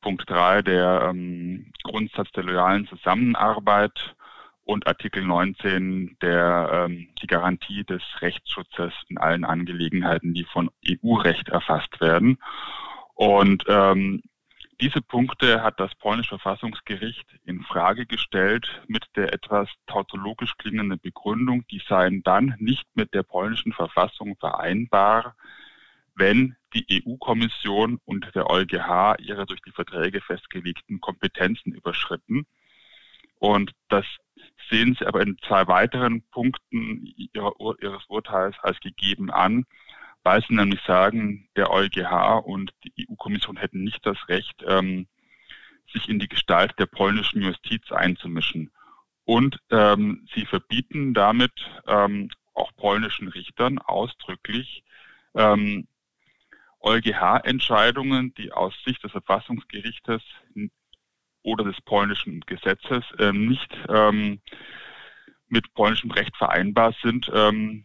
Punkt 0.00 0.30
3 0.30 0.62
der 0.62 1.08
ähm, 1.10 1.72
Grundsatz 1.82 2.30
der 2.32 2.44
loyalen 2.44 2.86
Zusammenarbeit 2.86 4.14
und 4.64 4.86
Artikel 4.86 5.24
19 5.24 6.16
der 6.20 6.70
ähm, 6.72 7.08
die 7.22 7.26
Garantie 7.26 7.84
des 7.84 8.02
Rechtsschutzes 8.20 8.92
in 9.08 9.18
allen 9.18 9.44
Angelegenheiten, 9.44 10.34
die 10.34 10.44
von 10.44 10.70
EU-Recht 10.86 11.48
erfasst 11.48 12.00
werden. 12.00 12.38
Und 13.14 13.64
ähm, 13.66 14.22
diese 14.80 15.00
Punkte 15.00 15.62
hat 15.62 15.80
das 15.80 15.94
polnische 15.96 16.38
Verfassungsgericht 16.38 17.26
in 17.44 17.62
Frage 17.62 18.06
gestellt 18.06 18.82
mit 18.86 19.04
der 19.16 19.32
etwas 19.32 19.68
tautologisch 19.86 20.56
klingenden 20.56 21.00
Begründung, 21.00 21.66
die 21.66 21.82
seien 21.88 22.22
dann 22.22 22.54
nicht 22.58 22.86
mit 22.94 23.12
der 23.12 23.24
polnischen 23.24 23.72
Verfassung 23.72 24.36
vereinbar, 24.38 25.34
wenn 26.14 26.56
die 26.74 27.02
EU-Kommission 27.04 27.98
und 28.04 28.34
der 28.34 28.50
EuGH 28.50 29.16
ihre 29.18 29.46
durch 29.46 29.62
die 29.62 29.72
Verträge 29.72 30.20
festgelegten 30.20 31.00
Kompetenzen 31.00 31.72
überschritten. 31.72 32.46
Und 33.38 33.72
das 33.88 34.04
sehen 34.68 34.96
Sie 34.98 35.06
aber 35.06 35.22
in 35.22 35.38
zwei 35.46 35.66
weiteren 35.66 36.22
Punkten 36.30 37.04
Ihres 37.04 38.04
Urteils 38.08 38.56
als 38.62 38.78
gegeben 38.80 39.30
an, 39.30 39.64
weil 40.22 40.42
Sie 40.42 40.54
nämlich 40.54 40.80
sagen, 40.82 41.48
der 41.56 41.70
EuGH 41.70 42.44
und 42.44 42.72
die 42.84 43.06
EU-Kommission 43.08 43.56
hätten 43.56 43.84
nicht 43.84 44.04
das 44.04 44.16
Recht, 44.28 44.62
ähm, 44.66 45.06
sich 45.92 46.08
in 46.08 46.18
die 46.18 46.28
Gestalt 46.28 46.74
der 46.78 46.86
polnischen 46.86 47.42
Justiz 47.42 47.90
einzumischen. 47.92 48.70
Und 49.24 49.58
ähm, 49.70 50.26
sie 50.34 50.46
verbieten 50.46 51.14
damit 51.14 51.52
ähm, 51.86 52.30
auch 52.54 52.72
polnischen 52.76 53.28
Richtern 53.28 53.78
ausdrücklich 53.78 54.82
ähm, 55.34 55.86
EuGH-Entscheidungen, 56.80 58.34
die 58.34 58.52
aus 58.52 58.74
Sicht 58.84 59.02
des 59.02 59.12
Verfassungsgerichtes 59.12 60.22
oder 61.42 61.64
des 61.64 61.80
polnischen 61.82 62.40
Gesetzes 62.40 63.04
äh, 63.18 63.32
nicht 63.32 63.72
ähm, 63.88 64.40
mit 65.48 65.72
polnischem 65.74 66.10
Recht 66.10 66.36
vereinbar 66.36 66.94
sind, 67.02 67.30
ähm, 67.32 67.84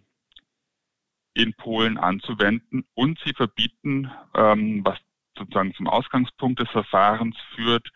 in 1.33 1.53
Polen 1.53 1.97
anzuwenden. 1.97 2.85
Und 2.93 3.19
sie 3.25 3.33
verbieten, 3.33 4.11
ähm, 4.35 4.81
was 4.83 4.99
sozusagen 5.37 5.73
zum 5.73 5.87
Ausgangspunkt 5.87 6.59
des 6.59 6.69
Verfahrens 6.69 7.35
führt, 7.55 7.89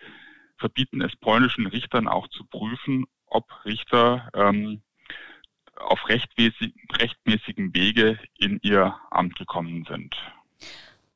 verbieten 0.58 1.02
es 1.02 1.16
polnischen 1.18 1.68
Richtern 1.68 2.08
auch 2.08 2.28
zu 2.30 2.44
prüfen, 2.46 3.06
ob 3.28 3.46
Richter 3.66 4.30
ähm, 4.34 4.82
auf 5.76 6.08
rechtmäßig, 6.10 6.74
rechtmäßigem 6.94 7.74
Wege 7.74 8.20
in 8.40 8.60
ihr 8.64 8.96
Amt 9.12 9.36
gekommen 9.36 9.86
sind. 9.88 10.16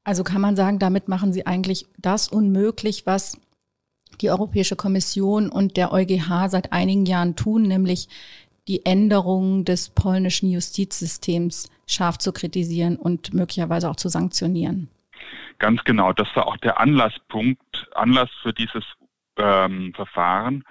Also 0.04 0.24
kann 0.24 0.42
man 0.42 0.56
sagen, 0.56 0.80
damit 0.80 1.08
machen 1.08 1.34
Sie 1.34 1.46
eigentlich 1.46 1.86
das 1.98 2.28
unmöglich, 2.28 3.06
was 3.06 3.40
die 4.20 4.30
Europäische 4.30 4.76
Kommission 4.76 5.50
und 5.50 5.78
der 5.78 5.92
EuGH 5.92 6.50
seit 6.50 6.72
einigen 6.74 7.06
Jahren 7.06 7.36
tun, 7.36 7.64
nämlich 7.64 8.08
die 8.68 8.86
Änderungen 8.86 9.66
des 9.66 9.90
polnischen 9.90 10.50
Justizsystems 10.50 11.70
scharf 11.88 12.18
zu 12.18 12.32
kritisieren 12.32 12.96
und 12.96 13.34
möglicherweise 13.34 13.90
auch 13.90 13.96
zu 13.96 14.10
sanktionieren. 14.10 14.90
Ganz 15.60 15.84
genau, 15.84 16.14
das 16.14 16.28
war 16.36 16.48
auch 16.48 16.58
der 16.58 16.80
Anlasspunkt, 16.80 17.90
Anlass 17.94 18.30
für 18.42 18.54
dieses 18.54 18.84
ähm, 19.38 19.94
Verfahren, 19.94 20.64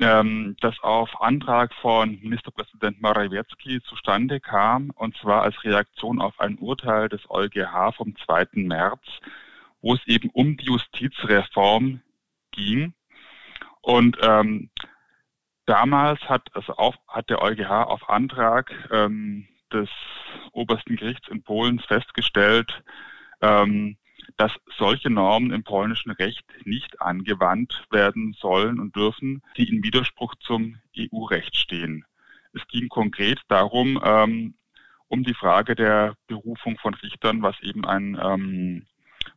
ähm, 0.00 0.56
das 0.60 0.78
auf 0.80 1.20
Antrag 1.20 1.74
von 1.74 2.18
Ministerpräsident 2.22 3.00
Morawiecki 3.00 3.80
zustande 3.82 4.40
kam, 4.40 4.90
und 4.90 5.16
zwar 5.16 5.42
als 5.42 5.62
Reaktion 5.64 6.20
auf 6.20 6.38
ein 6.40 6.58
Urteil 6.58 7.08
des 7.08 7.20
EuGH 7.28 7.92
vom 7.96 8.14
2. 8.16 8.46
März, 8.52 9.02
wo 9.80 9.94
es 9.94 10.06
eben 10.06 10.30
um 10.30 10.56
die 10.56 10.66
Justizreform 10.66 12.00
ging. 12.52 12.94
Und 13.80 14.18
ähm, 14.22 14.70
damals 15.68 16.20
hat, 16.22 16.48
also 16.54 16.74
auf, 16.74 16.96
hat 17.06 17.28
der 17.30 17.42
EuGH 17.42 17.70
auf 17.70 18.08
Antrag 18.08 18.72
ähm, 18.90 19.46
des 19.72 19.88
obersten 20.52 20.96
Gerichts 20.96 21.28
in 21.28 21.42
Polen 21.42 21.78
festgestellt, 21.78 22.82
ähm, 23.42 23.96
dass 24.36 24.52
solche 24.76 25.10
Normen 25.10 25.52
im 25.52 25.64
polnischen 25.64 26.10
Recht 26.10 26.44
nicht 26.64 27.00
angewandt 27.00 27.84
werden 27.90 28.34
sollen 28.38 28.80
und 28.80 28.96
dürfen, 28.96 29.42
die 29.56 29.68
in 29.68 29.82
Widerspruch 29.82 30.34
zum 30.36 30.76
EU-Recht 30.96 31.56
stehen. 31.56 32.04
Es 32.52 32.66
ging 32.68 32.88
konkret 32.88 33.40
darum, 33.48 34.00
ähm, 34.02 34.54
um 35.08 35.22
die 35.22 35.34
Frage 35.34 35.74
der 35.74 36.14
Berufung 36.26 36.78
von 36.78 36.94
Richtern, 36.94 37.42
was 37.42 37.58
eben 37.60 37.84
ein 37.84 38.18
ähm, 38.22 38.86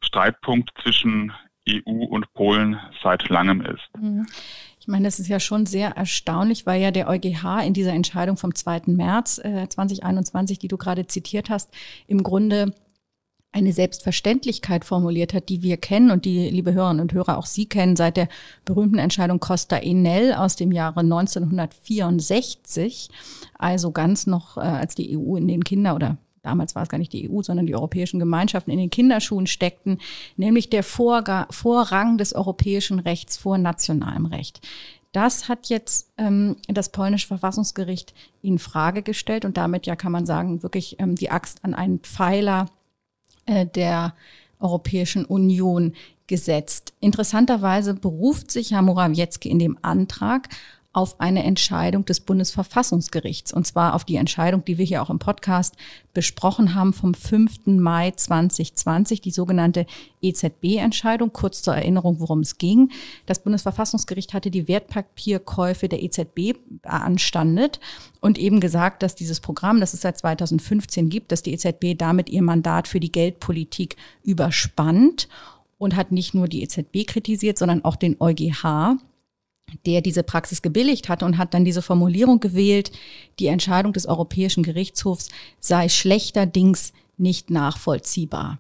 Streitpunkt 0.02 0.72
zwischen 0.82 1.34
EU 1.70 2.06
und 2.06 2.32
Polen 2.34 2.80
seit 3.02 3.30
langem 3.30 3.62
ist. 3.62 3.90
Mhm. 3.98 4.26
Ich 4.82 4.88
meine, 4.88 5.06
das 5.06 5.20
ist 5.20 5.28
ja 5.28 5.40
schon 5.40 5.68
sehr 5.68 5.92
erstaunlich, 5.92 6.66
weil 6.66 6.82
ja 6.82 6.90
der 6.90 7.08
EuGH 7.08 7.64
in 7.64 7.76
dieser 7.76 7.94
Entscheidung 7.94 8.36
vom 8.36 8.56
2. 8.56 8.82
März 8.88 9.38
äh, 9.38 9.70
2021, 9.70 10.58
die 10.58 10.68
du 10.68 10.78
gerade 10.78 11.06
zitiert 11.06 11.52
hast, 11.52 11.70
im 12.08 12.24
Grunde 12.24 12.74
eine 13.52 13.74
Selbstverständlichkeit 13.74 14.84
formuliert 14.84 15.36
hat, 15.36 15.50
die 15.50 15.62
wir 15.62 15.78
kennen 15.78 16.10
und 16.10 16.26
die, 16.26 16.50
liebe 16.50 16.74
Hörerinnen 16.74 17.02
und 17.02 17.14
Hörer, 17.14 17.38
auch 17.38 17.46
Sie 17.46 17.68
kennen 17.68 17.96
seit 17.96 18.18
der 18.18 18.28
berühmten 18.66 18.98
Entscheidung 18.98 19.40
Costa 19.40 19.78
Enel 19.78 20.34
aus 20.34 20.56
dem 20.56 20.72
Jahre 20.72 21.02
1964, 21.02 23.10
also 23.60 23.92
ganz 23.92 24.26
noch, 24.26 24.58
äh, 24.58 24.62
als 24.62 24.96
die 24.96 25.16
EU 25.16 25.36
in 25.36 25.48
den 25.48 25.64
Kinder- 25.64 25.94
oder 25.94 26.18
damals 26.44 26.76
war 26.76 26.84
es 26.84 26.90
gar 26.90 26.98
nicht 26.98 27.14
die 27.14 27.30
EU, 27.30 27.42
sondern 27.42 27.66
die 27.66 27.76
europäischen 27.76 28.20
Gemeinschaften 28.20 28.72
in 28.72 28.80
den 28.80 28.90
Kinderschuhen 28.90 29.48
steckten, 29.48 30.00
nämlich 30.38 30.70
der 30.70 30.84
Vorga 30.84 31.48
Vorrang 31.50 32.18
des 32.18 32.34
europäischen 32.34 33.00
Rechts 33.00 33.38
vor 33.38 33.58
nationalem 33.58 34.26
Recht. 34.26 34.62
Das 35.12 35.50
hat 35.50 35.68
jetzt 35.68 36.10
ähm, 36.18 36.56
das 36.68 36.90
polnische 36.90 37.28
Verfassungsgericht 37.28 38.14
in 38.42 38.60
Frage 38.60 39.02
gestellt 39.02 39.44
und 39.44 39.58
damit 39.58 39.86
ja 39.86 39.96
kann 39.96 40.12
man 40.12 40.26
sagen, 40.26 40.64
wirklich 40.64 41.00
ähm, 41.00 41.16
die 41.16 41.30
Axt 41.30 41.66
an 41.66 41.74
einen 41.74 42.00
Pfeiler 42.00 42.68
äh, 43.46 43.66
der 43.66 44.14
Europäischen 44.60 45.26
Union 45.26 45.94
gesetzt. 46.28 46.94
Interessanterweise 47.02 47.94
beruft 47.94 48.52
sich 48.52 48.72
Herr 48.72 48.82
Morawiecki 48.82 49.50
in 49.50 49.60
dem 49.60 49.78
Antrag 49.82 50.48
auf 50.94 51.22
eine 51.22 51.44
Entscheidung 51.44 52.04
des 52.04 52.20
Bundesverfassungsgerichts. 52.20 53.54
Und 53.54 53.66
zwar 53.66 53.96
auf 53.96 54.04
die 54.04 54.18
Entscheidung, 54.18 54.66
die 54.66 54.78
wir 54.78 54.86
hier 54.86 55.02
auch 55.02 55.10
im 55.10 55.20
Podcast 55.20 55.76
besprochen 56.14 56.76
haben 56.76 56.92
vom 56.92 57.14
5. 57.14 57.68
Mai 57.68 58.12
2020, 58.12 59.22
die 59.22 59.32
sogenannte 59.32 59.86
EZB-Entscheidung. 60.22 61.32
Kurz 61.32 61.62
zur 61.62 61.76
Erinnerung, 61.76 62.20
worum 62.20 62.42
es 62.42 62.58
ging. 62.58 62.92
Das 63.26 63.40
Bundesverfassungsgericht 63.40 64.34
hatte 64.34 64.52
die 64.52 64.68
Wertpapierkäufe 64.68 65.88
der 65.88 66.04
EZB 66.04 66.58
beanstandet 66.82 67.80
und 68.20 68.38
eben 68.38 68.60
gesagt, 68.60 69.02
dass 69.02 69.16
dieses 69.16 69.40
Programm, 69.40 69.80
das 69.80 69.94
es 69.94 70.02
seit 70.02 70.18
2015 70.18 71.10
gibt, 71.10 71.32
dass 71.32 71.42
die 71.42 71.54
EZB 71.54 71.98
damit 71.98 72.30
ihr 72.30 72.42
Mandat 72.42 72.90
für 72.90 73.00
die 73.00 73.12
Geldpolitik 73.12 73.96
überspannt 74.24 75.30
und 75.78 75.96
hat 75.96 76.12
nicht 76.12 76.34
nur 76.34 76.48
die 76.48 76.64
EZB 76.64 77.08
kritisiert, 77.08 77.58
sondern 77.58 77.86
auch 77.86 77.96
den 77.96 78.18
EuGH, 78.20 78.98
der 79.86 80.02
diese 80.02 80.24
Praxis 80.24 80.62
gebilligt 80.62 81.10
hat 81.10 81.24
und 81.24 81.38
hat 81.38 81.54
dann 81.54 81.66
diese 81.66 81.82
Formulierung 81.82 82.40
gewählt, 82.40 82.92
die 83.40 83.48
Entscheidung 83.48 83.94
des 83.94 84.06
Europäischen 84.06 84.64
Gerichtshofs 84.64 85.30
sei 85.60 85.90
schlechterdings 85.90 86.94
nicht 87.18 87.50
nachvollziehbar. 87.50 88.60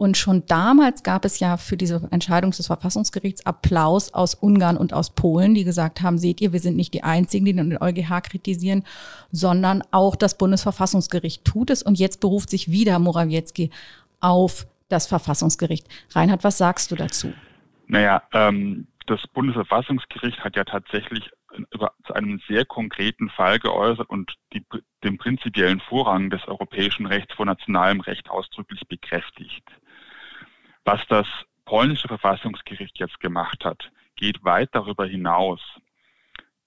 Und 0.00 0.16
schon 0.16 0.46
damals 0.46 1.02
gab 1.02 1.26
es 1.26 1.40
ja 1.40 1.58
für 1.58 1.76
diese 1.76 2.08
Entscheidung 2.10 2.52
des 2.52 2.68
Verfassungsgerichts 2.68 3.44
Applaus 3.44 4.14
aus 4.14 4.34
Ungarn 4.34 4.78
und 4.78 4.94
aus 4.94 5.10
Polen, 5.10 5.54
die 5.54 5.62
gesagt 5.62 6.00
haben, 6.00 6.16
seht 6.16 6.40
ihr, 6.40 6.54
wir 6.54 6.60
sind 6.60 6.74
nicht 6.74 6.94
die 6.94 7.02
Einzigen, 7.02 7.44
die 7.44 7.52
den 7.52 7.76
EuGH 7.76 8.22
kritisieren, 8.22 8.82
sondern 9.30 9.82
auch 9.90 10.16
das 10.16 10.38
Bundesverfassungsgericht 10.38 11.44
tut 11.44 11.68
es. 11.68 11.82
Und 11.82 11.98
jetzt 11.98 12.20
beruft 12.20 12.48
sich 12.48 12.70
wieder 12.70 12.98
Morawiecki 12.98 13.68
auf 14.20 14.66
das 14.88 15.06
Verfassungsgericht. 15.06 15.86
Reinhard, 16.12 16.44
was 16.44 16.56
sagst 16.56 16.90
du 16.90 16.96
dazu? 16.96 17.34
Naja, 17.86 18.22
ähm, 18.32 18.86
das 19.10 19.26
Bundesverfassungsgericht 19.32 20.44
hat 20.44 20.54
ja 20.54 20.62
tatsächlich 20.62 21.30
über, 21.72 21.92
zu 22.06 22.14
einem 22.14 22.40
sehr 22.46 22.64
konkreten 22.64 23.28
Fall 23.28 23.58
geäußert 23.58 24.08
und 24.08 24.36
die, 24.52 24.64
den 25.02 25.18
prinzipiellen 25.18 25.80
Vorrang 25.80 26.30
des 26.30 26.46
europäischen 26.46 27.06
Rechts 27.06 27.34
vor 27.34 27.44
nationalem 27.44 28.00
Recht 28.00 28.30
ausdrücklich 28.30 28.86
bekräftigt. 28.86 29.64
Was 30.84 31.00
das 31.08 31.26
polnische 31.64 32.06
Verfassungsgericht 32.06 32.98
jetzt 33.00 33.18
gemacht 33.18 33.64
hat, 33.64 33.90
geht 34.14 34.44
weit 34.44 34.68
darüber 34.72 35.06
hinaus. 35.06 35.60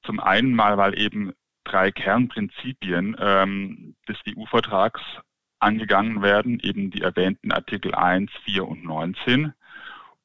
Zum 0.04 0.20
einen 0.20 0.54
mal, 0.54 0.78
weil 0.78 1.00
eben 1.00 1.34
drei 1.64 1.92
Kernprinzipien 1.92 3.16
ähm, 3.20 3.96
des 4.10 4.18
EU-Vertrags 4.28 5.02
angegangen 5.60 6.22
werden, 6.22 6.60
eben 6.60 6.92
die 6.92 7.04
erwähnten 7.04 7.54
Artikel 7.54 7.96
1, 7.96 8.30
4 8.44 8.68
und 8.68 8.84
19 8.84 9.54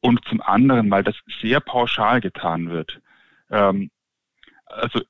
und 0.01 0.25
zum 0.27 0.41
anderen, 0.41 0.91
weil 0.91 1.05
das 1.05 1.17
sehr 1.41 1.61
pauschal 1.61 2.21
getan 2.21 2.71
wird. 2.71 3.01
Ähm, 3.51 3.91
also 4.67 5.01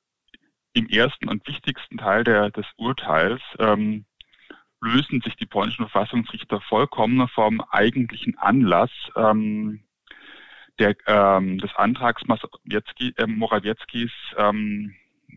im 0.73 0.87
ersten 0.87 1.27
und 1.27 1.47
wichtigsten 1.47 1.97
Teil 1.97 2.23
der, 2.23 2.51
des 2.51 2.65
Urteils 2.77 3.41
ähm, 3.59 4.05
lösen 4.81 5.21
sich 5.21 5.35
die 5.35 5.45
polnischen 5.45 5.87
Verfassungsrichter 5.87 6.61
vollkommen 6.61 7.27
vom 7.29 7.61
eigentlichen 7.61 8.37
Anlass 8.37 8.91
ähm, 9.15 9.83
der, 10.79 10.95
ähm, 11.07 11.57
des 11.57 11.75
Antrags 11.75 12.25
Morawiecki, 12.25 13.13
äh, 13.17 13.27
Morawieckis 13.27 14.11
ähm, 14.37 14.95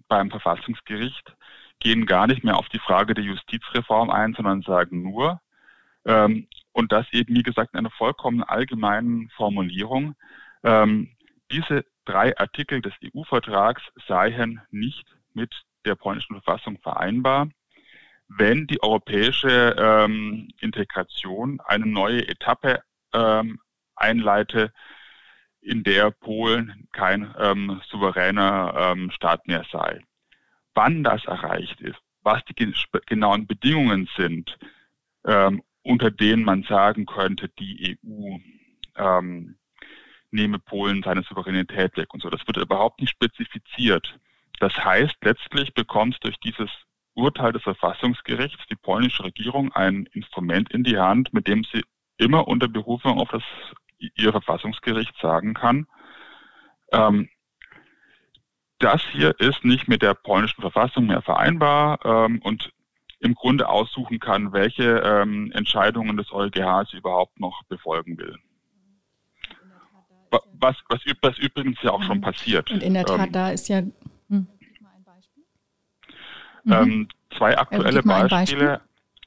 beim 0.08 0.30
Verfassungsgericht, 0.30 1.34
gehen 1.80 2.06
gar 2.06 2.28
nicht 2.28 2.44
mehr 2.44 2.56
auf 2.56 2.68
die 2.68 2.78
Frage 2.78 3.14
der 3.14 3.24
Justizreform 3.24 4.10
ein, 4.10 4.34
sondern 4.34 4.62
sagen 4.62 5.02
nur, 5.02 5.40
ähm, 6.04 6.46
und 6.72 6.92
das 6.92 7.06
eben, 7.12 7.34
wie 7.34 7.42
gesagt, 7.42 7.72
in 7.72 7.78
einer 7.78 7.90
vollkommen 7.90 8.42
allgemeinen 8.42 9.28
Formulierung. 9.30 10.14
Ähm, 10.64 11.10
diese 11.50 11.84
drei 12.04 12.36
Artikel 12.38 12.80
des 12.80 12.94
EU-Vertrags 13.04 13.82
seien 14.06 14.60
nicht 14.70 15.06
mit 15.34 15.54
der 15.84 15.94
polnischen 15.94 16.40
Verfassung 16.40 16.78
vereinbar, 16.80 17.48
wenn 18.28 18.66
die 18.66 18.82
europäische 18.82 19.76
ähm, 19.78 20.48
Integration 20.60 21.60
eine 21.60 21.86
neue 21.86 22.26
Etappe 22.28 22.82
ähm, 23.12 23.60
einleite, 23.94 24.72
in 25.60 25.84
der 25.84 26.10
Polen 26.10 26.88
kein 26.92 27.34
ähm, 27.38 27.80
souveräner 27.88 28.74
ähm, 28.76 29.10
Staat 29.12 29.46
mehr 29.46 29.64
sei. 29.70 30.00
Wann 30.74 31.04
das 31.04 31.24
erreicht 31.24 31.80
ist, 31.80 31.98
was 32.22 32.42
die 32.46 32.72
genauen 33.06 33.46
Bedingungen 33.46 34.08
sind 34.16 34.58
ähm, 35.24 35.62
unter 35.82 36.10
denen 36.10 36.44
man 36.44 36.62
sagen 36.64 37.06
könnte, 37.06 37.48
die 37.48 37.98
EU 38.04 38.38
ähm, 38.96 39.56
nehme 40.30 40.58
Polen 40.58 41.02
seine 41.02 41.22
Souveränität 41.22 41.96
weg 41.96 42.12
und 42.14 42.22
so. 42.22 42.30
Das 42.30 42.46
wird 42.46 42.56
überhaupt 42.56 43.00
nicht 43.00 43.10
spezifiziert. 43.10 44.18
Das 44.60 44.72
heißt, 44.76 45.16
letztlich 45.22 45.74
bekommt 45.74 46.18
durch 46.22 46.38
dieses 46.40 46.70
Urteil 47.14 47.52
des 47.52 47.62
Verfassungsgerichts 47.62 48.64
die 48.70 48.76
polnische 48.76 49.24
Regierung 49.24 49.72
ein 49.72 50.06
Instrument 50.12 50.70
in 50.72 50.84
die 50.84 50.98
Hand, 50.98 51.34
mit 51.34 51.46
dem 51.46 51.64
sie 51.64 51.82
immer 52.16 52.48
unter 52.48 52.68
Berufung 52.68 53.18
auf 53.18 53.30
das 53.30 53.42
ihr 53.98 54.32
Verfassungsgericht 54.32 55.14
sagen 55.20 55.54
kann, 55.54 55.86
ähm, 56.92 57.28
das 58.78 59.02
hier 59.12 59.38
ist 59.38 59.64
nicht 59.64 59.86
mit 59.88 60.02
der 60.02 60.14
polnischen 60.14 60.60
Verfassung 60.60 61.06
mehr 61.06 61.22
vereinbar 61.22 62.00
ähm, 62.04 62.40
und 62.42 62.72
im 63.22 63.34
Grunde 63.34 63.68
aussuchen 63.68 64.18
kann, 64.18 64.52
welche 64.52 64.98
ähm, 64.98 65.52
Entscheidungen 65.52 66.16
des 66.16 66.32
EuGH 66.32 66.88
sie 66.90 66.96
überhaupt 66.96 67.38
noch 67.38 67.62
befolgen 67.64 68.18
will. 68.18 68.36
Was, 70.30 70.76
was, 70.88 71.00
was 71.20 71.38
übrigens 71.38 71.78
ja 71.82 71.90
auch 71.90 72.02
schon 72.02 72.18
mhm. 72.18 72.22
passiert. 72.22 72.70
Und 72.70 72.82
in 72.82 72.94
der 72.94 73.04
Tat, 73.04 73.26
ähm, 73.26 73.32
da 73.32 73.50
ist 73.50 73.68
ja. 73.68 73.82
Hm. 74.28 74.46
Ähm, 76.66 77.08
zwei 77.36 77.58
aktuelle 77.58 77.98
also 77.98 77.98
ein 77.98 78.28
Beispiele. 78.28 78.66
Beispiel. 78.66 78.80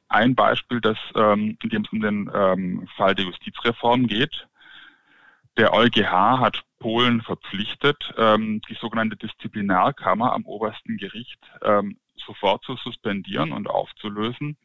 Ein 0.08 0.36
Beispiel, 0.36 0.82
das, 0.82 0.98
ähm, 1.16 1.58
in 1.62 1.70
dem 1.70 1.82
es 1.84 1.92
um 1.92 2.02
den 2.02 2.32
ähm, 2.34 2.88
Fall 2.96 3.16
der 3.16 3.26
Justizreform 3.26 4.08
geht. 4.08 4.48
Der 5.58 5.74
EuGH 5.74 6.40
hat 6.40 6.64
Polen 6.86 7.24
verpflichtet, 7.24 8.14
ähm, 8.16 8.62
die 8.70 8.76
sogenannte 8.76 9.16
Disziplinarkammer 9.16 10.34
am 10.34 10.46
obersten 10.46 10.98
Gericht 10.98 11.40
ähm, 11.64 11.98
sofort 12.16 12.64
zu 12.64 12.76
suspendieren 12.76 13.54
und 13.54 13.68
aufzulösen. 13.68 14.56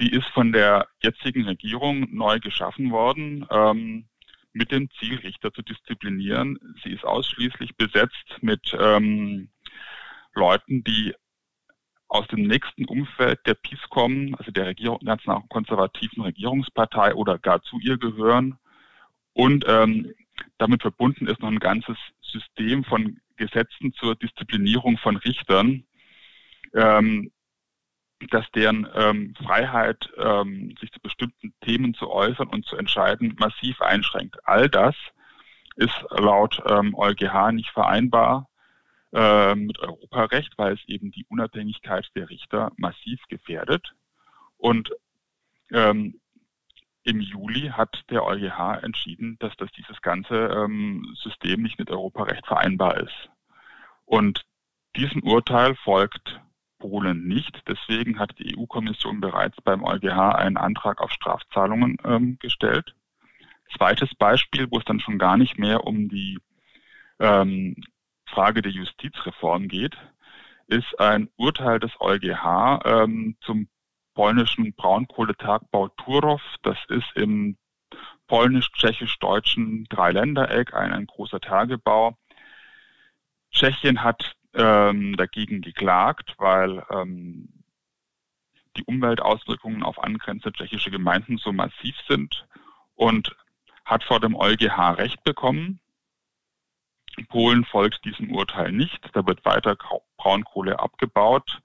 Die 0.00 0.10
ist 0.10 0.26
von 0.34 0.50
der 0.50 0.88
jetzigen 1.00 1.44
Regierung 1.44 2.12
neu 2.12 2.40
geschaffen 2.40 2.90
worden, 2.90 3.46
ähm, 3.48 4.08
mit 4.52 4.72
dem 4.72 4.90
Ziel, 4.98 5.20
Richter 5.20 5.52
zu 5.52 5.62
disziplinieren. 5.62 6.58
Sie 6.82 6.90
ist 6.90 7.04
ausschließlich 7.04 7.76
besetzt 7.76 8.38
mit 8.40 8.76
ähm, 8.76 9.50
Leuten, 10.34 10.82
die 10.82 11.14
aus 12.08 12.26
dem 12.26 12.42
nächsten 12.42 12.86
Umfeld 12.86 13.38
der 13.46 13.54
PiS 13.54 13.82
kommen, 13.88 14.34
also 14.34 14.50
der 14.50 14.66
Regierung, 14.66 14.98
national-konservativen 15.02 16.24
Regierungspartei 16.24 17.14
oder 17.14 17.38
gar 17.38 17.62
zu 17.62 17.78
ihr 17.78 17.98
gehören. 17.98 18.58
Und 19.32 19.64
ähm, 19.68 20.12
damit 20.58 20.82
verbunden 20.82 21.26
ist 21.26 21.40
noch 21.40 21.48
ein 21.48 21.58
ganzes 21.58 21.96
System 22.20 22.84
von 22.84 23.20
Gesetzen 23.36 23.92
zur 23.94 24.16
Disziplinierung 24.16 24.98
von 24.98 25.16
Richtern, 25.16 25.84
ähm, 26.74 27.30
dass 28.30 28.50
deren 28.50 28.86
ähm, 28.94 29.34
Freiheit, 29.36 30.10
ähm, 30.16 30.74
sich 30.80 30.90
zu 30.90 31.00
bestimmten 31.00 31.54
Themen 31.60 31.94
zu 31.94 32.10
äußern 32.10 32.48
und 32.48 32.66
zu 32.66 32.76
entscheiden, 32.76 33.36
massiv 33.38 33.80
einschränkt. 33.80 34.36
All 34.44 34.68
das 34.68 34.96
ist 35.76 35.94
laut 36.10 36.60
ähm, 36.66 36.94
EuGH 36.96 37.52
nicht 37.52 37.70
vereinbar 37.70 38.48
äh, 39.12 39.54
mit 39.54 39.78
Europarecht, 39.78 40.54
weil 40.58 40.74
es 40.74 40.80
eben 40.88 41.12
die 41.12 41.24
Unabhängigkeit 41.28 42.08
der 42.16 42.28
Richter 42.28 42.72
massiv 42.76 43.20
gefährdet. 43.28 43.94
Und 44.56 44.90
ähm, 45.72 46.20
im 47.08 47.20
Juli 47.20 47.70
hat 47.70 48.04
der 48.10 48.22
EuGH 48.22 48.82
entschieden, 48.82 49.38
dass 49.40 49.56
das 49.56 49.72
dieses 49.72 50.02
ganze 50.02 50.34
ähm, 50.34 51.16
System 51.22 51.62
nicht 51.62 51.78
mit 51.78 51.90
Europarecht 51.90 52.46
vereinbar 52.46 52.98
ist. 52.98 53.30
Und 54.04 54.44
diesem 54.94 55.22
Urteil 55.22 55.74
folgt 55.76 56.40
Polen 56.78 57.26
nicht. 57.26 57.62
Deswegen 57.66 58.18
hat 58.18 58.38
die 58.38 58.56
EU-Kommission 58.56 59.22
bereits 59.22 59.56
beim 59.62 59.84
EuGH 59.84 60.34
einen 60.34 60.58
Antrag 60.58 61.00
auf 61.00 61.10
Strafzahlungen 61.10 61.96
ähm, 62.04 62.38
gestellt. 62.40 62.94
Zweites 63.74 64.14
Beispiel, 64.14 64.70
wo 64.70 64.78
es 64.78 64.84
dann 64.84 65.00
schon 65.00 65.18
gar 65.18 65.38
nicht 65.38 65.58
mehr 65.58 65.84
um 65.84 66.10
die 66.10 66.38
ähm, 67.20 67.76
Frage 68.26 68.60
der 68.60 68.72
Justizreform 68.72 69.68
geht, 69.68 69.96
ist 70.66 71.00
ein 71.00 71.30
Urteil 71.36 71.80
des 71.80 71.92
EuGH 72.00 72.80
ähm, 72.84 73.36
zum 73.40 73.68
polnischen 74.18 74.74
Braunkohletagbau 74.74 75.90
Turów. 75.90 76.42
Das 76.62 76.76
ist 76.88 77.06
im 77.14 77.56
polnisch-tschechisch-deutschen 78.26 79.84
Dreiländereck 79.84 80.74
ein, 80.74 80.92
ein 80.92 81.06
großer 81.06 81.40
Tagebau. 81.40 82.18
Tschechien 83.52 84.02
hat 84.02 84.34
ähm, 84.54 85.16
dagegen 85.16 85.60
geklagt, 85.60 86.34
weil 86.36 86.84
ähm, 86.90 87.62
die 88.76 88.82
Umweltauswirkungen 88.86 89.84
auf 89.84 90.02
angrenzende 90.02 90.52
tschechische 90.52 90.90
Gemeinden 90.90 91.38
so 91.38 91.52
massiv 91.52 91.94
sind 92.08 92.44
und 92.96 93.36
hat 93.84 94.02
vor 94.02 94.18
dem 94.18 94.34
EuGH 94.34 94.98
Recht 94.98 95.22
bekommen. 95.22 95.78
Polen 97.28 97.64
folgt 97.64 98.04
diesem 98.04 98.32
Urteil 98.32 98.72
nicht. 98.72 98.98
Da 99.12 99.24
wird 99.24 99.44
weiter 99.44 99.76
Braunkohle 100.16 100.80
abgebaut. 100.80 101.60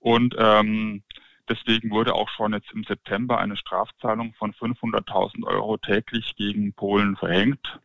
Und 0.00 0.34
ähm, 0.36 1.04
deswegen 1.48 1.90
wurde 1.90 2.14
auch 2.14 2.28
schon 2.30 2.52
jetzt 2.52 2.72
im 2.72 2.84
September 2.84 3.38
eine 3.38 3.56
Strafzahlung 3.56 4.34
von 4.34 4.52
500.000 4.52 5.44
Euro 5.46 5.76
täglich 5.78 6.34
gegen 6.36 6.72
Polen 6.72 7.16
verhängt. 7.16 7.78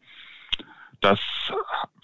Das 1.01 1.19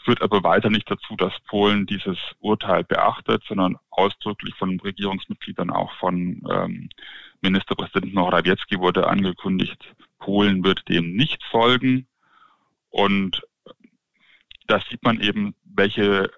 führt 0.04 0.22
aber 0.22 0.44
weiter 0.44 0.70
nicht 0.70 0.90
dazu, 0.90 1.16
dass 1.16 1.34
Polen 1.48 1.86
dieses 1.86 2.18
Urteil 2.40 2.84
beachtet, 2.84 3.44
sondern 3.48 3.78
ausdrücklich 3.90 4.56
von 4.56 4.80
Regierungsmitgliedern, 4.80 5.72
auch 5.72 5.92
von 5.94 6.42
ähm, 6.50 6.90
Ministerpräsident 7.42 8.14
Morawiecki 8.14 8.80
wurde 8.80 9.08
angekündigt, 9.08 9.96
Polen 10.20 10.64
wird 10.64 10.88
dem 10.88 11.16
nicht 11.16 11.44
folgen. 11.46 12.08
Und 12.90 13.42
da 14.68 14.80
sieht 14.80 15.04
man 15.04 15.20
eben, 15.20 15.56
welche 15.64 16.32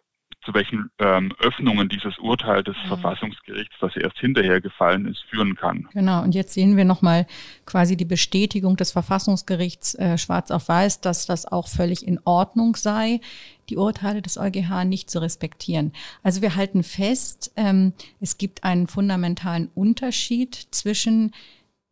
zu 0.48 0.54
welchen 0.54 0.90
ähm, 1.00 1.34
Öffnungen 1.40 1.90
dieses 1.90 2.18
Urteil 2.20 2.64
des 2.64 2.78
mhm. 2.84 2.88
Verfassungsgerichts, 2.88 3.76
das 3.82 3.96
erst 3.98 4.18
hinterher 4.18 4.62
gefallen 4.62 5.06
ist, 5.06 5.22
führen 5.30 5.56
kann. 5.56 5.90
Genau, 5.92 6.24
und 6.24 6.34
jetzt 6.34 6.54
sehen 6.54 6.78
wir 6.78 6.86
nochmal 6.86 7.28
quasi 7.66 7.98
die 7.98 8.06
Bestätigung 8.06 8.78
des 8.78 8.94
Verfassungsgerichts 8.94 9.96
äh, 9.96 10.18
schwarz 10.18 10.50
auf 10.50 10.70
weiß, 10.70 11.02
dass 11.02 11.26
das 11.26 11.46
auch 11.46 11.68
völlig 11.68 12.08
in 12.08 12.18
Ordnung 12.24 12.78
sei, 12.78 13.20
die 13.68 13.76
Urteile 13.76 14.22
des 14.22 14.38
EuGH 14.38 14.86
nicht 14.86 15.10
zu 15.10 15.20
respektieren. 15.20 15.92
Also 16.24 16.42
wir 16.42 16.56
halten 16.56 16.84
fest, 16.84 17.52
ähm, 17.58 17.92
es 18.22 18.38
gibt 18.38 18.64
einen 18.64 18.88
fundamentalen 18.88 19.70
Unterschied 19.76 20.56
zwischen 20.72 21.34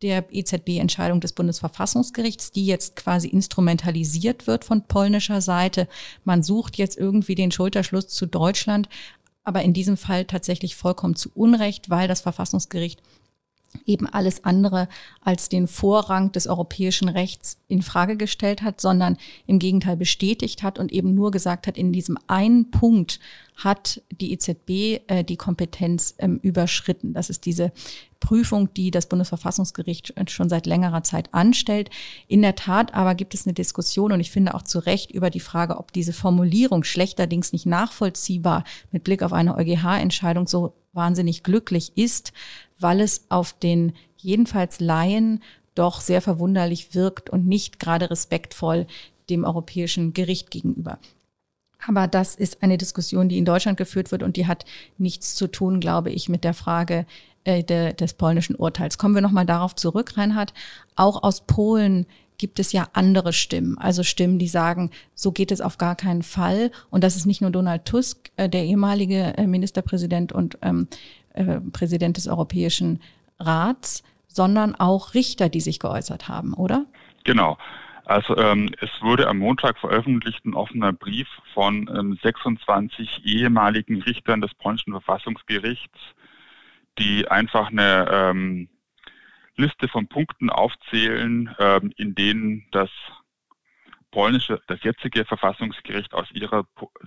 der 0.02 0.26
EZB-Entscheidung 0.30 1.20
des 1.20 1.32
Bundesverfassungsgerichts, 1.32 2.52
die 2.52 2.66
jetzt 2.66 2.96
quasi 2.96 3.28
instrumentalisiert 3.28 4.46
wird 4.46 4.64
von 4.64 4.86
polnischer 4.86 5.40
Seite. 5.40 5.88
Man 6.24 6.42
sucht 6.42 6.76
jetzt 6.76 6.98
irgendwie 6.98 7.34
den 7.34 7.50
Schulterschluss 7.50 8.08
zu 8.08 8.26
Deutschland, 8.26 8.88
aber 9.42 9.62
in 9.62 9.72
diesem 9.72 9.96
Fall 9.96 10.24
tatsächlich 10.24 10.76
vollkommen 10.76 11.16
zu 11.16 11.30
Unrecht, 11.34 11.88
weil 11.88 12.08
das 12.08 12.20
Verfassungsgericht 12.20 13.00
eben 13.84 14.06
alles 14.06 14.44
andere 14.44 14.88
als 15.20 15.48
den 15.48 15.66
Vorrang 15.66 16.32
des 16.32 16.46
europäischen 16.46 17.08
Rechts 17.08 17.58
in 17.68 17.82
Frage 17.82 18.16
gestellt 18.16 18.62
hat, 18.62 18.80
sondern 18.80 19.16
im 19.46 19.58
Gegenteil 19.58 19.96
bestätigt 19.96 20.62
hat 20.62 20.78
und 20.78 20.92
eben 20.92 21.14
nur 21.14 21.30
gesagt 21.30 21.66
hat, 21.66 21.76
in 21.76 21.92
diesem 21.92 22.18
einen 22.26 22.70
Punkt 22.70 23.20
hat 23.56 24.02
die 24.10 24.32
EZB 24.32 25.00
äh, 25.06 25.24
die 25.24 25.36
Kompetenz 25.36 26.14
ähm, 26.18 26.38
überschritten. 26.42 27.14
Das 27.14 27.30
ist 27.30 27.46
diese 27.46 27.72
Prüfung, 28.20 28.72
die 28.74 28.90
das 28.90 29.08
Bundesverfassungsgericht 29.08 30.14
schon 30.28 30.48
seit 30.48 30.66
längerer 30.66 31.02
Zeit 31.02 31.32
anstellt. 31.32 31.90
In 32.28 32.42
der 32.42 32.54
Tat 32.54 32.94
aber 32.94 33.14
gibt 33.14 33.34
es 33.34 33.46
eine 33.46 33.54
Diskussion 33.54 34.12
und 34.12 34.20
ich 34.20 34.30
finde 34.30 34.54
auch 34.54 34.62
zu 34.62 34.78
Recht 34.78 35.10
über 35.10 35.30
die 35.30 35.40
Frage, 35.40 35.78
ob 35.78 35.92
diese 35.92 36.12
Formulierung 36.12 36.84
schlechterdings 36.84 37.52
nicht 37.52 37.66
nachvollziehbar 37.66 38.64
mit 38.90 39.04
Blick 39.04 39.22
auf 39.22 39.32
eine 39.32 39.56
EuGH-Entscheidung 39.56 40.46
so 40.46 40.74
wahnsinnig 40.92 41.42
glücklich 41.42 41.92
ist, 41.96 42.32
weil 42.78 43.00
es 43.00 43.26
auf 43.28 43.52
den 43.52 43.92
jedenfalls 44.16 44.80
Laien 44.80 45.42
doch 45.74 46.00
sehr 46.00 46.22
verwunderlich 46.22 46.94
wirkt 46.94 47.30
und 47.30 47.46
nicht 47.46 47.78
gerade 47.78 48.10
respektvoll 48.10 48.86
dem 49.28 49.44
europäischen 49.44 50.12
Gericht 50.12 50.50
gegenüber. 50.50 50.98
Aber 51.86 52.08
das 52.08 52.34
ist 52.34 52.62
eine 52.62 52.78
Diskussion, 52.78 53.28
die 53.28 53.38
in 53.38 53.44
Deutschland 53.44 53.76
geführt 53.76 54.10
wird 54.10 54.22
und 54.22 54.36
die 54.36 54.46
hat 54.46 54.64
nichts 54.98 55.34
zu 55.34 55.46
tun, 55.46 55.80
glaube 55.80 56.10
ich, 56.10 56.28
mit 56.28 56.42
der 56.42 56.54
Frage 56.54 57.06
äh, 57.44 57.62
de, 57.62 57.92
des 57.92 58.14
polnischen 58.14 58.56
Urteils. 58.56 58.98
Kommen 58.98 59.14
wir 59.14 59.22
nochmal 59.22 59.46
darauf 59.46 59.74
zurück, 59.74 60.16
Reinhard. 60.16 60.54
Auch 60.96 61.22
aus 61.22 61.42
Polen 61.46 62.06
gibt 62.38 62.58
es 62.58 62.72
ja 62.72 62.88
andere 62.92 63.32
Stimmen, 63.32 63.78
also 63.78 64.02
Stimmen, 64.02 64.38
die 64.38 64.48
sagen, 64.48 64.90
so 65.14 65.32
geht 65.32 65.50
es 65.50 65.60
auf 65.60 65.78
gar 65.78 65.96
keinen 65.96 66.22
Fall. 66.22 66.70
Und 66.90 67.02
das 67.02 67.16
ist 67.16 67.26
nicht 67.26 67.40
nur 67.40 67.50
Donald 67.50 67.84
Tusk, 67.84 68.30
äh, 68.36 68.48
der 68.48 68.64
ehemalige 68.64 69.36
äh, 69.36 69.46
Ministerpräsident 69.46 70.32
und 70.32 70.58
ähm, 70.62 70.88
äh, 71.36 71.60
Präsident 71.72 72.16
des 72.16 72.28
Europäischen 72.28 73.00
Rats, 73.38 74.02
sondern 74.26 74.74
auch 74.74 75.14
Richter, 75.14 75.48
die 75.48 75.60
sich 75.60 75.78
geäußert 75.78 76.28
haben, 76.28 76.54
oder? 76.54 76.86
Genau. 77.24 77.56
Also 78.04 78.36
ähm, 78.36 78.70
es 78.80 78.90
wurde 79.00 79.26
am 79.26 79.38
Montag 79.38 79.78
veröffentlicht 79.78 80.44
ein 80.44 80.54
offener 80.54 80.92
Brief 80.92 81.26
von 81.54 81.90
ähm, 81.92 82.18
26 82.22 83.24
ehemaligen 83.24 84.00
Richtern 84.02 84.40
des 84.40 84.54
polnischen 84.54 84.92
Verfassungsgerichts, 84.92 85.98
die 86.98 87.28
einfach 87.28 87.70
eine 87.70 88.08
ähm, 88.10 88.68
Liste 89.56 89.88
von 89.88 90.06
Punkten 90.06 90.50
aufzählen, 90.50 91.54
ähm, 91.58 91.92
in 91.96 92.14
denen 92.14 92.66
das 92.70 92.90
polnische, 94.12 94.60
das 94.68 94.82
jetzige 94.84 95.24
Verfassungsgericht 95.24 96.14
aus 96.14 96.30
ihrer 96.30 96.64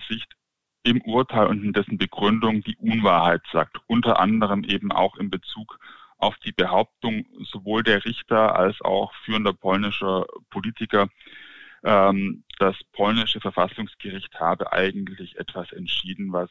Sicht 0.10 0.36
im 0.84 1.02
Urteil 1.02 1.48
und 1.48 1.64
in 1.64 1.74
dessen 1.74 1.98
Begründung 1.98 2.62
die 2.62 2.78
Unwahrheit 2.78 3.42
sagt. 3.52 3.78
Unter 3.88 4.20
anderem 4.20 4.64
eben 4.64 4.92
auch 4.92 5.18
in 5.18 5.30
Bezug 5.30 5.80
auf 6.18 6.36
die 6.38 6.52
Behauptung 6.52 7.26
sowohl 7.52 7.84
der 7.84 8.04
Richter 8.06 8.56
als 8.56 8.82
auch 8.82 9.14
führender 9.24 9.54
polnischer 9.54 10.26
Politiker, 10.50 11.10
ähm, 11.84 12.44
das 12.60 12.76
polnische 12.92 13.40
Verfassungsgericht 13.40 14.40
habe 14.40 14.74
eigentlich 14.74 15.38
etwas 15.38 15.72
entschieden, 15.72 16.34
was 16.34 16.50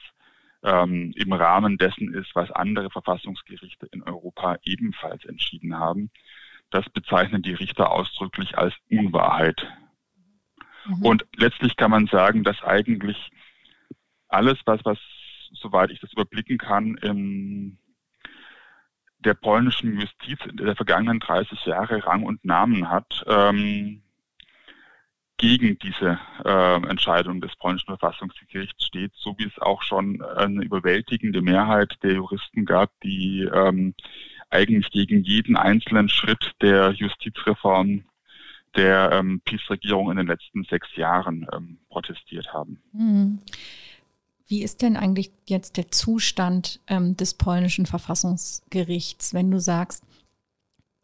ähm, 0.62 1.12
im 1.16 1.33
Rahmen 1.33 1.76
dessen 1.76 2.14
ist, 2.14 2.35
was 2.35 2.51
andere 2.51 2.91
Verfassungsgerichte 2.91 3.87
in 3.93 4.03
Europa 4.03 4.57
ebenfalls 4.64 5.24
entschieden 5.26 5.79
haben. 5.79 6.11
Das 6.70 6.89
bezeichnen 6.91 7.43
die 7.43 7.55
Richter 7.55 7.91
ausdrücklich 7.93 8.57
als 8.59 8.74
Unwahrheit. 8.91 9.66
Mhm. 10.87 11.05
Und 11.05 11.26
letztlich 11.37 11.76
kann 11.76 11.91
man 11.91 12.07
sagen, 12.07 12.43
dass 12.43 12.62
eigentlich 12.62 13.31
alles, 14.29 14.59
was, 14.64 14.85
was, 14.85 14.99
soweit 15.53 15.91
ich 15.91 16.01
das 16.01 16.12
überblicken 16.12 16.59
kann, 16.59 16.97
in 16.97 17.79
der 19.20 19.35
polnischen 19.35 19.99
Justiz 20.01 20.39
in 20.49 20.57
der 20.57 20.76
vergangenen 20.76 21.20
30 21.20 21.64
Jahre 21.66 22.05
Rang 22.07 22.22
und 22.22 22.45
Namen 22.45 22.89
hat, 22.89 23.24
ähm, 23.26 24.03
gegen 25.39 25.79
diese 25.79 26.18
äh, 26.45 26.74
Entscheidung 26.89 27.41
des 27.41 27.55
polnischen 27.57 27.97
Verfassungsgerichts 27.97 28.85
steht, 28.85 29.12
so 29.14 29.37
wie 29.39 29.47
es 29.47 29.59
auch 29.61 29.83
schon 29.83 30.20
eine 30.20 30.64
überwältigende 30.64 31.43
Mehrheit 31.43 31.97
der 32.03 32.14
Juristen 32.14 32.64
gab, 32.64 32.91
die 33.03 33.43
ähm, 33.43 33.95
eigentlich 34.51 34.91
gegen 34.91 35.22
jeden 35.22 35.57
einzelnen 35.57 36.09
Schritt 36.09 36.55
der 36.61 36.91
Justizreform 36.91 38.05
der 38.76 39.12
ähm, 39.12 39.41
PiS-Regierung 39.45 40.11
in 40.11 40.16
den 40.18 40.26
letzten 40.26 40.64
sechs 40.64 40.95
Jahren 40.97 41.47
ähm, 41.53 41.79
protestiert 41.89 42.53
haben. 42.53 42.81
Mhm. 42.93 43.39
Wie 44.49 44.62
ist 44.62 44.82
denn 44.82 44.96
eigentlich 44.96 45.30
jetzt 45.46 45.76
der 45.76 45.90
Zustand 45.90 46.80
ähm, 46.86 47.16
des 47.16 47.34
polnischen 47.34 47.86
Verfassungsgerichts, 47.86 49.34
wenn 49.34 49.51
du 49.51 49.61
sagst, 49.61 50.03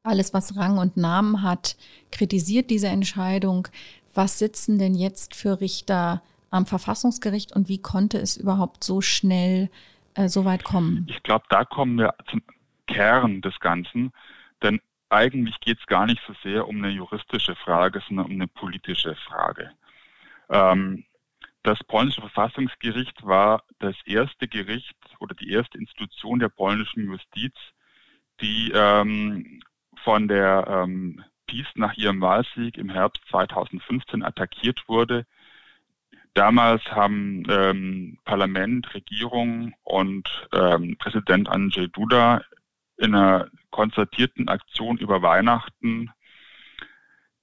alles, 0.03 0.35
was 0.35 0.57
Rang 0.57 0.79
und 0.79 0.97
Namen 0.97 1.43
hat, 1.43 1.77
kritisiert 2.11 2.71
diese 2.71 2.89
Entscheidung 2.89 3.69
was 4.15 4.39
sitzen 4.39 4.79
denn 4.79 4.95
jetzt 4.95 5.35
für 5.35 5.61
Richter 5.61 6.23
am 6.51 6.67
Verfassungsgericht 6.67 7.53
und 7.53 7.69
wie 7.69 7.83
konnte 7.83 8.19
es 8.19 8.37
überhaupt 8.37 8.85
so 8.85 9.01
schnell 9.01 9.71
äh, 10.15 10.29
so 10.29 10.45
weit 10.45 10.65
kommen? 10.65 11.07
Ich 11.09 11.23
glaube, 11.23 11.45
da 11.49 11.65
kommen 11.65 11.99
wir 11.99 12.15
zum 12.31 12.43
Kern 12.87 13.41
des 13.41 13.59
Ganzen, 13.61 14.13
denn 14.63 14.81
eigentlich 15.11 15.59
geht 15.61 15.79
es 15.81 15.87
gar 15.87 16.07
nicht 16.07 16.23
so 16.27 16.35
sehr 16.43 16.69
um 16.69 16.77
eine 16.77 16.91
juristische 16.91 17.57
Frage, 17.57 18.03
sondern 18.07 18.27
um 18.27 18.33
eine 18.33 18.47
politische 18.47 19.17
Frage. 19.17 19.73
Ähm, 20.49 21.05
das 21.65 21.83
polnische 21.83 22.21
Verfassungsgericht 22.21 23.25
war 23.25 23.65
das 23.79 23.97
erste 24.05 24.47
Gericht 24.47 24.97
oder 25.19 25.35
die 25.35 25.51
erste 25.51 25.79
Institution 25.79 26.39
der 26.39 26.51
polnischen 26.51 27.07
Justiz, 27.07 27.55
die 28.41 28.71
ähm, 28.75 29.63
von 30.05 30.29
der 30.29 30.67
ähm, 30.69 31.25
Peace 31.47 31.73
nach 31.75 31.95
ihrem 31.95 32.21
Wahlsieg 32.21 32.77
im 32.77 32.91
Herbst 32.91 33.23
2015 33.31 34.23
attackiert 34.23 34.87
wurde. 34.89 35.27
Damals 36.35 36.85
haben 36.93 37.45
ähm, 37.49 38.19
Parlament, 38.25 38.93
Regierung 38.93 39.75
und 39.85 40.29
ähm, 40.53 40.97
Präsident 40.99 41.49
Andrzej 41.49 41.89
Duda 41.89 42.43
in 42.99 43.15
einer 43.15 43.49
konzertierten 43.71 44.49
Aktion 44.49 44.99
über 44.99 45.23
Weihnachten, 45.23 46.11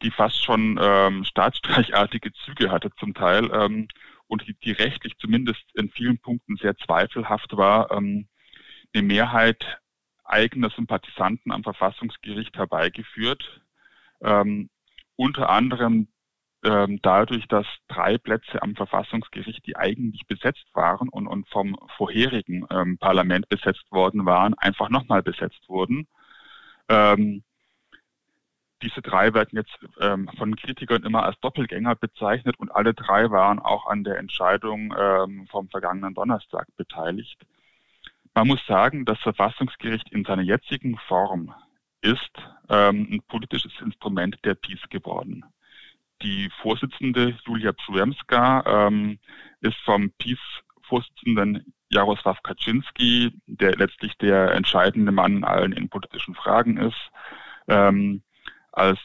die 0.04 0.12
fast 0.12 0.44
schon 0.44 0.80
ähm, 0.80 1.24
staatsstreichartige 1.24 2.34
Züge 2.34 2.70
hatte 2.70 2.92
zum 3.00 3.14
Teil 3.16 3.50
ähm, 3.52 3.88
und 4.32 4.48
die, 4.48 4.56
die, 4.64 4.72
rechtlich 4.72 5.18
zumindest 5.18 5.64
in 5.76 5.90
vielen 5.90 6.20
Punkten 6.20 6.56
sehr 6.56 6.78
zweifelhaft 6.78 7.58
war, 7.58 7.92
ähm, 7.92 8.28
eine 8.94 9.04
Mehrheit 9.04 9.80
eigener 10.24 10.70
Sympathisanten 10.70 11.52
am 11.52 11.64
Verfassungsgericht 11.64 12.56
herbeigeführt 12.58 13.62
ähm, 14.22 14.70
unter 15.16 15.50
anderem 15.50 16.08
ähm, 16.64 17.00
dadurch, 17.02 17.48
dass 17.48 17.66
drei 17.88 18.18
Plätze 18.18 18.62
am 18.62 18.76
Verfassungsgericht, 18.76 19.66
die 19.66 19.76
eigentlich 19.76 20.28
besetzt 20.28 20.66
waren 20.74 21.10
und, 21.10 21.28
und 21.28 21.50
vom 21.50 21.76
vorherigen 21.98 22.66
ähm, 22.70 22.98
Parlament 23.00 23.50
besetzt 23.50 23.92
worden 23.92 24.26
waren, 24.26 24.54
einfach 24.56 24.90
nochmal 24.90 25.24
besetzt 25.24 25.68
wurden. 25.68 26.08
Ähm, 26.88 27.44
diese 28.82 29.02
drei 29.02 29.34
werden 29.34 29.58
jetzt 29.58 29.78
ähm, 30.00 30.30
von 30.38 30.56
Kritikern 30.56 31.04
immer 31.04 31.24
als 31.24 31.40
Doppelgänger 31.40 31.96
bezeichnet 31.96 32.60
und 32.60 32.70
alle 32.74 32.94
drei 32.94 33.30
waren 33.30 33.60
auch 33.60 33.88
an 33.88 34.04
der 34.04 34.18
Entscheidung 34.18 34.94
ähm, 34.98 35.48
vom 35.50 35.70
vergangenen 35.70 36.14
Donnerstag 36.14 36.68
beteiligt. 36.78 37.40
Man 38.34 38.48
muss 38.48 38.66
sagen, 38.66 39.06
das 39.06 39.20
Verfassungsgericht 39.20 40.10
in 40.12 40.24
seiner 40.24 40.44
jetzigen 40.44 40.98
Form 41.08 41.54
ist 42.02 42.32
ähm, 42.70 43.08
ein 43.12 43.22
politisches 43.28 43.74
Instrument 43.82 44.38
der 44.44 44.56
Peace 44.56 44.90
geworden. 44.90 45.46
Die 46.22 46.50
Vorsitzende 46.62 47.36
Julia 47.46 47.74
Przyłębska 47.74 48.64
ähm, 48.66 49.20
ist 49.62 49.78
vom 49.84 50.12
Peace-Vorsitzenden 50.18 51.74
Jaroslaw 51.90 52.42
Kaczynski, 52.42 53.34
der 53.48 53.76
letztlich 53.76 54.18
der 54.18 54.54
entscheidende 54.54 55.12
Mann 55.12 55.38
in 55.38 55.44
allen 55.44 55.74
innenpolitischen 55.74 56.36
Fragen 56.36 56.78
ist, 56.78 57.12
ähm, 57.68 58.24
als 58.72 59.00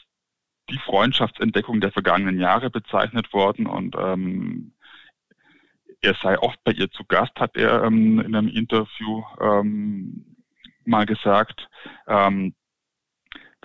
die 0.71 0.79
Freundschaftsentdeckung 0.79 1.81
der 1.81 1.93
vergangenen 1.93 2.41
Jahre 2.41 2.71
bezeichnet 2.71 3.33
worden 3.33 3.67
und 3.67 3.95
ähm, 3.99 4.73
er 6.01 6.15
sei 6.23 6.39
oft 6.39 6.63
bei 6.65 6.73
ihr 6.73 6.91
zu 6.91 7.05
Gast, 7.05 7.33
hat 7.39 7.57
er 7.57 7.85
ähm, 7.85 8.21
in 8.21 8.35
einem 8.35 8.49
Interview 8.49 9.23
ähm, 9.41 10.37
mal 10.85 11.07
gesagt. 11.07 11.69
Ähm, 12.07 12.55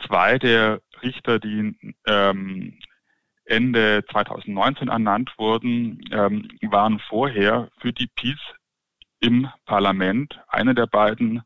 zwei 0.06 0.38
der 0.40 0.82
Richter, 1.04 1.40
die 1.40 1.76
ähm, 2.08 2.80
Ende 3.46 4.04
2019 4.12 4.88
ernannt 4.88 5.34
wurden, 5.38 6.02
ähm, 6.12 6.48
waren 6.70 7.00
vorher 7.00 7.70
für 7.80 7.92
die 7.92 8.08
Peace 8.08 8.54
im 9.20 9.48
Parlament. 9.66 10.40
Einer 10.48 10.74
der 10.74 10.88
beiden, 10.88 11.44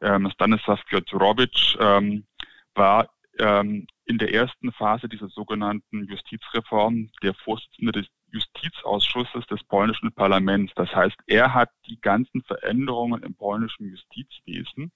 ähm, 0.00 0.30
Stanislav 0.30 0.84
Piotrowitsch, 0.86 1.76
ähm, 1.80 2.26
war 2.74 3.08
ähm, 3.38 3.86
in 4.06 4.18
der 4.18 4.32
ersten 4.32 4.72
Phase 4.72 5.08
dieser 5.08 5.28
sogenannten 5.28 6.04
Justizreform 6.04 7.10
der 7.22 7.34
Vorsitzende 7.34 7.92
des 7.92 8.06
Justizausschusses 8.30 9.46
des 9.46 9.62
polnischen 9.64 10.12
Parlaments. 10.12 10.72
Das 10.76 10.94
heißt, 10.94 11.16
er 11.26 11.52
hat 11.52 11.70
die 11.86 12.00
ganzen 12.00 12.42
Veränderungen 12.42 13.22
im 13.24 13.34
polnischen 13.34 13.90
Justizwesen, 13.90 14.92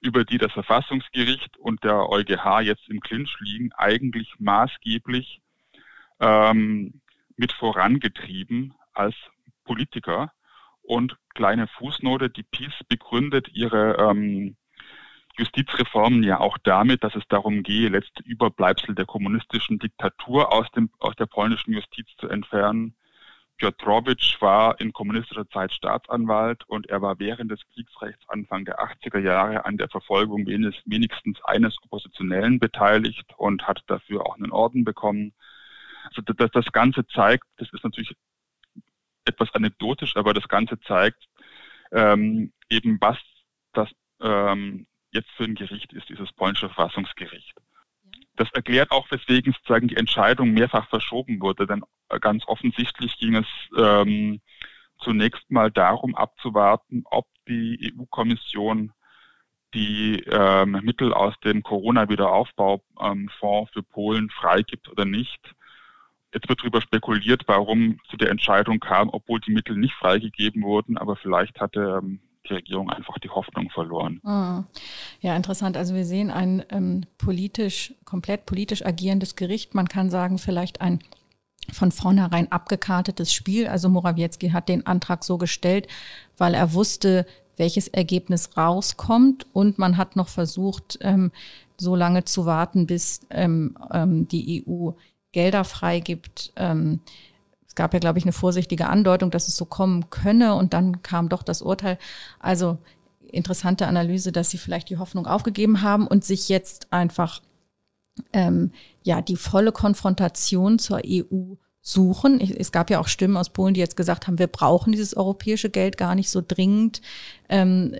über 0.00 0.24
die 0.24 0.38
das 0.38 0.52
Verfassungsgericht 0.52 1.56
und 1.56 1.82
der 1.84 2.08
EuGH 2.08 2.60
jetzt 2.60 2.88
im 2.88 3.00
Clinch 3.00 3.34
liegen, 3.40 3.72
eigentlich 3.72 4.34
maßgeblich 4.38 5.40
ähm, 6.20 7.00
mit 7.36 7.52
vorangetrieben 7.52 8.74
als 8.92 9.16
Politiker. 9.64 10.32
Und 10.82 11.16
kleine 11.34 11.66
Fußnote, 11.66 12.28
die 12.28 12.42
PiS 12.42 12.72
begründet 12.88 13.48
ihre 13.52 13.96
ähm, 13.98 14.56
Justizreformen 15.38 16.22
ja 16.24 16.40
auch 16.40 16.58
damit, 16.58 17.04
dass 17.04 17.14
es 17.14 17.22
darum 17.28 17.62
gehe, 17.62 17.88
letzte 17.88 18.22
Überbleibsel 18.24 18.94
der 18.94 19.06
kommunistischen 19.06 19.78
Diktatur 19.78 20.52
aus, 20.52 20.68
dem, 20.72 20.90
aus 20.98 21.14
der 21.16 21.26
polnischen 21.26 21.72
Justiz 21.72 22.08
zu 22.18 22.28
entfernen. 22.28 22.96
Piotrowitsch 23.56 24.40
war 24.40 24.80
in 24.80 24.92
kommunistischer 24.92 25.48
Zeit 25.48 25.72
Staatsanwalt 25.72 26.64
und 26.68 26.88
er 26.88 27.02
war 27.02 27.18
während 27.18 27.50
des 27.50 27.60
Kriegsrechts 27.72 28.28
Anfang 28.28 28.64
der 28.64 28.80
80er 28.80 29.18
Jahre 29.18 29.64
an 29.64 29.76
der 29.76 29.88
Verfolgung 29.88 30.46
wenigstens 30.46 31.42
eines 31.44 31.76
Oppositionellen 31.82 32.58
beteiligt 32.58 33.32
und 33.36 33.66
hat 33.66 33.82
dafür 33.86 34.26
auch 34.26 34.36
einen 34.36 34.52
Orden 34.52 34.84
bekommen. 34.84 35.32
Also 36.04 36.22
das, 36.22 36.50
das 36.52 36.66
Ganze 36.72 37.06
zeigt, 37.06 37.44
das 37.56 37.72
ist 37.72 37.84
natürlich 37.84 38.14
etwas 39.24 39.52
anekdotisch, 39.54 40.16
aber 40.16 40.34
das 40.34 40.48
Ganze 40.48 40.80
zeigt 40.80 41.28
ähm, 41.92 42.52
eben, 42.68 42.98
was 43.00 43.18
das 43.72 43.88
ähm, 44.20 44.86
jetzt 45.10 45.30
für 45.36 45.44
ein 45.44 45.54
Gericht 45.54 45.92
ist, 45.92 46.08
dieses 46.08 46.32
polnische 46.32 46.68
Verfassungsgericht. 46.68 47.54
Das 48.36 48.50
erklärt 48.52 48.92
auch, 48.92 49.10
weswegen 49.10 49.52
sozusagen 49.52 49.88
die 49.88 49.96
Entscheidung 49.96 50.52
mehrfach 50.52 50.88
verschoben 50.88 51.40
wurde, 51.40 51.66
denn 51.66 51.82
ganz 52.20 52.44
offensichtlich 52.46 53.16
ging 53.18 53.34
es 53.34 53.46
ähm, 53.76 54.40
zunächst 55.00 55.50
mal 55.50 55.70
darum 55.70 56.14
abzuwarten, 56.14 57.02
ob 57.06 57.26
die 57.48 57.94
EU-Kommission 57.98 58.92
die 59.74 60.20
ähm, 60.30 60.80
Mittel 60.82 61.12
aus 61.12 61.38
dem 61.40 61.62
Corona-Wiederaufbaufonds 61.62 63.72
für 63.72 63.82
Polen 63.82 64.30
freigibt 64.30 64.88
oder 64.88 65.04
nicht. 65.04 65.54
Jetzt 66.32 66.48
wird 66.48 66.60
darüber 66.60 66.80
spekuliert, 66.80 67.42
warum 67.46 68.00
zu 68.08 68.16
der 68.16 68.30
Entscheidung 68.30 68.80
kam, 68.80 69.10
obwohl 69.10 69.40
die 69.40 69.52
Mittel 69.52 69.76
nicht 69.76 69.94
freigegeben 69.94 70.62
wurden, 70.62 70.96
aber 70.96 71.16
vielleicht 71.16 71.60
hatte 71.60 72.00
ähm, 72.02 72.20
die 72.48 72.54
Regierung 72.54 72.90
einfach 72.90 73.18
die 73.18 73.30
Hoffnung 73.30 73.70
verloren. 73.70 74.20
Ah. 74.24 74.64
Ja, 75.20 75.36
interessant. 75.36 75.76
Also 75.76 75.94
wir 75.94 76.04
sehen 76.04 76.30
ein 76.30 76.64
ähm, 76.70 77.04
politisch, 77.18 77.94
komplett 78.04 78.46
politisch 78.46 78.84
agierendes 78.84 79.36
Gericht. 79.36 79.74
Man 79.74 79.88
kann 79.88 80.10
sagen, 80.10 80.38
vielleicht 80.38 80.80
ein 80.80 81.00
von 81.72 81.92
vornherein 81.92 82.50
abgekartetes 82.50 83.32
Spiel. 83.32 83.66
Also 83.66 83.88
Morawiecki 83.88 84.50
hat 84.50 84.68
den 84.68 84.86
Antrag 84.86 85.24
so 85.24 85.38
gestellt, 85.38 85.86
weil 86.36 86.54
er 86.54 86.72
wusste, 86.72 87.26
welches 87.56 87.88
Ergebnis 87.88 88.56
rauskommt. 88.56 89.46
Und 89.52 89.78
man 89.78 89.96
hat 89.96 90.16
noch 90.16 90.28
versucht, 90.28 90.98
ähm, 91.02 91.30
so 91.76 91.94
lange 91.94 92.24
zu 92.24 92.46
warten, 92.46 92.86
bis 92.86 93.20
ähm, 93.30 93.76
ähm, 93.92 94.28
die 94.28 94.64
EU 94.66 94.90
Gelder 95.32 95.64
freigibt. 95.64 96.52
Ähm, 96.56 97.00
gab 97.74 97.94
ja, 97.94 98.00
glaube 98.00 98.18
ich, 98.18 98.24
eine 98.24 98.32
vorsichtige 98.32 98.88
Andeutung, 98.88 99.30
dass 99.30 99.48
es 99.48 99.56
so 99.56 99.64
kommen 99.64 100.10
könne 100.10 100.54
und 100.54 100.72
dann 100.72 101.02
kam 101.02 101.28
doch 101.28 101.42
das 101.42 101.62
Urteil. 101.62 101.98
Also 102.40 102.78
interessante 103.30 103.86
Analyse, 103.86 104.32
dass 104.32 104.50
sie 104.50 104.58
vielleicht 104.58 104.90
die 104.90 104.98
Hoffnung 104.98 105.26
aufgegeben 105.26 105.82
haben 105.82 106.06
und 106.06 106.24
sich 106.24 106.48
jetzt 106.48 106.92
einfach 106.92 107.42
ähm, 108.32 108.72
ja 109.02 109.20
die 109.22 109.36
volle 109.36 109.72
Konfrontation 109.72 110.78
zur 110.78 111.00
EU 111.06 111.54
suchen. 111.80 112.40
Es 112.40 112.72
gab 112.72 112.90
ja 112.90 113.00
auch 113.00 113.08
Stimmen 113.08 113.36
aus 113.36 113.50
Polen, 113.50 113.74
die 113.74 113.80
jetzt 113.80 113.96
gesagt 113.96 114.26
haben, 114.26 114.38
wir 114.38 114.46
brauchen 114.46 114.92
dieses 114.92 115.16
europäische 115.16 115.70
Geld 115.70 115.96
gar 115.96 116.14
nicht 116.14 116.30
so 116.30 116.42
dringend. 116.46 117.00
Ähm, 117.48 117.94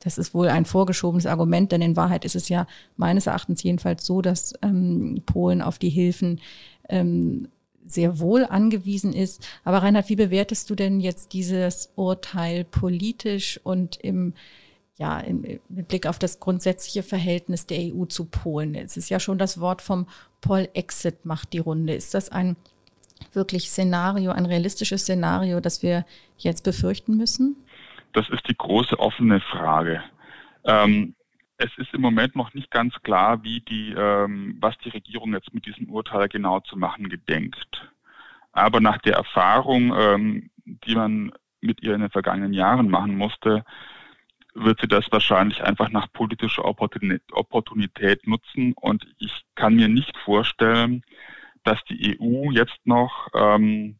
das 0.00 0.18
ist 0.18 0.34
wohl 0.34 0.48
ein 0.48 0.64
vorgeschobenes 0.64 1.26
Argument, 1.26 1.70
denn 1.70 1.82
in 1.82 1.96
Wahrheit 1.96 2.24
ist 2.24 2.34
es 2.34 2.48
ja 2.48 2.66
meines 2.96 3.28
Erachtens 3.28 3.62
jedenfalls 3.62 4.04
so, 4.04 4.22
dass 4.22 4.54
ähm, 4.62 5.22
Polen 5.26 5.62
auf 5.62 5.78
die 5.78 5.90
Hilfen 5.90 6.40
ähm, 6.88 7.48
sehr 7.90 8.18
wohl 8.18 8.44
angewiesen 8.44 9.12
ist. 9.12 9.46
Aber 9.64 9.78
Reinhard, 9.78 10.08
wie 10.08 10.16
bewertest 10.16 10.70
du 10.70 10.74
denn 10.74 11.00
jetzt 11.00 11.32
dieses 11.32 11.92
Urteil 11.96 12.64
politisch 12.64 13.60
und 13.62 13.96
im 13.96 14.34
ja, 14.98 15.20
im, 15.20 15.60
mit 15.68 15.88
Blick 15.88 16.06
auf 16.06 16.18
das 16.18 16.40
grundsätzliche 16.40 17.04
Verhältnis 17.04 17.66
der 17.66 17.78
EU 17.78 18.04
zu 18.06 18.24
Polen. 18.24 18.74
Es 18.74 18.96
ist 18.96 19.08
ja 19.10 19.20
schon 19.20 19.38
das 19.38 19.60
Wort 19.60 19.80
vom 19.80 20.08
Pol-Exit 20.40 21.24
macht 21.24 21.52
die 21.52 21.58
Runde. 21.58 21.94
Ist 21.94 22.14
das 22.14 22.30
ein 22.30 22.56
wirklich 23.32 23.70
Szenario, 23.70 24.32
ein 24.32 24.46
realistisches 24.46 25.02
Szenario, 25.02 25.60
das 25.60 25.82
wir 25.82 26.04
jetzt 26.36 26.64
befürchten 26.64 27.16
müssen? 27.16 27.56
Das 28.12 28.28
ist 28.28 28.48
die 28.48 28.56
große 28.56 28.98
offene 28.98 29.40
Frage. 29.40 30.02
Ähm, 30.64 31.14
es 31.58 31.76
ist 31.76 31.92
im 31.92 32.00
Moment 32.00 32.36
noch 32.36 32.54
nicht 32.54 32.70
ganz 32.70 32.94
klar, 33.02 33.42
wie 33.42 33.60
die, 33.60 33.92
ähm, 33.96 34.56
was 34.60 34.78
die 34.78 34.90
Regierung 34.90 35.32
jetzt 35.32 35.52
mit 35.52 35.66
diesem 35.66 35.90
Urteil 35.90 36.28
genau 36.28 36.60
zu 36.60 36.78
machen 36.78 37.08
gedenkt. 37.08 37.92
Aber 38.52 38.80
nach 38.80 38.98
der 38.98 39.14
Erfahrung, 39.14 39.92
ähm, 39.96 40.50
die 40.64 40.94
man 40.94 41.32
mit 41.60 41.82
ihr 41.82 41.94
in 41.94 42.00
den 42.00 42.10
vergangenen 42.10 42.52
Jahren 42.52 42.88
machen 42.88 43.16
musste, 43.16 43.64
wird 44.54 44.80
sie 44.80 44.88
das 44.88 45.10
wahrscheinlich 45.10 45.62
einfach 45.62 45.90
nach 45.90 46.12
politischer 46.12 46.64
Opportunität 46.64 48.26
nutzen. 48.26 48.72
Und 48.74 49.06
ich 49.18 49.44
kann 49.56 49.74
mir 49.74 49.88
nicht 49.88 50.16
vorstellen, 50.18 51.02
dass 51.64 51.82
die 51.84 52.18
EU 52.20 52.50
jetzt 52.52 52.78
noch 52.84 53.28
ähm, 53.34 53.98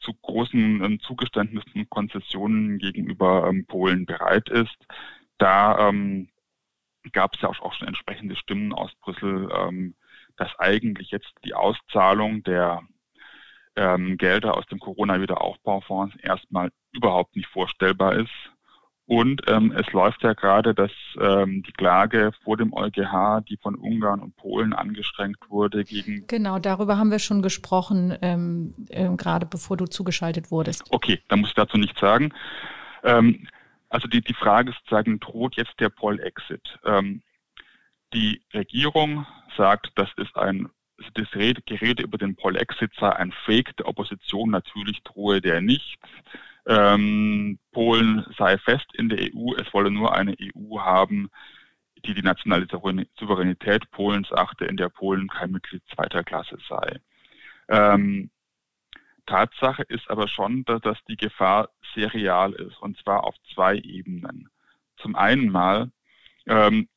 zu 0.00 0.14
großen 0.14 0.82
ähm, 0.82 1.00
Zugeständnissen 1.00 1.82
und 1.82 1.90
Konzessionen 1.90 2.78
gegenüber 2.78 3.48
ähm, 3.48 3.66
Polen 3.66 4.06
bereit 4.06 4.48
ist, 4.48 4.76
da 5.38 5.88
ähm, 5.88 6.28
gab 7.12 7.34
es 7.34 7.42
ja 7.42 7.48
auch 7.48 7.72
schon 7.74 7.88
entsprechende 7.88 8.36
Stimmen 8.36 8.72
aus 8.72 8.92
Brüssel, 9.00 9.48
ähm, 9.56 9.94
dass 10.36 10.50
eigentlich 10.58 11.10
jetzt 11.10 11.32
die 11.44 11.54
Auszahlung 11.54 12.42
der 12.42 12.82
ähm, 13.76 14.16
Gelder 14.16 14.56
aus 14.56 14.66
dem 14.66 14.78
Corona-Wiederaufbaufonds 14.78 16.16
erstmal 16.22 16.70
überhaupt 16.92 17.36
nicht 17.36 17.48
vorstellbar 17.48 18.14
ist. 18.14 18.30
Und 19.06 19.42
ähm, 19.48 19.70
es 19.76 19.92
läuft 19.92 20.22
ja 20.22 20.32
gerade, 20.32 20.74
dass 20.74 20.90
ähm, 21.20 21.62
die 21.62 21.72
Klage 21.72 22.32
vor 22.42 22.56
dem 22.56 22.72
EuGH, 22.72 23.42
die 23.46 23.58
von 23.58 23.74
Ungarn 23.74 24.20
und 24.20 24.34
Polen 24.36 24.72
angestrengt 24.72 25.36
wurde, 25.50 25.84
gegen. 25.84 26.26
Genau, 26.26 26.58
darüber 26.58 26.96
haben 26.96 27.10
wir 27.10 27.18
schon 27.18 27.42
gesprochen, 27.42 28.16
ähm, 28.22 28.74
äh, 28.88 29.10
gerade 29.10 29.44
bevor 29.44 29.76
du 29.76 29.84
zugeschaltet 29.84 30.50
wurdest. 30.50 30.84
Okay, 30.90 31.20
da 31.28 31.36
muss 31.36 31.50
ich 31.50 31.54
dazu 31.54 31.76
nichts 31.76 32.00
sagen. 32.00 32.32
Ähm, 33.02 33.46
also 33.94 34.08
die, 34.08 34.22
die 34.22 34.34
Frage 34.34 34.70
ist 34.70 34.78
sozusagen, 34.78 35.20
droht 35.20 35.54
jetzt 35.56 35.78
der 35.78 35.88
Poll-Exit? 35.88 36.80
Ähm, 36.84 37.22
die 38.12 38.42
Regierung 38.52 39.24
sagt, 39.56 39.92
das 39.94 40.08
ist 40.16 40.36
ein, 40.36 40.68
das 41.14 41.28
Gerede 41.30 42.02
über 42.02 42.18
den 42.18 42.34
Poll-Exit 42.34 42.90
sei 42.98 43.10
ein 43.10 43.30
Fake 43.44 43.76
der 43.76 43.86
Opposition, 43.86 44.50
natürlich 44.50 45.00
drohe 45.04 45.40
der 45.40 45.60
nicht. 45.60 45.96
Ähm, 46.66 47.60
Polen 47.70 48.26
sei 48.36 48.58
fest 48.58 48.86
in 48.94 49.10
der 49.10 49.20
EU, 49.32 49.54
es 49.58 49.72
wolle 49.72 49.92
nur 49.92 50.12
eine 50.12 50.34
EU 50.40 50.80
haben, 50.80 51.30
die 52.04 52.14
die 52.14 52.22
nationale 52.22 52.66
Souveränität 52.66 53.88
Polens 53.92 54.32
achte, 54.32 54.64
in 54.64 54.76
der 54.76 54.88
Polen 54.88 55.28
kein 55.28 55.52
Mitglied 55.52 55.84
zweiter 55.94 56.24
Klasse 56.24 56.58
sei. 56.68 56.98
Ähm, 57.68 58.30
Tatsache 59.26 59.82
ist 59.84 60.10
aber 60.10 60.28
schon, 60.28 60.64
dass, 60.64 60.98
die 61.08 61.16
Gefahr 61.16 61.70
sehr 61.94 62.12
real 62.12 62.52
ist, 62.52 62.80
und 62.80 62.98
zwar 62.98 63.24
auf 63.24 63.34
zwei 63.54 63.76
Ebenen. 63.76 64.48
Zum 64.96 65.16
einen 65.16 65.50
mal 65.50 65.90
ähm, 66.46 66.88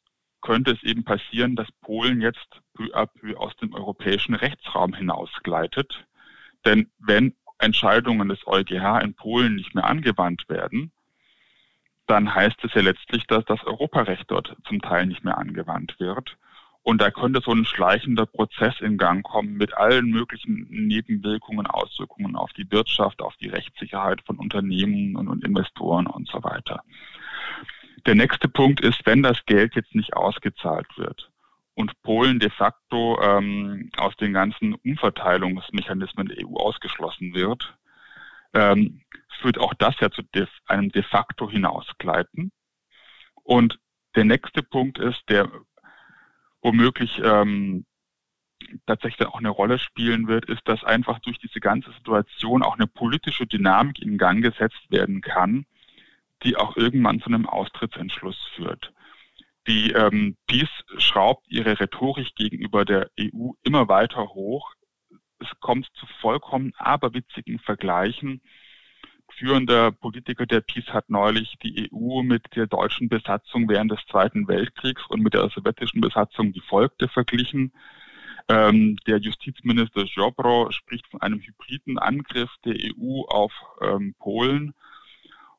könnte 0.41 0.71
es 0.71 0.83
eben 0.83 1.03
passieren, 1.03 1.55
dass 1.55 1.71
Polen 1.81 2.21
jetzt 2.21 2.61
peu 2.73 2.85
à 2.93 3.05
peu 3.05 3.37
aus 3.37 3.55
dem 3.57 3.73
europäischen 3.73 4.35
Rechtsraum 4.35 4.93
hinausgleitet. 4.93 6.05
Denn 6.65 6.89
wenn 6.99 7.35
Entscheidungen 7.59 8.29
des 8.29 8.45
EuGH 8.45 9.01
in 9.01 9.13
Polen 9.13 9.55
nicht 9.55 9.73
mehr 9.73 9.85
angewandt 9.85 10.47
werden, 10.47 10.91
dann 12.05 12.33
heißt 12.33 12.63
es 12.63 12.73
ja 12.73 12.81
letztlich, 12.81 13.25
dass 13.27 13.43
das 13.45 13.63
Europarecht 13.65 14.25
dort 14.31 14.55
zum 14.67 14.81
Teil 14.81 15.05
nicht 15.07 15.23
mehr 15.23 15.37
angewandt 15.37 15.99
wird. 15.99 16.37
Und 16.87 17.01
da 17.01 17.11
könnte 17.11 17.41
so 17.43 17.51
ein 17.51 17.65
schleichender 17.65 18.25
Prozess 18.25 18.79
in 18.79 18.97
Gang 18.97 19.21
kommen 19.21 19.57
mit 19.57 19.75
allen 19.75 20.09
möglichen 20.09 20.67
Nebenwirkungen, 20.69 21.67
Auswirkungen 21.67 22.37
auf 22.37 22.53
die 22.53 22.71
Wirtschaft, 22.71 23.21
auf 23.21 23.35
die 23.41 23.49
Rechtssicherheit 23.49 24.21
von 24.21 24.37
Unternehmen 24.37 25.17
und, 25.17 25.27
und 25.27 25.43
Investoren 25.43 26.07
und 26.07 26.29
so 26.29 26.41
weiter. 26.45 26.81
Der 28.05 28.15
nächste 28.15 28.47
Punkt 28.47 28.79
ist, 28.79 29.05
wenn 29.05 29.21
das 29.21 29.45
Geld 29.45 29.75
jetzt 29.75 29.95
nicht 29.95 30.13
ausgezahlt 30.13 30.87
wird 30.95 31.29
und 31.73 32.01
Polen 32.03 32.39
de 32.39 32.51
facto 32.51 33.21
ähm, 33.21 33.89
aus 33.97 34.15
den 34.15 34.31
ganzen 34.31 34.73
Umverteilungsmechanismen 34.73 36.29
der 36.29 36.47
EU 36.47 36.55
ausgeschlossen 36.55 37.33
wird, 37.33 37.75
ähm, 38.53 39.01
führt 39.41 39.57
auch 39.57 39.73
das 39.73 39.99
ja 39.99 40.09
zu 40.09 40.21
de 40.21 40.47
einem 40.67 40.89
de 40.93 41.03
facto 41.03 41.49
Hinausgleiten. 41.51 42.53
Und 43.43 43.77
der 44.15 44.23
nächste 44.23 44.63
Punkt 44.63 44.99
ist, 44.99 45.21
der 45.27 45.51
womöglich 46.61 47.19
ähm, 47.23 47.85
tatsächlich 48.85 49.27
auch 49.27 49.39
eine 49.39 49.49
Rolle 49.49 49.79
spielen 49.79 50.27
wird, 50.27 50.45
ist, 50.45 50.61
dass 50.65 50.83
einfach 50.83 51.19
durch 51.19 51.37
diese 51.39 51.59
ganze 51.59 51.91
Situation 51.93 52.63
auch 52.63 52.75
eine 52.75 52.87
politische 52.87 53.47
Dynamik 53.47 54.01
in 54.01 54.17
Gang 54.17 54.41
gesetzt 54.41 54.89
werden 54.89 55.21
kann, 55.21 55.65
die 56.43 56.55
auch 56.55 56.75
irgendwann 56.75 57.19
zu 57.19 57.27
einem 57.27 57.45
Austrittsentschluss 57.47 58.37
führt. 58.55 58.93
Die 59.67 59.91
ähm, 59.91 60.37
PiS 60.47 60.69
schraubt 60.97 61.45
ihre 61.49 61.79
Rhetorik 61.79 62.35
gegenüber 62.35 62.85
der 62.85 63.09
EU 63.19 63.51
immer 63.63 63.89
weiter 63.89 64.29
hoch. 64.29 64.73
Es 65.39 65.49
kommt 65.59 65.87
zu 65.93 66.05
vollkommen 66.21 66.73
aberwitzigen 66.77 67.59
Vergleichen. 67.59 68.41
Führender 69.37 69.91
Politiker 69.91 70.47
der 70.47 70.61
PiS 70.61 70.87
hat 70.87 71.09
neulich 71.09 71.57
die 71.61 71.91
EU 71.93 72.23
mit 72.23 72.55
der 72.55 72.65
deutschen 72.65 73.07
Besatzung 73.07 73.69
während 73.69 73.91
des 73.91 74.03
Zweiten 74.09 74.47
Weltkriegs 74.47 75.03
und 75.09 75.21
mit 75.21 75.35
der 75.35 75.49
sowjetischen 75.49 76.01
Besatzung, 76.01 76.53
die 76.53 76.61
folgte, 76.61 77.07
verglichen. 77.07 77.71
Ähm, 78.49 78.97
der 79.05 79.19
Justizminister 79.19 80.05
Jobro 80.05 80.71
spricht 80.71 81.05
von 81.07 81.21
einem 81.21 81.39
hybriden 81.39 81.99
Angriff 81.99 82.49
der 82.65 82.75
EU 82.75 83.21
auf 83.27 83.51
ähm, 83.81 84.15
Polen. 84.17 84.73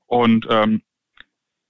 Und 0.07 0.47
ähm, 0.51 0.83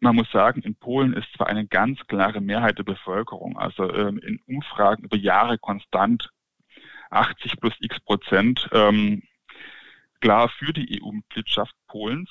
man 0.01 0.17
muss 0.17 0.31
sagen, 0.31 0.63
in 0.63 0.77
Polen 0.77 1.13
ist 1.13 1.31
zwar 1.37 1.49
eine 1.49 1.67
ganz 1.67 1.99
klare 2.07 2.41
Mehrheit 2.41 2.79
der 2.79 2.85
Bevölkerung, 2.85 3.59
also 3.59 3.93
ähm, 3.93 4.19
in 4.19 4.41
Umfragen 4.47 5.05
über 5.05 5.17
Jahre 5.17 5.59
konstant 5.59 6.31
80 7.11 7.61
plus 7.61 7.75
x 7.81 8.01
Prozent 8.01 8.69
ähm, 8.73 9.23
klar 10.21 10.49
für 10.49 10.73
die 10.73 11.01
EU-Mitgliedschaft 11.01 11.75
Polens. 11.87 12.31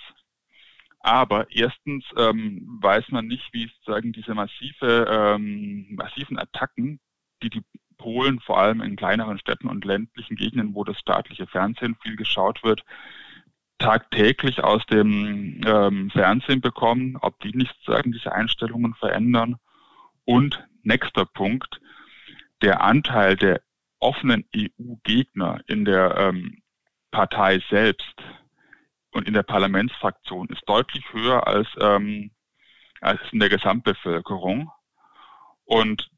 Aber 1.00 1.48
erstens 1.52 2.06
ähm, 2.18 2.80
weiß 2.82 3.10
man 3.10 3.28
nicht, 3.28 3.48
wie 3.54 3.68
sozusagen 3.68 4.12
diese 4.12 4.34
massive, 4.34 5.08
ähm, 5.10 5.96
massiven 5.96 6.38
Attacken, 6.38 7.00
die 7.42 7.50
die 7.50 7.64
Polen 7.98 8.40
vor 8.40 8.60
allem 8.60 8.82
in 8.82 8.96
kleineren 8.96 9.40
Städten 9.40 9.68
und 9.68 9.86
ländlichen 9.86 10.36
Gegenden, 10.36 10.76
wo 10.76 10.84
das 10.84 11.00
staatliche 11.00 11.48
Fernsehen 11.48 11.96
viel 12.02 12.16
geschaut 12.16 12.64
wird, 12.64 12.84
tagtäglich 13.80 14.64
aus 14.64 14.86
dem 14.88 15.62
ähm, 15.66 16.10
Fernsehen 16.12 16.62
bekommen, 16.62 17.18
ob 17.22 17.40
die 17.40 17.56
nicht 17.56 17.76
sagen, 17.86 18.12
diese 18.12 18.32
Einstellungen 18.32 18.94
verändern. 18.96 19.58
Und 20.26 20.68
nächster 20.84 21.26
Punkt, 21.26 21.80
der 22.62 22.82
Anteil 22.84 23.36
der 23.36 23.62
offenen 24.00 24.46
EU-Gegner 24.56 25.62
in 25.68 25.86
der 25.86 26.18
ähm, 26.18 26.62
Partei 27.12 27.62
selbst 27.70 28.16
und 29.12 29.28
in 29.28 29.34
der 29.34 29.44
Parlamentsfraktion 29.44 30.48
ist 30.50 30.62
deutlich 30.68 31.04
höher 31.12 31.48
als, 31.48 31.68
ähm, 31.80 32.32
als 33.02 33.20
in 33.32 33.40
der 33.40 33.50
Gesamtbevölkerung. 33.50 34.72
Und 35.66 36.10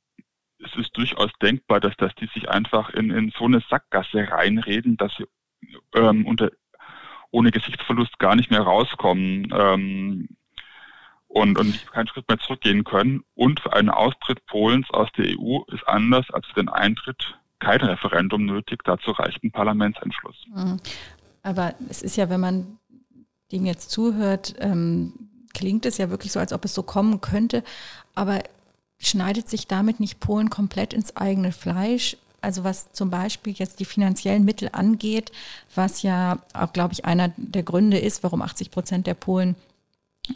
es 0.60 0.76
ist 0.76 0.96
durchaus 0.98 1.32
denkbar, 1.42 1.80
dass, 1.80 1.96
dass 1.98 2.14
die 2.16 2.28
sich 2.34 2.50
einfach 2.50 2.90
in, 2.90 3.10
in 3.12 3.32
so 3.32 3.46
eine 3.46 3.62
Sackgasse 3.62 4.30
reinreden, 4.30 4.98
dass 4.98 5.16
sie 5.16 5.26
ähm, 5.96 6.26
unter 6.26 6.52
ohne 7.32 7.52
Gesichtsverlust 7.52 8.18
gar 8.20 8.36
nicht 8.36 8.50
mehr 8.50 8.62
rauskommen 8.62 9.54
ähm, 9.54 10.30
und, 11.28 11.60
und 11.60 11.92
keinen 11.92 12.08
Schritt 12.08 12.28
mehr 12.28 12.40
zurückgehen 12.40 12.84
können. 12.84 13.24
Und 13.36 13.60
für 13.60 13.74
einen 13.74 13.90
Austritt 13.90 14.46
Polens 14.48 14.90
aus 14.90 15.10
der 15.16 15.28
EU 15.38 15.62
ist 15.68 15.88
anders 15.88 16.30
als 16.32 16.48
für 16.48 16.56
den 16.56 16.70
Eintritt 16.70 17.39
kein 17.60 17.82
Referendum 17.82 18.46
nötig. 18.46 18.84
Dazu 18.84 19.12
reicht 19.12 19.44
ein 19.44 19.52
Parlamentsentschluss. 19.52 20.38
Mhm. 20.54 20.78
Aber 21.44 21.74
es 21.90 22.02
ist 22.02 22.18
ja, 22.18 22.30
wenn 22.30 22.40
man 22.40 22.80
dem 23.52 23.66
jetzt 23.66 23.92
zuhört, 23.92 24.56
ähm, 24.60 25.14
klingt 25.54 25.86
es 25.86 25.98
ja 25.98 26.10
wirklich 26.10 26.32
so, 26.32 26.40
als 26.40 26.54
ob 26.54 26.66
es 26.66 26.74
so 26.74 26.84
kommen 26.84 27.22
könnte. 27.22 27.64
Aber 28.16 28.44
schneidet 29.00 29.50
sich 29.50 29.68
damit 29.68 30.00
nicht 30.00 30.20
Polen 30.20 30.50
komplett 30.50 30.94
ins 30.94 31.16
eigene 31.16 31.52
Fleisch? 31.52 32.18
also 32.42 32.64
was 32.64 32.92
zum 32.94 33.10
Beispiel 33.10 33.54
jetzt 33.54 33.80
die 33.80 33.86
finanziellen 33.86 34.46
Mittel 34.46 34.70
angeht, 34.72 35.32
was 35.76 36.02
ja 36.02 36.40
auch, 36.54 36.74
glaube 36.74 36.94
ich, 36.94 37.06
einer 37.06 37.34
der 37.38 37.64
Gründe 37.64 37.98
ist, 37.98 38.24
warum 38.24 38.42
80 38.42 38.72
Prozent 38.72 39.08
der 39.08 39.14
Polen 39.14 39.56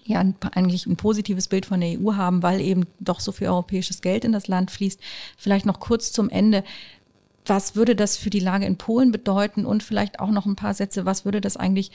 ja 0.05 0.24
eigentlich 0.55 0.88
ein 0.88 0.95
positives 0.95 1.47
Bild 1.47 1.65
von 1.65 1.80
der 1.80 1.99
EU 1.99 2.15
haben, 2.15 2.41
weil 2.41 2.61
eben 2.61 2.86
doch 2.99 3.19
so 3.19 3.32
viel 3.32 3.47
europäisches 3.47 4.01
Geld 4.01 4.26
in 4.26 4.32
das 4.32 4.47
Land 4.47 4.71
fließt. 4.71 4.99
Vielleicht 5.38 5.65
noch 5.65 5.80
kurz 5.80 6.11
zum 6.11 6.30
Ende. 6.30 6.63
Was 7.46 7.76
würde 7.76 7.96
das 7.96 8.18
für 8.18 8.30
die 8.30 8.39
Lage 8.39 8.66
in 8.66 8.78
Polen 8.78 9.12
bedeuten? 9.12 9.66
Und 9.66 9.84
vielleicht 9.84 10.20
auch 10.20 10.32
noch 10.32 10.46
ein 10.46 10.56
paar 10.56 10.74
Sätze. 10.74 11.06
Was 11.06 11.26
würde 11.26 11.41
das 11.41 11.58
eigentlich, 11.58 11.91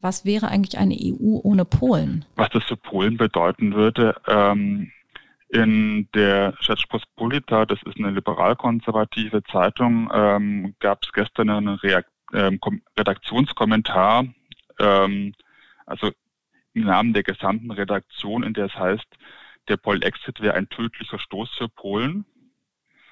was 0.00 0.24
wäre 0.24 0.48
eigentlich 0.48 0.78
eine 0.78 0.94
EU 0.94 1.40
ohne 1.42 1.64
Polen? 1.64 2.24
Was 2.36 2.50
das 2.50 2.64
für 2.64 2.76
Polen 2.76 3.16
bedeuten 3.16 3.74
würde, 3.74 4.16
ähm, 4.26 4.90
in 5.48 6.08
der 6.14 6.54
Rzeczpospolita, 6.60 7.64
das 7.64 7.82
ist 7.84 7.96
eine 7.98 8.10
liberal-konservative 8.10 9.42
Zeitung, 9.44 10.10
ähm, 10.12 10.74
gab 10.78 11.04
es 11.04 11.12
gestern 11.12 11.48
einen 11.48 11.68
Reakt 11.68 12.10
ähm, 12.34 12.60
Redaktionskommentar, 12.98 14.26
ähm, 14.78 15.34
also 15.86 16.10
im 16.74 16.84
Namen 16.84 17.14
der 17.14 17.22
gesamten 17.22 17.70
Redaktion, 17.70 18.42
in 18.42 18.52
der 18.52 18.66
es 18.66 18.74
heißt, 18.74 19.06
der 19.68 19.78
Pol-Exit 19.78 20.40
wäre 20.40 20.54
ein 20.54 20.68
tödlicher 20.68 21.18
Stoß 21.18 21.50
für 21.56 21.68
Polen. 21.68 22.24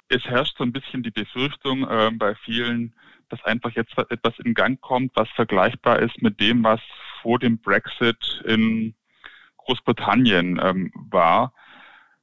Es 0.09 0.23
herrscht 0.23 0.57
so 0.57 0.63
ein 0.63 0.71
bisschen 0.71 1.03
die 1.03 1.11
Befürchtung 1.11 1.87
äh, 1.87 2.11
bei 2.13 2.35
vielen, 2.35 2.93
dass 3.29 3.43
einfach 3.43 3.71
jetzt 3.71 3.97
etwas 4.09 4.39
in 4.39 4.53
Gang 4.53 4.79
kommt, 4.79 5.11
was 5.15 5.29
vergleichbar 5.29 5.99
ist 5.99 6.21
mit 6.21 6.39
dem, 6.39 6.63
was 6.63 6.79
vor 7.21 7.39
dem 7.39 7.59
Brexit 7.59 8.41
in 8.45 8.95
Großbritannien 9.57 10.59
ähm, 10.63 10.91
war. 11.09 11.53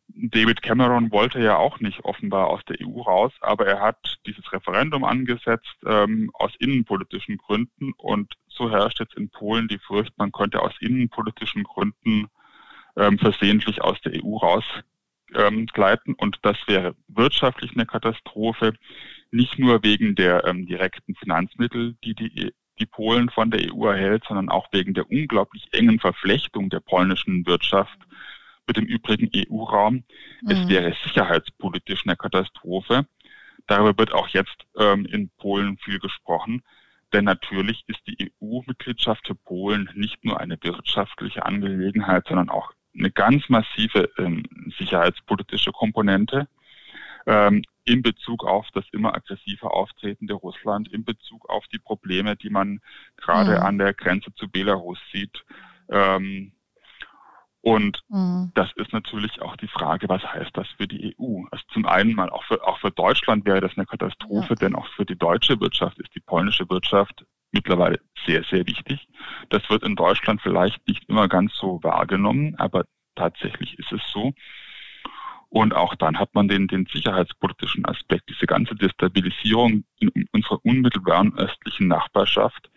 David 0.09 0.63
Cameron 0.63 1.11
wollte 1.11 1.41
ja 1.41 1.57
auch 1.57 1.81
nicht 1.81 2.05
offenbar 2.05 2.47
aus 2.49 2.65
der 2.67 2.77
EU 2.81 3.03
raus, 3.03 3.33
aber 3.41 3.67
er 3.67 3.81
hat 3.81 4.19
dieses 4.27 4.51
Referendum 4.53 5.05
angesetzt 5.05 5.77
ähm, 5.85 6.31
aus 6.35 6.53
innenpolitischen 6.59 7.37
Gründen. 7.37 7.93
Und 7.99 8.35
so 8.49 8.71
herrscht 8.71 9.01
jetzt 9.01 9.17
in 9.17 9.29
Polen 9.29 9.69
die 9.69 9.79
Furcht, 9.79 10.17
man 10.17 10.33
könnte 10.33 10.63
aus 10.63 10.73
innenpolitischen 10.81 11.65
Gründen 11.65 12.29
ähm, 12.97 13.19
versehentlich 13.19 13.83
aus 13.83 14.01
der 14.03 14.13
EU 14.25 14.37
rausgleiten 14.37 14.94
ähm, 15.35 15.67
und 16.17 16.39
das 16.43 16.57
wäre 16.67 16.95
wirtschaftlich 17.09 17.73
eine 17.73 17.87
Katastrophe, 17.87 18.75
nicht 19.31 19.59
nur 19.59 19.83
wegen 19.83 20.15
der 20.15 20.45
ähm, 20.45 20.67
direkten 20.67 21.15
Finanzmittel, 21.15 21.97
die 22.05 22.15
die 22.15 22.53
die 22.81 22.87
Polen 22.87 23.31
von 23.31 23.51
der 23.51 23.73
EU 23.73 23.87
erhält, 23.87 24.25
sondern 24.27 24.49
auch 24.49 24.69
wegen 24.73 24.95
der 24.95 25.09
unglaublich 25.11 25.69
engen 25.73 26.01
Verflechtung 26.01 26.71
der 26.71 26.81
polnischen 26.81 27.47
Wirtschaft 27.47 27.99
mit 28.67 28.77
dem 28.77 28.85
übrigen 28.85 29.31
EU-Raum. 29.35 30.05
Mhm. 30.43 30.51
Es 30.51 30.69
wäre 30.69 30.95
sicherheitspolitisch 31.05 32.03
eine 32.05 32.17
Katastrophe. 32.17 33.07
Darüber 33.67 33.97
wird 33.99 34.13
auch 34.13 34.29
jetzt 34.29 34.57
ähm, 34.79 35.07
in 35.07 35.31
Polen 35.39 35.79
viel 35.79 35.99
gesprochen. 35.99 36.63
Denn 37.13 37.25
natürlich 37.25 37.85
ist 37.87 38.01
die 38.09 38.33
EU-Mitgliedschaft 38.43 39.27
für 39.27 39.37
Polen 39.37 39.89
nicht 39.95 40.25
nur 40.25 40.41
eine 40.41 40.59
wirtschaftliche 40.61 41.47
Angelegenheit, 41.47 42.27
sondern 42.27 42.49
auch 42.49 42.73
eine 42.97 43.11
ganz 43.11 43.49
massive 43.49 44.11
ähm, 44.19 44.45
sicherheitspolitische 44.79 45.73
Komponente 45.73 46.49
ähm, 47.27 47.65
in 47.85 48.03
Bezug 48.03 48.45
auf 48.45 48.67
das 48.73 48.85
immer 48.93 49.15
aggressive 49.15 49.71
Auftreten 49.71 50.27
der 50.27 50.37
Russland, 50.37 50.89
in 50.93 51.05
Bezug 51.05 51.49
auf 51.49 51.67
die 51.69 51.79
Probleme, 51.79 52.37
die 52.37 52.51
man 52.51 52.81
gerade 53.17 53.57
mhm. 53.57 53.63
an 53.63 53.79
der 53.79 53.95
Grenze 53.95 54.35
zu 54.35 54.49
Belarus 54.49 54.99
sieht. 55.13 55.45
Ähm, 55.91 56.53
Und 57.61 58.03
mhm. 58.09 58.53
das 58.55 58.71
ist 58.77 58.93
natürlich 58.93 59.41
auch 59.41 59.57
die 59.57 59.69
Frage, 59.69 60.07
was 60.09 60.23
heißt 60.23 60.51
das 60.53 60.69
für 60.77 60.87
die 60.87 61.17
EU? 61.19 61.45
Also 61.51 61.65
zum 61.73 61.87
einen 61.87 62.15
mal 62.15 62.29
auch 62.29 62.45
für, 62.45 62.63
auch 62.63 62.79
für 62.79 62.91
Deutschland 62.91 63.47
wäre 63.47 63.63
das 63.63 63.73
eine 63.77 63.87
Katastrophe, 63.87 64.51
ja. 64.51 64.57
denn 64.57 64.75
auch 64.75 64.87
für 64.89 65.07
die 65.07 65.17
deutsche 65.17 65.59
Wirtschaft 65.61 65.99
ist 65.99 66.15
die 66.15 66.21
polnische 66.21 66.69
Wirtschaft 66.69 67.25
mittlerweile 67.55 68.01
sehr, 68.27 68.45
sehr 68.51 68.67
wichtig. 68.67 69.09
Das 69.49 69.69
wird 69.71 69.83
in 69.83 69.97
Deutschland 69.97 70.43
vielleicht 70.43 70.87
nicht 70.87 71.09
immer 71.09 71.29
ganz 71.29 71.53
so 71.55 71.83
wahrgenommen, 71.83 72.55
aber 72.59 72.85
tatsächlich 73.15 73.79
ist 73.79 73.93
es 73.93 74.03
so. 74.13 74.35
Und 75.49 75.73
auch 75.73 75.95
dann 75.95 76.19
hat 76.19 76.35
man 76.35 76.49
den, 76.49 76.67
den 76.67 76.87
sicherheitspolitischen 76.93 77.87
Aspekt, 77.87 78.29
diese 78.29 78.47
ganze 78.47 78.75
Destabilisierung 78.75 79.85
in 80.01 80.27
unserer 80.33 80.59
unmittelbaren 80.65 81.33
östlichen 81.39 81.87
Nachbarschaft. 81.87 82.71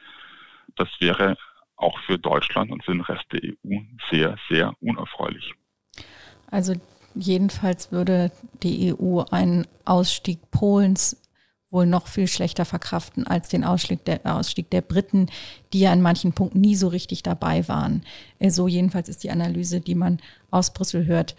Das 0.76 0.88
wäre 1.00 1.38
auch 1.76 1.98
für 2.02 2.20
Deutschland 2.20 2.72
und 2.72 2.84
für 2.84 2.92
den 2.92 3.02
Rest 3.02 3.26
der 3.32 3.42
EU 3.44 3.80
sehr, 4.12 4.38
sehr 4.48 4.74
unerfreulich. 4.80 5.54
Also 6.52 6.76
jedenfalls 7.16 7.92
würde 7.92 8.32
die 8.62 8.94
EU 8.94 9.22
einen 9.32 9.66
Ausstieg 9.86 10.52
Polens 10.52 11.27
wohl 11.70 11.86
noch 11.86 12.07
viel 12.07 12.28
schlechter 12.28 12.65
verkraften 12.65 13.28
als 13.28 13.49
den 13.49 13.63
Ausstieg 13.63 14.05
der, 14.05 14.22
Ausstieg 14.24 14.70
der 14.70 14.82
Briten, 14.82 15.28
die 15.74 15.82
ja 15.82 15.91
in 15.91 16.01
manchen 16.01 16.34
Punkten 16.34 16.61
nie 16.61 16.76
so 16.76 16.88
richtig 16.88 17.24
dabei 17.24 17.68
waren. 17.68 18.03
So 18.47 18.68
jedenfalls 18.68 19.09
ist 19.09 19.24
die 19.24 19.32
Analyse, 19.32 19.82
die 19.82 19.95
man 19.95 20.20
aus 20.49 20.74
Brüssel 20.74 21.05
hört. 21.05 21.36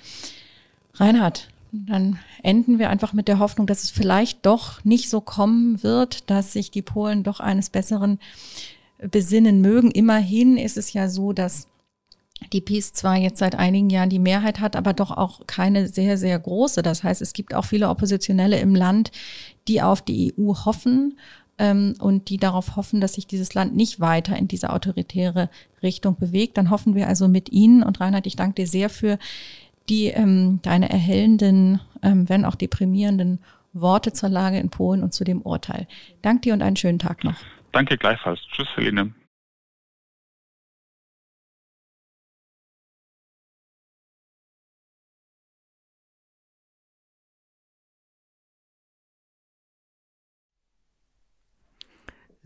Reinhard, 0.95 1.49
dann 1.73 2.19
enden 2.43 2.79
wir 2.79 2.91
einfach 2.91 3.13
mit 3.13 3.29
der 3.29 3.39
Hoffnung, 3.39 3.67
dass 3.67 3.85
es 3.85 3.91
vielleicht 3.91 4.45
doch 4.45 4.85
nicht 4.85 5.09
so 5.09 5.21
kommen 5.21 5.83
wird, 5.83 6.29
dass 6.31 6.53
sich 6.53 6.71
die 6.71 6.83
Polen 6.83 7.23
doch 7.23 7.41
eines 7.41 7.71
Besseren 7.71 8.19
besinnen 8.99 9.61
mögen. 9.61 9.91
Immerhin 9.91 10.57
ist 10.57 10.77
es 10.77 10.93
ja 10.93 11.09
so, 11.09 11.33
dass 11.33 11.69
die 12.53 12.61
PiS 12.61 12.93
zwar 12.93 13.17
jetzt 13.17 13.39
seit 13.39 13.57
einigen 13.57 13.91
Jahren 13.91 14.11
die 14.11 14.19
Mehrheit 14.19 14.61
hat, 14.61 14.77
aber 14.77 14.93
doch 14.93 15.11
auch 15.11 15.47
keine 15.47 15.89
sehr, 15.89 16.17
sehr 16.17 16.39
große. 16.39 16.83
Das 16.83 17.03
heißt, 17.03 17.21
es 17.21 17.33
gibt 17.33 17.55
auch 17.55 17.65
viele 17.65 17.89
Oppositionelle 17.89 18.59
im 18.59 18.75
Land, 18.75 19.11
die 19.67 19.83
auf 19.83 20.03
die 20.03 20.35
EU 20.39 20.55
hoffen 20.65 21.19
ähm, 21.59 21.95
und 21.99 22.29
die 22.31 22.39
darauf 22.39 22.77
hoffen, 22.77 23.01
dass 23.01 23.15
sich 23.15 23.27
dieses 23.27 23.55
Land 23.55 23.75
nicht 23.75 24.01
weiter 24.01 24.37
in 24.37 24.49
diese 24.49 24.71
autoritäre 24.71 25.51
Richtung 25.83 26.17
bewegt. 26.17 26.57
Dann 26.57 26.71
hoffen 26.71 26.95
wir 26.95 27.09
also 27.09 27.29
mit 27.29 27.51
Ihnen 27.51 27.83
und 27.83 28.01
Reinhard, 28.01 28.27
ich 28.27 28.37
danke 28.37 28.63
dir 28.63 28.67
sehr 28.67 28.89
für 28.89 29.19
die 29.89 30.07
ähm, 30.07 30.61
deine 30.63 30.91
erhellenden, 30.91 31.81
ähm, 32.03 32.29
wenn 32.29 32.45
auch 32.45 32.55
deprimierenden 32.55 33.41
Worte 33.73 34.13
zur 34.13 34.29
Lage 34.29 34.59
in 34.59 34.71
Polen 34.71 35.03
und 35.03 35.13
zu 35.13 35.25
dem 35.25 35.43
Urteil. 35.43 35.87
Danke 36.23 36.43
dir 36.43 36.55
und 36.55 36.63
einen 36.63 36.77
schönen 36.77 36.99
Tag 36.99 37.25
noch. 37.25 37.37
Danke 37.73 37.97
gleichfalls. 37.97 38.41
Tschüss, 38.51 38.69
Helene. 38.77 39.13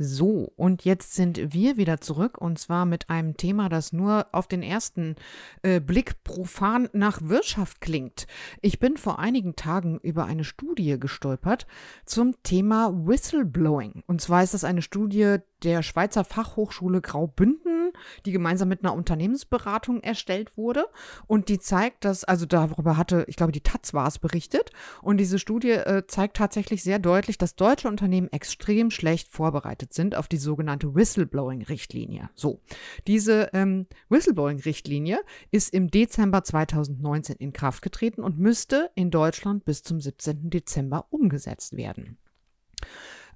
So, 0.05 0.53
und 0.57 0.84
jetzt 0.84 1.14
sind 1.14 1.53
wir 1.55 1.76
wieder 1.76 2.00
zurück 2.00 2.36
und 2.38 2.59
zwar 2.59 2.86
mit 2.86 3.09
einem 3.09 3.36
Thema, 3.36 3.68
das 3.68 3.92
nur 3.92 4.26
auf 4.32 4.48
den 4.48 4.62
ersten 4.62 5.14
äh, 5.62 5.80
Blick 5.80 6.24
profan 6.24 6.88
nach 6.92 7.20
Wirtschaft 7.22 7.80
klingt. 7.80 8.26
Ich 8.62 8.80
bin 8.80 8.96
vor 8.96 9.20
einigen 9.20 9.55
Tagen 9.55 10.00
über 10.03 10.24
eine 10.24 10.42
Studie 10.42 10.98
gestolpert 10.98 11.68
zum 12.05 12.34
Thema 12.42 12.92
Whistleblowing. 12.92 14.03
Und 14.09 14.20
zwar 14.20 14.42
ist 14.42 14.55
das 14.55 14.64
eine 14.64 14.82
Studie 14.82 15.36
der 15.64 15.82
Schweizer 15.82 16.24
Fachhochschule 16.24 17.00
Graubünden, 17.00 17.92
die 18.26 18.32
gemeinsam 18.32 18.68
mit 18.68 18.84
einer 18.84 18.94
Unternehmensberatung 18.94 20.00
erstellt 20.00 20.56
wurde. 20.56 20.86
Und 21.26 21.48
die 21.48 21.58
zeigt, 21.58 22.04
dass, 22.04 22.24
also 22.24 22.46
darüber 22.46 22.96
hatte, 22.96 23.24
ich 23.28 23.36
glaube, 23.36 23.52
die 23.52 23.60
Taz 23.60 23.94
war 23.94 24.06
es 24.06 24.18
berichtet. 24.18 24.70
Und 25.02 25.18
diese 25.18 25.38
Studie 25.38 25.70
äh, 25.70 26.06
zeigt 26.06 26.36
tatsächlich 26.36 26.82
sehr 26.82 26.98
deutlich, 26.98 27.38
dass 27.38 27.56
deutsche 27.56 27.88
Unternehmen 27.88 28.28
extrem 28.32 28.90
schlecht 28.90 29.28
vorbereitet 29.28 29.92
sind 29.92 30.14
auf 30.16 30.28
die 30.28 30.36
sogenannte 30.36 30.94
Whistleblowing-Richtlinie. 30.94 32.30
So, 32.34 32.60
diese 33.06 33.50
ähm, 33.52 33.86
Whistleblowing-Richtlinie 34.08 35.20
ist 35.50 35.72
im 35.72 35.90
Dezember 35.90 36.44
2019 36.44 37.36
in 37.36 37.52
Kraft 37.52 37.82
getreten 37.82 38.22
und 38.22 38.38
müsste 38.38 38.90
in 38.94 39.10
Deutschland 39.10 39.64
bis 39.64 39.82
zum 39.82 40.00
17. 40.00 40.50
Dezember 40.50 41.06
umgesetzt 41.10 41.76
werden. 41.76 42.18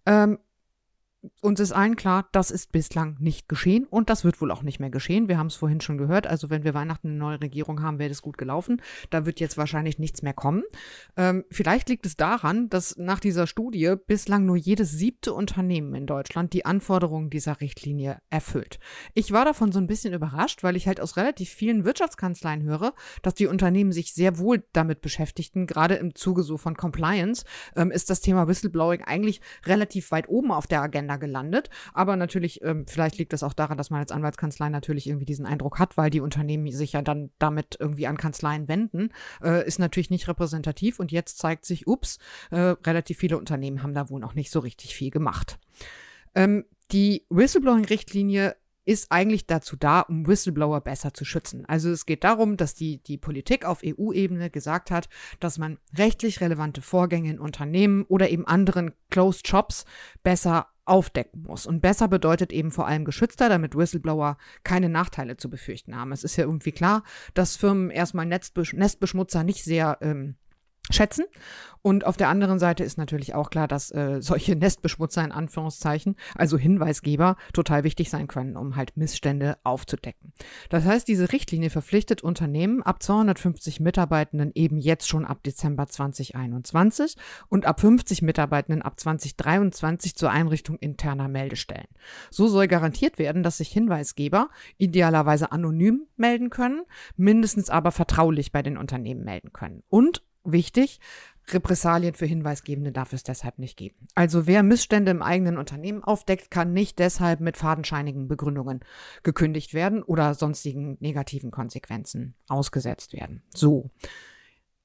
Ähm, 0.07 0.39
uns 1.41 1.61
ist 1.61 1.73
allen 1.73 1.97
klar, 1.97 2.29
das 2.33 2.51
ist 2.51 2.73
bislang 2.73 3.17
nicht 3.19 3.49
geschehen 3.49 3.85
und 3.85 4.11
das 4.11 4.25
wird 4.25 4.41
wohl 4.41 4.51
auch 4.51 4.63
nicht 4.63 4.81
mehr 4.81 4.91
geschehen. 4.91 5.29
Wir 5.29 5.39
haben 5.39 5.49
es 5.49 5.57
vorhin 5.57 5.81
schon 5.81 5.99
gehört. 5.99 6.27
Also 6.27 6.51
wenn 6.51 6.65
wir 6.65 6.75
Weihnachten 6.75 7.09
eine 7.09 7.17
neue 7.17 7.41
Regierung 7.41 7.83
haben, 7.83 7.99
wäre 7.99 8.09
das 8.09 8.23
gut 8.23 8.39
gelaufen. 8.39 8.81
Da 9.11 9.27
wird 9.27 9.41
jetzt 9.41 9.57
wahrscheinlich 9.57 9.99
nichts 9.99 10.23
mehr 10.23 10.35
kommen. 10.35 10.63
Ähm, 11.17 11.45
vielleicht 11.51 11.89
liegt 11.89 12.07
es 12.07 12.17
daran, 12.17 12.69
dass 12.69 12.97
nach 12.97 13.21
dieser 13.21 13.47
Studie 13.47 13.95
bislang 14.07 14.47
nur 14.47 14.57
jedes 14.57 14.93
siebte 14.93 15.33
Unternehmen 15.33 15.95
in 15.95 16.07
Deutschland 16.07 16.53
die 16.53 16.65
Anforderungen 16.65 17.31
dieser 17.31 17.61
Richtlinie 17.61 18.21
erfüllt. 18.31 18.79
Ich 19.15 19.33
war 19.33 19.45
davon 19.45 19.73
so 19.73 19.79
ein 19.79 19.87
bisschen 19.87 20.15
überrascht, 20.15 20.63
weil 20.63 20.77
ich 20.77 20.87
halt 20.87 21.01
aus 21.01 21.17
relativ 21.17 21.51
vielen 21.51 21.85
Wirtschaftskanzleien 21.85 22.63
höre, 22.63 22.95
dass 23.23 23.35
die 23.35 23.47
Unternehmen 23.47 23.93
sich 23.93 24.15
sehr 24.15 24.39
wohl 24.39 24.65
damit 24.73 25.01
beschäftigten. 25.01 25.67
Gerade 25.67 25.97
im 25.97 26.15
Zuge 26.15 26.43
so 26.43 26.57
von 26.57 26.77
Compliance 26.77 27.45
ähm, 27.75 27.91
ist 27.91 28.11
das 28.11 28.21
Thema 28.21 28.49
Whistleblowing 28.49 29.03
eigentlich 29.03 29.41
relativ 29.65 30.11
weit 30.11 30.29
oben 30.29 30.53
auf 30.53 30.67
der 30.67 30.83
Agenda 30.83 31.16
gelandet. 31.17 31.71
Aber 31.93 32.17
natürlich, 32.17 32.63
ähm, 32.63 32.87
vielleicht 32.87 33.19
liegt 33.19 33.33
es 33.33 33.43
auch 33.43 33.53
daran, 33.53 33.79
dass 33.79 33.91
man 33.91 34.01
als 34.01 34.13
Anwaltskanzlei 34.13 34.69
natürlich 34.69 35.07
irgendwie 35.07 35.25
diesen 35.27 35.47
Eindruck 35.47 35.79
hat, 35.79 35.97
weil 35.97 36.11
die 36.11 36.21
Unternehmen 36.21 36.71
sich 36.73 36.93
ja 36.93 37.03
dann 37.03 37.31
damit 37.39 37.77
irgendwie 37.79 38.07
an 38.07 38.17
Kanzleien 38.17 38.69
wenden, 38.69 39.11
äh, 39.43 39.67
ist 39.67 39.79
natürlich 39.79 40.11
nicht 40.11 40.29
repräsentativ. 40.29 41.01
Und 41.01 41.13
jetzt 41.13 41.39
zeigt 41.39 41.65
sich, 41.65 41.87
ups, 41.87 42.19
äh, 42.51 42.59
relativ 42.59 43.19
viele 43.19 43.39
Unternehmen 43.39 43.83
haben 43.83 43.95
da 43.95 44.11
wohl 44.11 44.21
noch 44.21 44.35
nicht 44.35 44.51
so 44.51 44.61
richtig 44.61 44.95
viel 44.95 45.11
gemacht. 45.11 45.59
Ähm, 46.35 46.65
die 46.93 47.27
Whistleblowing-Richtlinie 47.31 48.57
ist 48.87 49.11
eigentlich 49.11 49.47
dazu 49.47 49.77
da, 49.77 50.01
um 50.01 50.27
Whistleblower 50.27 50.81
besser 50.81 51.13
zu 51.13 51.25
schützen. 51.25 51.67
Also 51.67 51.91
es 51.91 52.07
geht 52.07 52.23
darum, 52.23 52.57
dass 52.57 52.75
die, 52.75 53.03
die 53.03 53.19
Politik 53.19 53.65
auf 53.65 53.83
EU-Ebene 53.85 54.49
gesagt 54.49 54.93
hat, 54.93 55.09
dass 55.41 55.59
man 55.59 55.79
rechtlich 55.99 56.41
relevante 56.41 56.81
Vorgänge 56.81 57.31
in 57.31 57.41
Unternehmen 57.41 58.05
oder 58.05 58.31
eben 58.31 58.47
anderen 58.47 58.93
Closed 59.11 59.49
Shops 59.49 59.85
besser 60.23 60.69
aufdecken 60.87 61.43
muss. 61.43 61.67
Und 61.67 61.81
besser 61.81 62.09
bedeutet 62.09 62.53
eben 62.53 62.71
vor 62.71 62.87
allem 62.87 63.05
geschützter, 63.05 63.49
damit 63.49 63.77
Whistleblower 63.77 64.39
keine 64.65 64.89
Nachteile 64.89 65.37
zu 65.37 65.51
befürchten 65.51 65.97
haben. 65.97 66.13
Es 66.13 66.25
ist 66.25 66.37
ja 66.37 66.45
irgendwie 66.45 66.73
klar, 66.73 67.03
dass 67.35 67.57
Firmen 67.57 67.91
erstmal 67.91 68.27
Nestbeschmutzer 68.27 69.45
nicht 69.45 69.65
sehr 69.65 69.99
ähm, 70.01 70.37
schätzen. 70.91 71.25
Und 71.87 72.05
auf 72.05 72.17
der 72.17 72.31
anderen 72.31 72.59
Seite 72.59 72.83
ist 72.83 72.99
natürlich 72.99 73.37
auch 73.37 73.49
klar, 73.49 73.69
dass 73.69 73.93
äh, 73.93 74.21
solche 74.21 74.57
Nestbeschmutzer 74.57 75.25
in 75.25 75.31
Anführungszeichen, 75.31 76.17
also 76.35 76.59
Hinweisgeber, 76.59 77.37
total 77.53 77.85
wichtig 77.85 78.11
sein 78.11 78.27
können, 78.27 78.57
um 78.57 78.75
halt 78.75 78.97
Missstände 78.97 79.57
aufzudecken. 79.63 80.33
Das 80.69 80.85
heißt, 80.85 81.07
diese 81.07 81.31
Richtlinie 81.31 81.71
verpflichtet 81.71 82.23
Unternehmen 82.23 82.83
ab 82.83 83.05
250 83.05 83.79
Mitarbeitenden 83.79 84.51
eben 84.57 84.79
jetzt 84.79 85.09
schon 85.09 85.25
ab 85.25 85.45
Dezember 85.45 85.87
2021 85.87 87.15
und 87.49 87.67
ab 87.67 87.81
50 87.81 88.21
Mitarbeitenden 88.21 88.83
ab 88.83 88.99
2023 88.99 90.17
zur 90.17 90.33
Einrichtung 90.33 90.79
interner 90.81 91.29
Meldestellen. 91.29 91.87
So 92.33 92.49
soll 92.49 92.67
garantiert 92.67 93.21
werden, 93.21 93.45
dass 93.45 93.59
sich 93.59 93.69
Hinweisgeber 93.69 94.49
idealerweise 94.77 95.53
anonym 95.53 96.09
melden 96.17 96.51
können, 96.51 96.83
mindestens 97.17 97.71
aber 97.71 97.93
vertraulich 97.93 98.51
bei 98.51 98.63
den 98.63 98.77
Unternehmen 98.77 99.23
melden 99.23 99.53
können. 99.53 99.85
Und 99.89 100.26
wichtig, 100.53 101.01
Repressalien 101.49 102.15
für 102.15 102.27
Hinweisgebende 102.27 102.91
darf 102.91 103.13
es 103.13 103.23
deshalb 103.23 103.59
nicht 103.59 103.77
geben. 103.77 104.09
Also 104.15 104.47
wer 104.47 104.63
Missstände 104.63 105.13
im 105.13 105.23
eigenen 105.23 105.59
Unternehmen 105.59 106.03
aufdeckt, 106.03 106.51
kann 106.51 106.73
nicht 106.73 106.99
deshalb 106.99 107.41
mit 107.41 107.57
fadenscheinigen 107.57 108.27
Begründungen 108.27 108.81
gekündigt 109.23 109.73
werden 109.73 110.03
oder 110.03 110.35
sonstigen 110.35 110.97
negativen 111.01 111.51
Konsequenzen 111.51 112.35
ausgesetzt 112.49 113.13
werden. 113.13 113.43
So. 113.55 113.91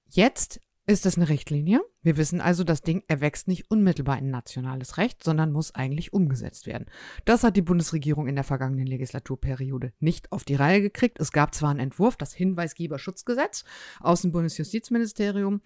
Jetzt 0.09 0.59
ist 0.87 1.05
es 1.05 1.15
eine 1.15 1.29
Richtlinie. 1.29 1.81
Wir 2.01 2.17
wissen 2.17 2.41
also, 2.41 2.63
das 2.63 2.81
Ding 2.81 3.03
erwächst 3.07 3.47
nicht 3.47 3.69
unmittelbar 3.69 4.17
in 4.17 4.29
nationales 4.29 4.97
Recht, 4.97 5.23
sondern 5.23 5.51
muss 5.51 5.75
eigentlich 5.75 6.13
umgesetzt 6.13 6.65
werden. 6.65 6.87
Das 7.25 7.43
hat 7.43 7.55
die 7.55 7.61
Bundesregierung 7.61 8.27
in 8.27 8.35
der 8.35 8.43
vergangenen 8.43 8.87
Legislaturperiode 8.87 9.93
nicht 9.99 10.31
auf 10.31 10.43
die 10.43 10.55
Reihe 10.55 10.81
gekriegt. 10.81 11.19
Es 11.19 11.31
gab 11.31 11.53
zwar 11.53 11.69
einen 11.69 11.79
Entwurf, 11.79 12.17
das 12.17 12.33
Hinweisgeberschutzgesetz 12.33 13.63
aus 13.99 14.23
dem 14.23 14.31
Bundesjustizministerium. 14.31 15.61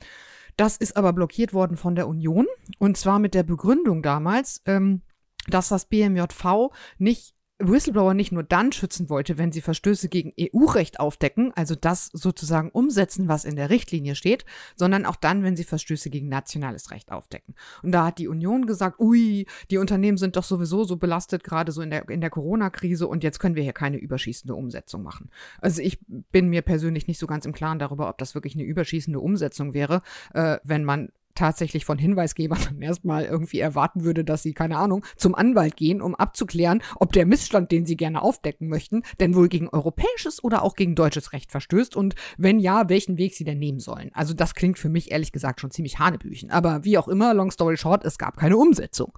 Das 0.58 0.78
ist 0.78 0.98
aber 0.98 1.14
blockiert 1.14 1.54
worden 1.54 1.78
von 1.78 1.96
der 1.96 2.08
Union 2.08 2.48
und 2.80 2.98
zwar 2.98 3.20
mit 3.20 3.34
der 3.34 3.44
Begründung 3.44 4.02
damals, 4.02 4.62
ähm, 4.66 5.02
dass 5.48 5.70
das 5.70 5.86
BMJV 5.86 6.72
nicht 6.98 7.35
Whistleblower 7.60 8.14
nicht 8.14 8.34
nur 8.34 8.44
dann 8.44 8.72
schützen 8.74 9.10
wollte, 9.10 9.38
wenn 9.38 9.52
sie 9.52 9.62
Verstöße 9.62 10.10
gegen 10.10 10.34
EU-Recht 10.40 11.00
aufdecken, 11.00 11.54
also 11.56 11.76
das 11.76 12.08
sozusagen 12.12 12.70
umsetzen, 12.70 13.28
was 13.30 13.46
in 13.46 13.56
der 13.56 13.70
Richtlinie 13.70 14.16
steht, 14.16 14.46
sondern 14.76 15.06
auch 15.06 15.16
dann, 15.16 15.44
wenn 15.44 15.56
sie 15.56 15.64
Verstöße 15.64 16.10
gegen 16.10 16.28
nationales 16.28 16.92
Recht 16.92 17.12
aufdecken. 17.12 17.56
Und 17.82 17.94
da 17.94 18.06
hat 18.06 18.18
die 18.18 18.28
Union 18.28 18.66
gesagt, 18.66 19.00
ui, 19.00 19.48
die 19.72 19.78
Unternehmen 19.78 20.18
sind 20.18 20.36
doch 20.36 20.44
sowieso 20.44 20.84
so 20.84 20.98
belastet, 20.98 21.44
gerade 21.44 21.72
so 21.72 21.82
in 21.82 21.92
der, 21.92 22.10
in 22.10 22.22
der 22.22 22.30
Corona-Krise 22.30 23.08
und 23.08 23.24
jetzt 23.24 23.40
können 23.40 23.56
wir 23.56 23.64
hier 23.64 23.74
keine 23.74 23.98
überschießende 23.98 24.54
Umsetzung 24.54 25.02
machen. 25.02 25.30
Also 25.62 25.82
ich 25.82 26.00
bin 26.08 26.50
mir 26.50 26.62
persönlich 26.62 27.08
nicht 27.08 27.20
so 27.20 27.28
ganz 27.28 27.46
im 27.46 27.54
Klaren 27.54 27.80
darüber, 27.80 28.10
ob 28.10 28.18
das 28.18 28.36
wirklich 28.36 28.56
eine 28.56 28.64
überschießende 28.64 29.20
Umsetzung 29.20 29.74
wäre, 29.74 30.02
äh, 30.34 30.58
wenn 30.64 30.84
man 30.84 31.10
tatsächlich 31.36 31.86
von 31.86 31.98
Hinweisgebern 31.98 32.60
erstmal 32.82 33.26
irgendwie 33.26 33.60
erwarten 33.60 34.04
würde, 34.04 34.24
dass 34.24 34.44
sie, 34.44 34.54
keine 34.54 34.78
Ahnung, 34.78 35.06
zum 35.18 35.36
Anwalt 35.36 35.78
gehen, 35.78 36.02
um 36.02 36.16
abzuklären, 36.16 36.82
ob 36.96 37.14
der 37.14 37.26
Missstand, 37.26 37.72
den 37.72 37.86
sie 37.86 37.98
gerne 37.98 38.22
aufdecken 38.22 38.68
möchten, 38.68 39.04
denn 39.20 39.36
wohl 39.36 39.50
gegen 39.50 39.70
europäisches 39.70 40.44
oder 40.44 40.64
auch 40.64 40.76
gegen 40.76 40.96
deutsches 40.96 41.34
Recht 41.34 41.52
verstößt 41.52 41.96
und 41.96 42.16
wenn 42.38 42.60
ja, 42.60 42.90
welchen 42.90 43.18
Weg 43.18 43.36
sie 43.36 43.44
denn 43.44 43.60
nehmen 43.60 43.80
sollen. 43.80 44.12
Also 44.14 44.34
das 44.34 44.56
klingt 44.56 44.80
für 44.80 44.90
mich 44.90 45.12
ehrlich 45.12 45.32
gesagt 45.32 45.62
schon 45.62 45.72
ziemlich 45.72 46.00
hanebüchen. 46.00 46.50
Aber 46.52 46.84
wie 46.84 46.98
auch 46.98 47.08
immer, 47.08 47.34
long 47.34 47.52
story 47.52 47.78
short, 47.78 48.06
es 48.06 48.18
gab 48.18 48.38
keine 48.38 48.58
Umsetzung. 48.58 49.18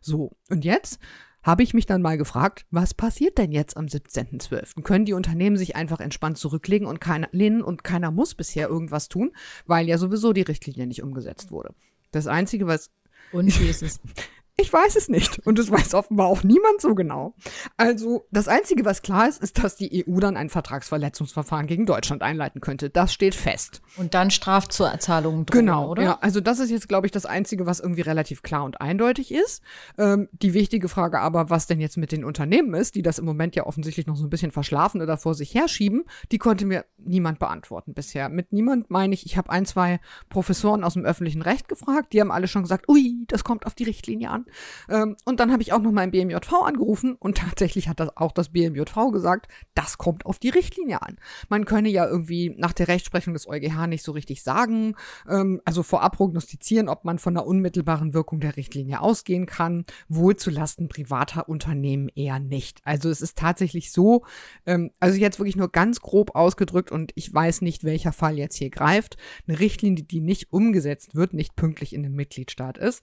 So, 0.00 0.32
und 0.50 0.64
jetzt 0.64 0.98
habe 1.42 1.62
ich 1.62 1.74
mich 1.74 1.86
dann 1.86 2.02
mal 2.02 2.18
gefragt, 2.18 2.66
was 2.70 2.94
passiert 2.94 3.38
denn 3.38 3.52
jetzt 3.52 3.76
am 3.76 3.86
17.12.? 3.86 4.82
Können 4.82 5.04
die 5.04 5.12
Unternehmen 5.12 5.56
sich 5.56 5.76
einfach 5.76 6.00
entspannt 6.00 6.38
zurücklegen 6.38 6.86
und 6.86 7.00
keiner 7.00 7.28
lehnen 7.32 7.62
und 7.62 7.84
keiner 7.84 8.10
muss 8.10 8.34
bisher 8.34 8.68
irgendwas 8.68 9.08
tun, 9.08 9.32
weil 9.66 9.88
ja 9.88 9.98
sowieso 9.98 10.32
die 10.32 10.42
Richtlinie 10.42 10.86
nicht 10.86 11.02
umgesetzt 11.02 11.50
wurde. 11.50 11.74
Das 12.10 12.26
Einzige, 12.26 12.66
was. 12.66 12.90
Und 13.32 13.58
wie 13.60 13.68
ist 13.68 13.82
es? 13.82 14.00
Ich 14.58 14.70
weiß 14.70 14.96
es 14.96 15.08
nicht. 15.08 15.38
Und 15.46 15.58
es 15.58 15.70
weiß 15.70 15.94
offenbar 15.94 16.26
auch 16.26 16.44
niemand 16.44 16.80
so 16.80 16.94
genau. 16.94 17.34
Also, 17.78 18.26
das 18.30 18.48
Einzige, 18.48 18.84
was 18.84 19.02
klar 19.02 19.26
ist, 19.28 19.42
ist, 19.42 19.62
dass 19.62 19.76
die 19.76 20.04
EU 20.06 20.20
dann 20.20 20.36
ein 20.36 20.50
Vertragsverletzungsverfahren 20.50 21.66
gegen 21.66 21.86
Deutschland 21.86 22.22
einleiten 22.22 22.60
könnte. 22.60 22.90
Das 22.90 23.14
steht 23.14 23.34
fest. 23.34 23.80
Und 23.96 24.14
dann 24.14 24.30
Strafzahlungen 24.30 25.46
drohen, 25.46 25.60
genau, 25.60 25.90
oder? 25.90 26.02
Ja, 26.02 26.18
also 26.20 26.40
das 26.40 26.58
ist 26.58 26.70
jetzt, 26.70 26.88
glaube 26.88 27.06
ich, 27.06 27.10
das 27.10 27.24
Einzige, 27.24 27.64
was 27.66 27.80
irgendwie 27.80 28.02
relativ 28.02 28.42
klar 28.42 28.64
und 28.64 28.80
eindeutig 28.80 29.32
ist. 29.32 29.62
Ähm, 29.98 30.28
die 30.32 30.52
wichtige 30.52 30.88
Frage 30.88 31.20
aber, 31.20 31.48
was 31.48 31.66
denn 31.66 31.80
jetzt 31.80 31.96
mit 31.96 32.12
den 32.12 32.24
Unternehmen 32.24 32.74
ist, 32.74 32.94
die 32.94 33.02
das 33.02 33.18
im 33.18 33.24
Moment 33.24 33.56
ja 33.56 33.66
offensichtlich 33.66 34.06
noch 34.06 34.16
so 34.16 34.24
ein 34.24 34.30
bisschen 34.30 34.52
verschlafen 34.52 35.00
oder 35.00 35.16
vor 35.16 35.34
sich 35.34 35.54
herschieben, 35.54 36.04
die 36.30 36.38
konnte 36.38 36.66
mir 36.66 36.84
niemand 36.98 37.38
beantworten 37.38 37.94
bisher. 37.94 38.28
Mit 38.28 38.52
niemand 38.52 38.90
meine 38.90 39.14
ich, 39.14 39.24
ich 39.24 39.36
habe 39.36 39.50
ein, 39.50 39.64
zwei 39.64 39.98
Professoren 40.28 40.84
aus 40.84 40.94
dem 40.94 41.04
öffentlichen 41.04 41.42
Recht 41.42 41.68
gefragt, 41.68 42.12
die 42.12 42.20
haben 42.20 42.30
alle 42.30 42.48
schon 42.48 42.62
gesagt, 42.62 42.88
ui, 42.88 43.24
das 43.28 43.44
kommt 43.44 43.66
auf 43.66 43.74
die 43.74 43.84
Richtlinie 43.84 44.30
an. 44.30 44.41
Ähm, 44.88 45.16
und 45.24 45.40
dann 45.40 45.52
habe 45.52 45.62
ich 45.62 45.72
auch 45.72 45.80
noch 45.80 45.92
mal 45.92 46.04
im 46.04 46.10
BMJV 46.10 46.52
angerufen 46.64 47.16
und 47.18 47.38
tatsächlich 47.38 47.88
hat 47.88 48.00
das 48.00 48.16
auch 48.16 48.32
das 48.32 48.50
BMJV 48.50 49.10
gesagt, 49.12 49.48
das 49.74 49.98
kommt 49.98 50.26
auf 50.26 50.38
die 50.38 50.50
Richtlinie 50.50 51.02
an. 51.02 51.16
Man 51.48 51.64
könne 51.64 51.88
ja 51.88 52.06
irgendwie 52.06 52.54
nach 52.56 52.72
der 52.72 52.88
Rechtsprechung 52.88 53.34
des 53.34 53.48
EuGH 53.48 53.86
nicht 53.86 54.02
so 54.02 54.12
richtig 54.12 54.42
sagen, 54.42 54.96
ähm, 55.28 55.60
also 55.64 55.82
vorab 55.82 56.16
prognostizieren, 56.16 56.88
ob 56.88 57.04
man 57.04 57.18
von 57.18 57.34
der 57.34 57.46
unmittelbaren 57.46 58.14
Wirkung 58.14 58.40
der 58.40 58.56
Richtlinie 58.56 59.00
ausgehen 59.00 59.46
kann, 59.46 59.84
wohl 60.08 60.36
zulasten 60.36 60.88
privater 60.88 61.48
Unternehmen 61.48 62.08
eher 62.14 62.38
nicht. 62.38 62.80
Also 62.84 63.08
es 63.10 63.20
ist 63.20 63.38
tatsächlich 63.38 63.92
so, 63.92 64.24
ähm, 64.66 64.90
also 65.00 65.18
jetzt 65.18 65.38
wirklich 65.38 65.56
nur 65.56 65.70
ganz 65.70 66.00
grob 66.00 66.34
ausgedrückt 66.34 66.92
und 66.92 67.12
ich 67.14 67.32
weiß 67.32 67.62
nicht, 67.62 67.84
welcher 67.84 68.12
Fall 68.12 68.38
jetzt 68.38 68.56
hier 68.56 68.70
greift. 68.70 69.16
Eine 69.46 69.60
Richtlinie, 69.60 70.04
die 70.04 70.20
nicht 70.20 70.52
umgesetzt 70.52 71.14
wird, 71.14 71.34
nicht 71.34 71.56
pünktlich 71.56 71.92
in 71.92 72.04
einem 72.04 72.14
Mitgliedstaat 72.14 72.78
ist, 72.78 73.02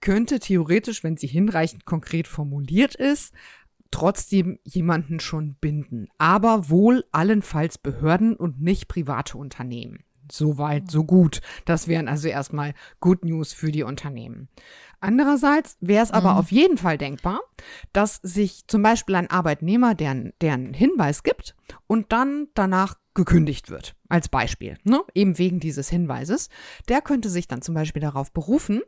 könnte 0.00 0.40
theoretisch, 0.40 1.04
wenn 1.04 1.16
sie 1.16 1.26
hinreichend 1.26 1.84
konkret 1.84 2.26
formuliert 2.26 2.94
ist, 2.94 3.34
trotzdem 3.90 4.58
jemanden 4.64 5.20
schon 5.20 5.54
binden. 5.54 6.08
Aber 6.18 6.68
wohl 6.68 7.04
allenfalls 7.12 7.78
Behörden 7.78 8.36
und 8.36 8.60
nicht 8.60 8.88
private 8.88 9.36
Unternehmen. 9.36 10.04
So 10.30 10.58
weit, 10.58 10.90
so 10.90 11.04
gut. 11.04 11.40
Das 11.64 11.88
wären 11.88 12.06
also 12.06 12.28
erstmal 12.28 12.74
Good 13.00 13.24
News 13.24 13.52
für 13.52 13.72
die 13.72 13.82
Unternehmen. 13.82 14.48
Andererseits 15.00 15.76
wäre 15.80 16.04
es 16.04 16.12
aber 16.12 16.32
mhm. 16.32 16.38
auf 16.38 16.52
jeden 16.52 16.76
Fall 16.76 16.98
denkbar, 16.98 17.40
dass 17.92 18.16
sich 18.22 18.66
zum 18.68 18.82
Beispiel 18.82 19.16
ein 19.16 19.30
Arbeitnehmer, 19.30 19.94
der, 19.94 20.32
der 20.40 20.54
einen 20.54 20.74
Hinweis 20.74 21.22
gibt 21.22 21.56
und 21.86 22.12
dann 22.12 22.48
danach 22.54 22.96
gekündigt 23.20 23.68
wird. 23.68 23.94
Als 24.08 24.30
Beispiel, 24.30 24.78
ne? 24.82 25.02
eben 25.14 25.36
wegen 25.36 25.60
dieses 25.60 25.90
Hinweises. 25.90 26.48
Der 26.88 27.02
könnte 27.02 27.28
sich 27.28 27.46
dann 27.46 27.60
zum 27.60 27.74
Beispiel 27.74 28.00
darauf 28.00 28.32
berufen, 28.32 28.80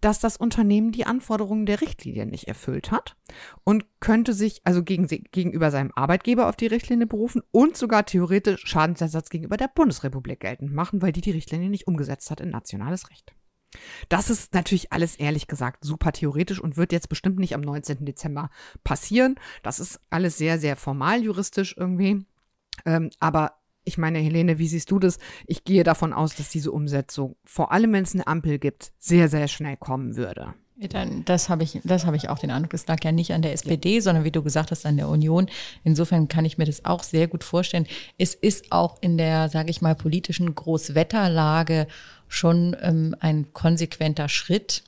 dass 0.00 0.18
das 0.18 0.36
Unternehmen 0.36 0.90
die 0.90 1.06
Anforderungen 1.06 1.66
der 1.66 1.80
Richtlinie 1.80 2.26
nicht 2.26 2.48
erfüllt 2.48 2.90
hat 2.90 3.16
und 3.62 3.84
könnte 4.00 4.32
sich 4.32 4.60
also 4.64 4.82
gegen, 4.82 5.06
gegenüber 5.06 5.70
seinem 5.70 5.92
Arbeitgeber 5.94 6.48
auf 6.48 6.56
die 6.56 6.66
Richtlinie 6.66 7.06
berufen 7.06 7.42
und 7.52 7.76
sogar 7.76 8.04
theoretisch 8.04 8.66
Schadensersatz 8.66 9.30
gegenüber 9.30 9.56
der 9.56 9.70
Bundesrepublik 9.72 10.40
geltend 10.40 10.72
machen, 10.72 11.00
weil 11.00 11.12
die 11.12 11.20
die 11.20 11.30
Richtlinie 11.30 11.70
nicht 11.70 11.86
umgesetzt 11.86 12.32
hat 12.32 12.40
in 12.40 12.50
nationales 12.50 13.08
Recht. 13.10 13.34
Das 14.08 14.30
ist 14.30 14.52
natürlich 14.52 14.92
alles 14.92 15.14
ehrlich 15.14 15.46
gesagt 15.46 15.84
super 15.84 16.10
theoretisch 16.10 16.60
und 16.60 16.76
wird 16.76 16.90
jetzt 16.90 17.08
bestimmt 17.08 17.38
nicht 17.38 17.54
am 17.54 17.60
19. 17.60 18.04
Dezember 18.04 18.50
passieren. 18.82 19.36
Das 19.62 19.78
ist 19.78 20.00
alles 20.10 20.38
sehr, 20.38 20.58
sehr 20.58 20.74
formal 20.74 21.22
juristisch 21.22 21.76
irgendwie. 21.78 22.24
Ähm, 22.84 23.10
aber 23.20 23.54
ich 23.86 23.96
meine, 23.98 24.18
Helene, 24.18 24.58
wie 24.58 24.68
siehst 24.68 24.90
du 24.90 24.98
das? 24.98 25.18
Ich 25.46 25.64
gehe 25.64 25.84
davon 25.84 26.12
aus, 26.12 26.34
dass 26.34 26.50
diese 26.50 26.72
Umsetzung, 26.72 27.36
vor 27.44 27.72
allem 27.72 27.92
wenn 27.92 28.02
es 28.02 28.14
eine 28.14 28.26
Ampel 28.26 28.58
gibt, 28.58 28.92
sehr, 28.98 29.28
sehr 29.28 29.48
schnell 29.48 29.76
kommen 29.76 30.16
würde. 30.16 30.54
Dann, 30.78 31.24
das 31.24 31.48
habe 31.48 31.62
ich, 31.62 31.80
das 31.84 32.04
habe 32.04 32.16
ich 32.16 32.28
auch 32.28 32.38
den 32.38 32.50
Eindruck. 32.50 32.72
Das 32.72 32.86
lag 32.86 33.02
ja 33.02 33.10
nicht 33.10 33.32
an 33.32 33.40
der 33.40 33.54
SPD, 33.54 34.00
sondern 34.00 34.24
wie 34.24 34.30
du 34.30 34.42
gesagt 34.42 34.72
hast, 34.72 34.84
an 34.84 34.98
der 34.98 35.08
Union. 35.08 35.48
Insofern 35.84 36.28
kann 36.28 36.44
ich 36.44 36.58
mir 36.58 36.66
das 36.66 36.84
auch 36.84 37.02
sehr 37.02 37.28
gut 37.28 37.44
vorstellen. 37.44 37.86
Es 38.18 38.34
ist 38.34 38.72
auch 38.72 38.98
in 39.00 39.16
der, 39.16 39.48
sage 39.48 39.70
ich 39.70 39.80
mal, 39.80 39.94
politischen 39.94 40.54
Großwetterlage 40.54 41.86
schon 42.28 42.76
ähm, 42.82 43.16
ein 43.20 43.52
konsequenter 43.54 44.28
Schritt, 44.28 44.82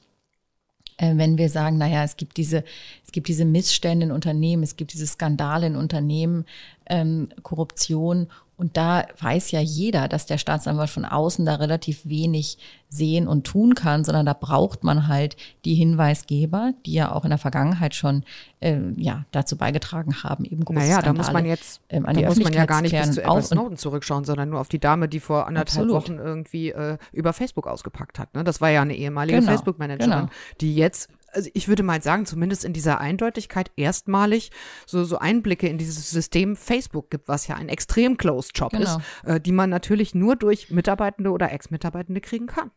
äh, 0.98 1.16
wenn 1.16 1.38
wir 1.38 1.48
sagen, 1.48 1.78
naja, 1.78 2.04
es 2.04 2.16
gibt 2.16 2.36
diese, 2.36 2.64
es 3.06 3.12
gibt 3.12 3.28
diese 3.28 3.46
Missstände 3.46 4.06
in 4.06 4.12
Unternehmen, 4.12 4.62
es 4.62 4.76
gibt 4.76 4.92
diese 4.92 5.06
Skandale 5.06 5.68
in 5.68 5.76
Unternehmen, 5.76 6.44
ähm, 6.86 7.28
Korruption 7.42 8.28
und 8.58 8.76
da 8.76 9.06
weiß 9.20 9.52
ja 9.52 9.60
jeder, 9.60 10.08
dass 10.08 10.26
der 10.26 10.36
Staatsanwalt 10.36 10.90
von 10.90 11.04
außen 11.04 11.46
da 11.46 11.54
relativ 11.54 12.04
wenig 12.04 12.58
sehen 12.88 13.28
und 13.28 13.46
tun 13.46 13.76
kann, 13.76 14.02
sondern 14.02 14.26
da 14.26 14.32
braucht 14.32 14.82
man 14.82 15.06
halt 15.06 15.36
die 15.64 15.76
Hinweisgeber, 15.76 16.72
die 16.84 16.94
ja 16.94 17.12
auch 17.12 17.22
in 17.22 17.30
der 17.30 17.38
Vergangenheit 17.38 17.94
schon 17.94 18.24
äh, 18.58 18.78
ja, 18.96 19.26
dazu 19.30 19.56
beigetragen 19.56 20.24
haben, 20.24 20.44
eben 20.44 20.64
große 20.64 20.80
Naja, 20.80 20.94
Skandale, 20.94 21.14
da 21.14 21.22
muss 21.22 21.32
man 21.32 21.46
jetzt, 21.46 21.80
ähm, 21.88 22.04
an 22.04 22.16
da 22.16 22.28
muss 22.28 22.40
man 22.40 22.52
ja 22.52 22.66
gar 22.66 22.82
nicht 22.82 22.98
bis 22.98 23.12
zu 23.12 23.22
Edward 23.22 23.44
Snowden 23.44 23.76
zurückschauen, 23.76 24.24
sondern 24.24 24.50
nur 24.50 24.58
auf 24.58 24.68
die 24.68 24.80
Dame, 24.80 25.08
die 25.08 25.20
vor 25.20 25.46
anderthalb 25.46 25.68
Absolut. 25.68 25.92
Wochen 25.92 26.18
irgendwie 26.18 26.70
äh, 26.70 26.98
über 27.12 27.32
Facebook 27.32 27.68
ausgepackt 27.68 28.18
hat. 28.18 28.34
Ne? 28.34 28.42
Das 28.42 28.60
war 28.60 28.70
ja 28.70 28.82
eine 28.82 28.96
ehemalige 28.96 29.38
genau, 29.38 29.52
Facebook-Managerin, 29.52 30.10
genau. 30.10 30.28
die 30.60 30.74
jetzt 30.74 31.10
also 31.38 31.50
ich 31.54 31.68
würde 31.68 31.84
mal 31.84 32.02
sagen, 32.02 32.26
zumindest 32.26 32.64
in 32.64 32.72
dieser 32.72 33.00
Eindeutigkeit 33.00 33.70
erstmalig 33.76 34.50
so, 34.86 35.04
so 35.04 35.18
Einblicke 35.18 35.68
in 35.68 35.78
dieses 35.78 36.10
System 36.10 36.56
Facebook 36.56 37.10
gibt, 37.10 37.28
was 37.28 37.46
ja 37.46 37.54
ein 37.54 37.68
extrem 37.68 38.16
closed 38.16 38.58
Job 38.58 38.72
genau. 38.72 38.96
ist, 38.96 39.00
äh, 39.24 39.40
die 39.40 39.52
man 39.52 39.70
natürlich 39.70 40.16
nur 40.16 40.34
durch 40.34 40.70
Mitarbeitende 40.70 41.30
oder 41.30 41.52
Ex-Mitarbeitende 41.52 42.20
kriegen 42.20 42.46
kann. 42.46 42.72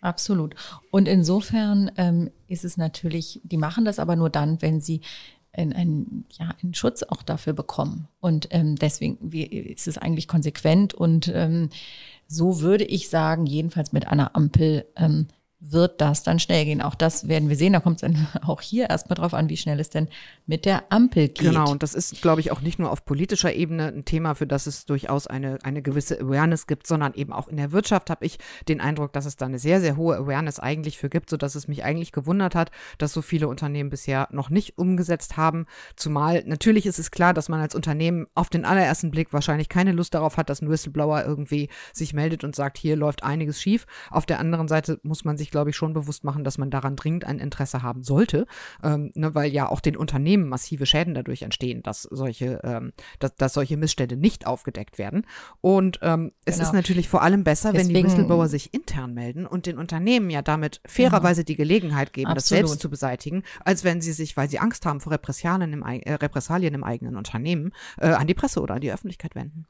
Absolut. 0.00 0.56
Und 0.90 1.06
insofern 1.06 1.92
ähm, 1.96 2.30
ist 2.48 2.64
es 2.64 2.76
natürlich, 2.76 3.40
die 3.44 3.58
machen 3.58 3.84
das 3.84 4.00
aber 4.00 4.16
nur 4.16 4.30
dann, 4.30 4.60
wenn 4.60 4.80
sie 4.80 5.02
einen, 5.52 6.24
ja, 6.32 6.52
einen 6.62 6.74
Schutz 6.74 7.04
auch 7.04 7.22
dafür 7.22 7.52
bekommen. 7.52 8.08
Und 8.20 8.48
ähm, 8.50 8.74
deswegen 8.74 9.18
wie, 9.20 9.44
ist 9.44 9.86
es 9.86 9.98
eigentlich 9.98 10.26
konsequent. 10.26 10.94
Und 10.94 11.28
ähm, 11.32 11.70
so 12.26 12.60
würde 12.60 12.84
ich 12.84 13.08
sagen, 13.08 13.46
jedenfalls 13.46 13.92
mit 13.92 14.08
einer 14.08 14.34
Ampel 14.34 14.86
ähm, 14.96 15.28
wird 15.60 16.00
das 16.00 16.22
dann 16.22 16.38
schnell 16.38 16.64
gehen. 16.64 16.80
Auch 16.80 16.94
das 16.94 17.28
werden 17.28 17.50
wir 17.50 17.56
sehen. 17.56 17.74
Da 17.74 17.80
kommt 17.80 17.96
es 17.96 18.00
dann 18.00 18.26
auch 18.46 18.62
hier 18.62 18.88
erstmal 18.88 19.16
drauf 19.16 19.34
an, 19.34 19.48
wie 19.48 19.56
schnell 19.56 19.78
es 19.78 19.90
denn 19.90 20.08
mit 20.46 20.64
der 20.64 20.84
Ampel 20.90 21.28
geht. 21.28 21.38
Genau, 21.38 21.70
und 21.70 21.82
das 21.82 21.94
ist, 21.94 22.22
glaube 22.22 22.40
ich, 22.40 22.50
auch 22.50 22.62
nicht 22.62 22.78
nur 22.78 22.90
auf 22.90 23.04
politischer 23.04 23.52
Ebene 23.52 23.88
ein 23.88 24.04
Thema, 24.04 24.34
für 24.34 24.46
das 24.46 24.66
es 24.66 24.86
durchaus 24.86 25.26
eine, 25.26 25.58
eine 25.62 25.82
gewisse 25.82 26.18
Awareness 26.18 26.66
gibt, 26.66 26.86
sondern 26.86 27.14
eben 27.14 27.32
auch 27.32 27.46
in 27.48 27.58
der 27.58 27.72
Wirtschaft 27.72 28.08
habe 28.08 28.24
ich 28.24 28.38
den 28.68 28.80
Eindruck, 28.80 29.12
dass 29.12 29.26
es 29.26 29.36
da 29.36 29.46
eine 29.46 29.58
sehr, 29.58 29.80
sehr 29.80 29.96
hohe 29.96 30.16
Awareness 30.16 30.58
eigentlich 30.58 30.98
für 30.98 31.10
gibt, 31.10 31.28
sodass 31.28 31.54
es 31.54 31.68
mich 31.68 31.84
eigentlich 31.84 32.12
gewundert 32.12 32.54
hat, 32.54 32.70
dass 32.98 33.12
so 33.12 33.20
viele 33.20 33.48
Unternehmen 33.48 33.90
bisher 33.90 34.28
noch 34.32 34.48
nicht 34.48 34.78
umgesetzt 34.78 35.36
haben. 35.36 35.66
Zumal 35.94 36.42
natürlich 36.46 36.86
ist 36.86 36.98
es 36.98 37.10
klar, 37.10 37.34
dass 37.34 37.48
man 37.48 37.60
als 37.60 37.74
Unternehmen 37.74 38.26
auf 38.34 38.48
den 38.48 38.64
allerersten 38.64 39.10
Blick 39.10 39.32
wahrscheinlich 39.32 39.68
keine 39.68 39.92
Lust 39.92 40.14
darauf 40.14 40.38
hat, 40.38 40.48
dass 40.48 40.62
ein 40.62 40.70
Whistleblower 40.70 41.24
irgendwie 41.24 41.68
sich 41.92 42.14
meldet 42.14 42.44
und 42.44 42.56
sagt, 42.56 42.78
hier 42.78 42.96
läuft 42.96 43.22
einiges 43.22 43.60
schief. 43.60 43.86
Auf 44.10 44.24
der 44.24 44.40
anderen 44.40 44.68
Seite 44.68 45.00
muss 45.02 45.24
man 45.24 45.36
sich 45.36 45.49
sich, 45.50 45.52
glaube 45.52 45.70
ich, 45.70 45.76
schon 45.76 45.92
bewusst 45.92 46.22
machen, 46.24 46.44
dass 46.44 46.58
man 46.58 46.70
daran 46.70 46.96
dringend 46.96 47.24
ein 47.24 47.38
Interesse 47.38 47.82
haben 47.82 48.04
sollte, 48.04 48.46
ähm, 48.82 49.10
ne, 49.14 49.34
weil 49.34 49.50
ja 49.50 49.68
auch 49.68 49.80
den 49.80 49.96
Unternehmen 49.96 50.48
massive 50.48 50.86
Schäden 50.86 51.14
dadurch 51.14 51.42
entstehen, 51.42 51.82
dass 51.82 52.02
solche, 52.02 52.60
ähm, 52.62 52.92
dass, 53.18 53.34
dass 53.34 53.52
solche 53.52 53.76
Missstände 53.76 54.16
nicht 54.16 54.46
aufgedeckt 54.46 54.98
werden. 54.98 55.26
Und 55.60 55.98
ähm, 56.02 56.32
es 56.44 56.56
genau. 56.56 56.68
ist 56.68 56.74
natürlich 56.74 57.08
vor 57.08 57.22
allem 57.22 57.42
besser, 57.44 57.72
Deswegen, 57.72 57.94
wenn 57.94 58.02
die 58.02 58.06
Whistleblower 58.06 58.48
sich 58.48 58.72
intern 58.72 59.12
melden 59.12 59.46
und 59.46 59.66
den 59.66 59.78
Unternehmen 59.78 60.30
ja 60.30 60.42
damit 60.42 60.80
fairerweise 60.86 61.44
die 61.44 61.56
Gelegenheit 61.56 62.12
geben, 62.12 62.30
Absolut. 62.30 62.36
das 62.36 62.48
selbst 62.48 62.80
zu 62.80 62.88
beseitigen, 62.88 63.42
als 63.64 63.82
wenn 63.82 64.00
sie 64.00 64.12
sich, 64.12 64.36
weil 64.36 64.48
sie 64.48 64.60
Angst 64.60 64.86
haben 64.86 65.00
vor 65.00 65.12
Repressalien 65.12 65.72
im, 65.72 65.82
äh, 65.82 66.14
Repressalien 66.14 66.74
im 66.74 66.84
eigenen 66.84 67.16
Unternehmen, 67.16 67.72
äh, 67.98 68.08
an 68.08 68.26
die 68.26 68.34
Presse 68.34 68.60
oder 68.60 68.74
an 68.74 68.80
die 68.80 68.92
Öffentlichkeit 68.92 69.34
wenden. 69.34 69.66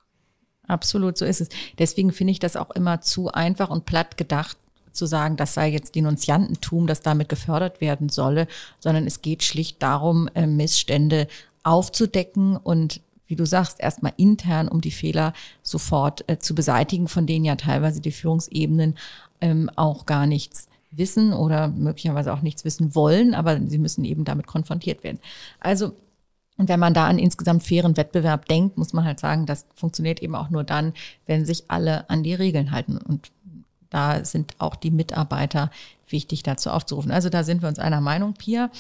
Absolut, 0.67 1.19
so 1.19 1.25
ist 1.25 1.41
es. 1.41 1.49
Deswegen 1.79 2.13
finde 2.13 2.31
ich 2.33 2.39
das 2.39 2.57
auch 2.57 2.71
immer 2.71 3.01
zu 3.01 3.33
einfach 3.33 3.71
und 3.71 3.87
platt 3.87 4.17
gedacht, 4.17 4.57
zu 4.93 5.07
sagen, 5.07 5.37
das 5.37 5.55
sei 5.55 5.69
jetzt 5.69 5.95
Denunziantentum, 5.95 6.87
das 6.87 7.01
damit 7.01 7.29
gefördert 7.29 7.81
werden 7.81 8.09
solle, 8.09 8.47
sondern 8.79 9.07
es 9.07 9.23
geht 9.23 9.43
schlicht 9.43 9.83
darum, 9.83 10.29
äh, 10.35 10.47
Missstände 10.47 11.27
aufzudecken 11.63 12.57
und 12.57 13.01
wie 13.27 13.37
du 13.37 13.47
sagst, 13.47 13.79
erstmal 13.79 14.13
intern, 14.17 14.67
um 14.67 14.81
die 14.81 14.91
Fehler 14.91 15.33
sofort 15.63 16.29
äh, 16.29 16.39
zu 16.39 16.55
beseitigen, 16.55 17.07
von 17.07 17.27
denen 17.27 17.45
ja 17.45 17.55
teilweise 17.55 18.01
die 18.01 18.11
Führungsebenen 18.11 18.97
ähm, 19.41 19.71
auch 19.77 20.05
gar 20.05 20.27
nichts 20.27 20.69
wissen 20.91 21.33
oder 21.33 21.69
möglicherweise 21.69 22.33
auch 22.33 22.43
nichts 22.43 22.65
wissen 22.65 22.95
wollen, 22.97 23.35
aber 23.35 23.61
sie 23.65 23.79
müssen 23.79 24.05
eben 24.05 24.25
damit 24.25 24.49
konfrontiert 24.49 25.05
werden. 25.05 25.21
Also 25.61 25.93
und 26.61 26.69
wenn 26.69 26.79
man 26.79 26.93
da 26.93 27.07
an 27.07 27.19
insgesamt 27.19 27.63
fairen 27.63 27.97
Wettbewerb 27.97 28.45
denkt, 28.45 28.77
muss 28.77 28.93
man 28.93 29.07
halt 29.07 29.19
sagen, 29.19 29.47
das 29.47 29.65
funktioniert 29.75 30.21
eben 30.21 30.35
auch 30.35 30.51
nur 30.51 30.63
dann, 30.63 30.93
wenn 31.25 31.47
sich 31.47 31.65
alle 31.69 32.11
an 32.11 32.23
die 32.23 32.35
Regeln 32.35 32.71
halten. 32.71 32.99
Und 32.99 33.31
da 33.91 34.25
sind 34.25 34.55
auch 34.59 34.77
die 34.77 34.91
Mitarbeiter 34.91 35.71
wichtig 36.09 36.43
dazu 36.43 36.71
aufzurufen. 36.71 37.11
Also 37.11 37.29
da 37.29 37.45
sind 37.45 37.63
wir 37.63 37.69
uns 37.69 37.79
einer 37.79 38.01
Meinung, 38.01 38.35
Pia. 38.35 38.71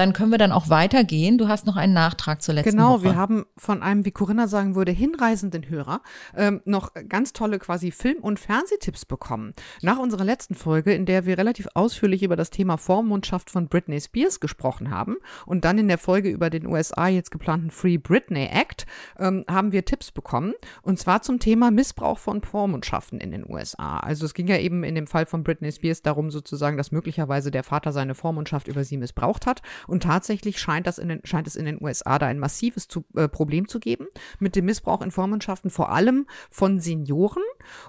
Dann 0.00 0.14
können 0.14 0.30
wir 0.30 0.38
dann 0.38 0.50
auch 0.50 0.70
weitergehen. 0.70 1.36
Du 1.36 1.46
hast 1.46 1.66
noch 1.66 1.76
einen 1.76 1.92
Nachtrag 1.92 2.40
zur 2.40 2.54
letzten 2.54 2.70
genau, 2.70 2.94
Woche. 2.94 3.02
Genau, 3.02 3.12
wir 3.12 3.18
haben 3.18 3.44
von 3.58 3.82
einem, 3.82 4.06
wie 4.06 4.12
Corinna 4.12 4.48
sagen 4.48 4.74
würde, 4.74 4.92
hinreisenden 4.92 5.68
Hörer 5.68 6.00
ähm, 6.34 6.62
noch 6.64 6.94
ganz 7.06 7.34
tolle 7.34 7.58
quasi 7.58 7.90
Film- 7.90 8.22
und 8.22 8.40
Fernsehtipps 8.40 9.04
bekommen. 9.04 9.52
Nach 9.82 9.98
unserer 9.98 10.24
letzten 10.24 10.54
Folge, 10.54 10.94
in 10.94 11.04
der 11.04 11.26
wir 11.26 11.36
relativ 11.36 11.68
ausführlich 11.74 12.22
über 12.22 12.34
das 12.34 12.48
Thema 12.48 12.78
Vormundschaft 12.78 13.50
von 13.50 13.68
Britney 13.68 14.00
Spears 14.00 14.40
gesprochen 14.40 14.90
haben 14.90 15.16
und 15.44 15.66
dann 15.66 15.76
in 15.76 15.86
der 15.86 15.98
Folge 15.98 16.30
über 16.30 16.48
den 16.48 16.66
USA 16.66 17.08
jetzt 17.08 17.30
geplanten 17.30 17.70
Free 17.70 17.98
Britney 17.98 18.48
Act, 18.50 18.86
ähm, 19.18 19.44
haben 19.50 19.70
wir 19.70 19.84
Tipps 19.84 20.12
bekommen. 20.12 20.54
Und 20.80 20.98
zwar 20.98 21.20
zum 21.20 21.40
Thema 21.40 21.70
Missbrauch 21.70 22.18
von 22.18 22.40
Vormundschaften 22.40 23.20
in 23.20 23.32
den 23.32 23.44
USA. 23.46 23.98
Also 23.98 24.24
es 24.24 24.32
ging 24.32 24.46
ja 24.46 24.56
eben 24.56 24.82
in 24.82 24.94
dem 24.94 25.06
Fall 25.06 25.26
von 25.26 25.44
Britney 25.44 25.70
Spears 25.70 26.00
darum, 26.00 26.30
sozusagen, 26.30 26.78
dass 26.78 26.90
möglicherweise 26.90 27.50
der 27.50 27.64
Vater 27.64 27.92
seine 27.92 28.14
Vormundschaft 28.14 28.66
über 28.66 28.82
sie 28.82 28.96
missbraucht 28.96 29.44
hat. 29.44 29.60
Und 29.90 30.04
tatsächlich 30.04 30.58
scheint, 30.58 30.86
das 30.86 30.98
in 30.98 31.08
den, 31.08 31.20
scheint 31.24 31.46
es 31.46 31.56
in 31.56 31.64
den 31.64 31.82
USA 31.82 32.18
da 32.18 32.26
ein 32.26 32.38
massives 32.38 32.88
zu, 32.88 33.04
äh, 33.16 33.28
Problem 33.28 33.68
zu 33.68 33.80
geben 33.80 34.06
mit 34.38 34.56
dem 34.56 34.64
Missbrauch 34.64 35.02
in 35.02 35.10
Vormundschaften, 35.10 35.70
vor 35.70 35.90
allem 35.90 36.26
von 36.50 36.80
Senioren. 36.80 37.42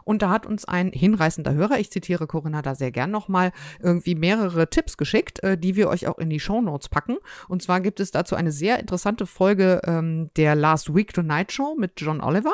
Und 0.03 0.21
da 0.21 0.29
hat 0.29 0.45
uns 0.45 0.65
ein 0.65 0.91
hinreißender 0.91 1.53
Hörer, 1.53 1.79
ich 1.79 1.91
zitiere 1.91 2.27
Corinna 2.27 2.61
da 2.61 2.75
sehr 2.75 2.91
gern 2.91 3.11
nochmal, 3.11 3.51
irgendwie 3.79 4.15
mehrere 4.15 4.69
Tipps 4.69 4.97
geschickt, 4.97 5.43
äh, 5.43 5.57
die 5.57 5.75
wir 5.75 5.89
euch 5.89 6.07
auch 6.07 6.17
in 6.17 6.29
die 6.29 6.39
Show 6.39 6.61
Notes 6.61 6.89
packen. 6.89 7.17
Und 7.47 7.61
zwar 7.61 7.81
gibt 7.81 7.99
es 7.99 8.11
dazu 8.11 8.35
eine 8.35 8.51
sehr 8.51 8.79
interessante 8.79 9.25
Folge 9.25 9.81
ähm, 9.85 10.31
der 10.35 10.55
Last 10.55 10.93
Week 10.93 11.13
Tonight 11.13 11.51
Show 11.51 11.75
mit 11.77 11.93
John 12.01 12.21
Oliver. 12.21 12.53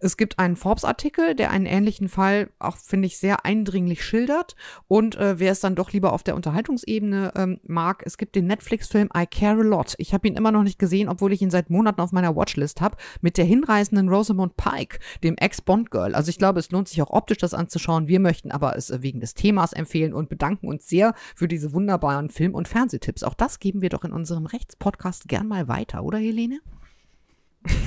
Es 0.00 0.16
gibt 0.16 0.38
einen 0.38 0.56
Forbes-Artikel, 0.56 1.34
der 1.34 1.50
einen 1.50 1.66
ähnlichen 1.66 2.08
Fall 2.08 2.50
auch, 2.58 2.76
finde 2.76 3.06
ich, 3.06 3.18
sehr 3.18 3.44
eindringlich 3.44 4.04
schildert. 4.04 4.56
Und 4.88 5.16
äh, 5.16 5.38
wer 5.38 5.52
es 5.52 5.60
dann 5.60 5.76
doch 5.76 5.92
lieber 5.92 6.12
auf 6.12 6.22
der 6.22 6.34
Unterhaltungsebene 6.34 7.32
ähm, 7.36 7.60
mag, 7.62 8.02
es 8.04 8.18
gibt 8.18 8.34
den 8.34 8.46
Netflix-Film 8.70 9.08
I 9.16 9.26
Care 9.26 9.60
a 9.60 9.64
Lot. 9.64 9.94
Ich 9.98 10.14
habe 10.14 10.28
ihn 10.28 10.36
immer 10.36 10.52
noch 10.52 10.62
nicht 10.62 10.78
gesehen, 10.78 11.08
obwohl 11.08 11.32
ich 11.32 11.42
ihn 11.42 11.50
seit 11.50 11.70
Monaten 11.70 12.00
auf 12.00 12.12
meiner 12.12 12.36
Watchlist 12.36 12.80
habe, 12.80 12.96
mit 13.20 13.36
der 13.36 13.44
hinreißenden 13.44 14.08
Rosamund 14.08 14.56
Pike, 14.56 15.00
dem 15.24 15.36
Ex-Bond-Girl. 15.36 16.14
Also 16.14 16.30
ich 16.30 16.38
glaube, 16.38 16.60
es 16.60 16.70
lohnt 16.70 16.88
sich 16.88 17.02
auch 17.02 17.10
optisch 17.10 17.38
das 17.38 17.52
anzuschauen. 17.52 18.06
Wir 18.06 18.20
möchten 18.20 18.52
aber 18.52 18.76
es 18.76 18.90
äh, 18.90 19.02
wegen 19.02 19.20
des 19.20 19.34
Themas 19.34 19.72
empfehlen 19.72 20.14
und 20.14 20.28
bedanken 20.28 20.68
uns 20.68 20.88
sehr 20.88 21.14
für 21.34 21.48
diese 21.48 21.72
wunderbaren 21.72 22.30
Film- 22.30 22.54
und 22.54 22.68
Fernsehtipps. 22.68 23.24
Auch 23.24 23.34
das 23.34 23.58
geben 23.58 23.82
wir 23.82 23.88
doch 23.88 24.04
in 24.04 24.12
unserem 24.12 24.46
Rechtspodcast 24.46 25.28
gern 25.28 25.48
mal 25.48 25.66
weiter, 25.66 26.04
oder 26.04 26.18
Helene? 26.18 26.60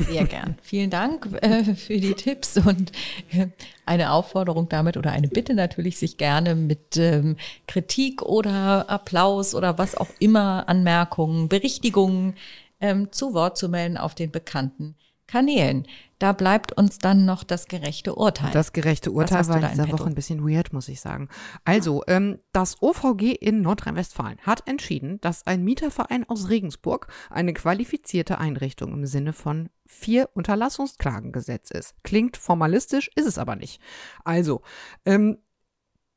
Sehr 0.08 0.26
gern. 0.26 0.56
Vielen 0.62 0.90
Dank 0.90 1.28
äh, 1.42 1.76
für 1.76 1.98
die 1.98 2.14
Tipps 2.14 2.58
und 2.58 2.92
äh, 3.32 3.48
eine 3.86 4.12
Aufforderung 4.12 4.70
damit 4.70 4.98
oder 4.98 5.12
eine 5.12 5.28
Bitte 5.28 5.56
natürlich, 5.56 5.98
sich 5.98 6.18
gerne 6.18 6.56
mit 6.56 6.98
ähm, 6.98 7.38
Kritik 7.68 8.22
oder 8.22 8.90
Applaus 8.90 9.56
oder 9.56 9.78
was 9.78 9.96
auch 9.96 10.10
immer, 10.20 10.70
Anmerkungen, 10.70 11.50
Berichtigungen 11.50 12.36
ähm, 12.80 13.12
zu 13.12 13.34
Wort 13.34 13.58
zu 13.58 13.68
melden 13.68 13.98
auf 13.98 14.14
den 14.14 14.32
bekannten 14.32 14.96
Kanälen. 15.34 15.88
Da 16.20 16.32
bleibt 16.32 16.74
uns 16.74 17.00
dann 17.00 17.26
noch 17.26 17.44
das 17.44 17.68
gerechte 17.68 18.14
Urteil. 18.14 18.52
Das 18.52 18.72
gerechte 18.72 19.10
Urteil 19.10 19.48
war 19.48 19.56
in 19.64 19.68
dieser 19.68 19.92
Woche 19.92 20.06
ein 20.06 20.14
bisschen 20.14 20.48
weird, 20.48 20.74
muss 20.74 20.90
ich 20.90 21.02
sagen. 21.02 21.28
Also, 21.66 22.04
ähm, 22.06 22.38
das 22.52 22.84
OVG 22.84 23.32
in 23.32 23.64
Nordrhein-Westfalen 23.64 24.38
hat 24.44 24.68
entschieden, 24.68 25.20
dass 25.22 25.48
ein 25.48 25.64
Mieterverein 25.64 26.30
aus 26.30 26.50
Regensburg 26.50 27.08
eine 27.32 27.54
qualifizierte 27.54 28.38
Einrichtung 28.38 28.94
im 28.94 29.08
Sinne 29.08 29.34
von 29.34 29.72
vier 29.88 30.30
Unterlassungsklagengesetz 30.36 31.72
ist. 31.72 31.96
Klingt 32.04 32.38
formalistisch, 32.38 33.10
ist 33.16 33.26
es 33.26 33.40
aber 33.40 33.56
nicht. 33.56 33.82
Also, 34.24 34.62
ähm, 35.04 35.40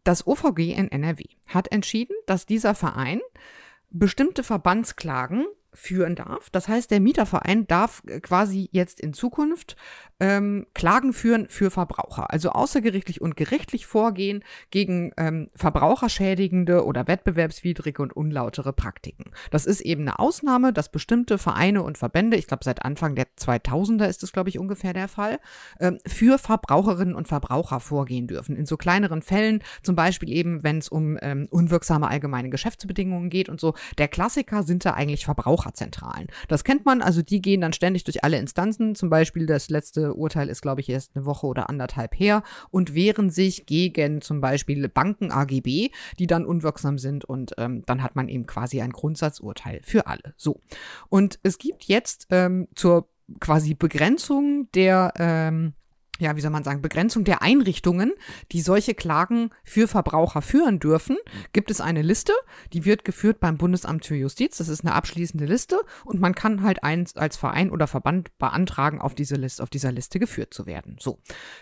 das 0.05 0.27
OVG 0.27 0.75
in 0.75 0.93
NRW 0.93 1.25
hat 1.47 1.73
entschieden, 1.73 2.15
dass 2.27 2.45
dieser 2.45 2.75
Verein 2.75 3.23
bestimmte 3.89 4.43
Verbandsklagen 4.43 5.47
führen 5.77 6.17
darf. 6.17 6.51
Das 6.51 6.69
heißt, 6.69 6.91
der 6.91 7.01
Mieterverein 7.01 7.67
darf 7.67 8.03
quasi 8.23 8.69
jetzt 8.73 9.01
in 9.01 9.13
Zukunft 9.13 9.77
ähm, 10.19 10.67
Klagen 10.75 11.13
führen 11.13 11.49
für 11.49 11.71
Verbraucher, 11.71 12.33
also 12.33 12.51
außergerichtlich 12.51 13.21
und 13.21 13.37
gerichtlich 13.37 13.87
vorgehen 13.87 14.43
gegen 14.71 15.13
ähm, 15.17 15.51
verbraucherschädigende 15.55 16.85
oder 16.85 17.07
wettbewerbswidrige 17.07 18.01
und 18.03 18.17
unlautere 18.17 18.73
Praktiken. 18.73 19.33
Das 19.51 19.67
ist 19.67 19.81
eben 19.81 20.03
eine 20.03 20.19
Ausnahme, 20.19 20.73
dass 20.73 20.91
bestimmte 20.91 21.37
Vereine 21.39 21.83
und 21.83 21.99
Verbände, 21.99 22.37
ich 22.37 22.47
glaube 22.47 22.65
seit 22.65 22.85
Anfang 22.85 23.15
der 23.15 23.27
2000er 23.39 24.07
ist 24.07 24.23
das 24.23 24.33
glaube 24.33 24.49
ich 24.49 24.59
ungefähr 24.59 24.95
der 24.95 25.09
Fall, 25.09 25.39
ähm, 25.81 25.99
für 26.07 26.39
Verbraucherinnen 26.39 27.15
und 27.15 27.29
Verbraucher 27.29 27.81
vorgehen 27.81 28.27
dürfen. 28.27 28.57
In 28.57 28.67
so 28.67 28.77
kleineren 28.77 29.21
Fällen, 29.21 29.63
zum 29.83 29.97
Beispiel 29.97 30.31
eben, 30.31 30.63
wenn 30.63 30.79
es 30.79 30.89
um 30.89 31.19
ähm, 31.21 31.47
unwirksame 31.51 32.09
allgemeine 32.09 32.49
Geschäftsbedingungen 32.49 33.29
geht 33.29 33.49
und 33.49 33.61
so. 33.61 33.75
Der 33.99 34.09
Klassiker 34.09 34.63
sind 34.63 34.85
da 34.85 34.93
eigentlich 34.93 35.25
Verbraucherzentralen. 35.27 36.29
Das 36.49 36.65
kennt 36.65 36.87
man, 36.87 37.03
also 37.03 37.23
die 37.23 37.43
gehen 37.43 37.61
dann 37.61 37.73
ständig 37.73 38.05
durch 38.05 38.25
alle 38.25 38.39
Instanzen, 38.39 38.95
zum 38.95 39.11
Beispiel 39.11 39.47
das 39.47 39.69
letzte 39.69 40.06
Urteil 40.15 40.49
ist, 40.49 40.63
glaube 40.63 40.81
ich, 40.81 40.89
erst 40.89 41.15
eine 41.15 41.25
Woche 41.27 41.47
oder 41.47 41.69
anderthalb 41.69 42.19
her 42.19 42.43
und 42.71 42.95
wehren 42.95 43.31
sich 43.31 43.67
gegen 43.67 44.21
zum 44.21 44.41
Beispiel 44.41 44.89
Banken 44.89 45.31
AGB, 45.31 45.91
die 46.19 46.27
dann 46.27 46.47
unwirksam 46.47 46.99
sind 46.99 47.25
und 47.25 47.53
ähm, 47.59 47.83
dann 47.87 48.03
hat 48.03 48.17
man 48.17 48.29
eben 48.29 48.47
quasi 48.47 48.81
ein 48.81 48.91
Grundsatzurteil 48.91 49.81
für 49.83 50.07
alle. 50.07 50.35
So. 50.37 50.61
Und 51.09 51.39
es 51.43 51.59
gibt 51.59 51.85
jetzt 51.85 52.27
ähm, 52.31 52.69
zur 52.75 53.09
quasi 53.41 53.75
Begrenzung 53.75 54.71
der 54.73 55.13
ähm, 55.19 55.75
ja, 56.19 56.37
wie 56.37 56.41
soll 56.41 56.51
man 56.51 56.65
sagen, 56.65 56.83
Begrenzung 56.83 57.25
der 57.25 57.43
Einrichtungen, 57.43 58.13
die 58.53 58.61
solche 58.61 58.95
Klagen 58.95 59.51
für 59.65 59.89
Verbraucher 59.89 60.43
führen 60.43 60.79
dürfen, 60.79 61.17
gibt 61.53 61.71
es 61.71 61.81
eine 61.81 62.03
Liste, 62.03 62.33
die 62.73 62.85
wird 62.85 63.05
geführt 63.05 63.41
beim 63.41 63.59
Bundesamt 63.59 64.07
für 64.07 64.15
Justiz. 64.15 64.59
Das 64.59 64.69
ist 64.69 64.85
eine 64.85 64.95
abschließende 64.95 65.45
Liste 65.45 65.81
und 66.05 66.21
man 66.21 66.35
kann 66.35 66.63
halt 66.63 66.83
eins 66.83 67.17
als 67.17 67.37
Verein 67.37 67.71
oder 67.71 67.87
Verband 67.87 68.37
beantragen, 68.39 69.01
auf 69.01 69.15
diese 69.15 69.37
Liste, 69.37 69.63
auf 69.63 69.71
dieser 69.71 69.93
Liste 69.93 70.19
geführt 70.19 70.55
zu 70.55 70.67
werden. 70.67 70.97
So. 71.01 71.19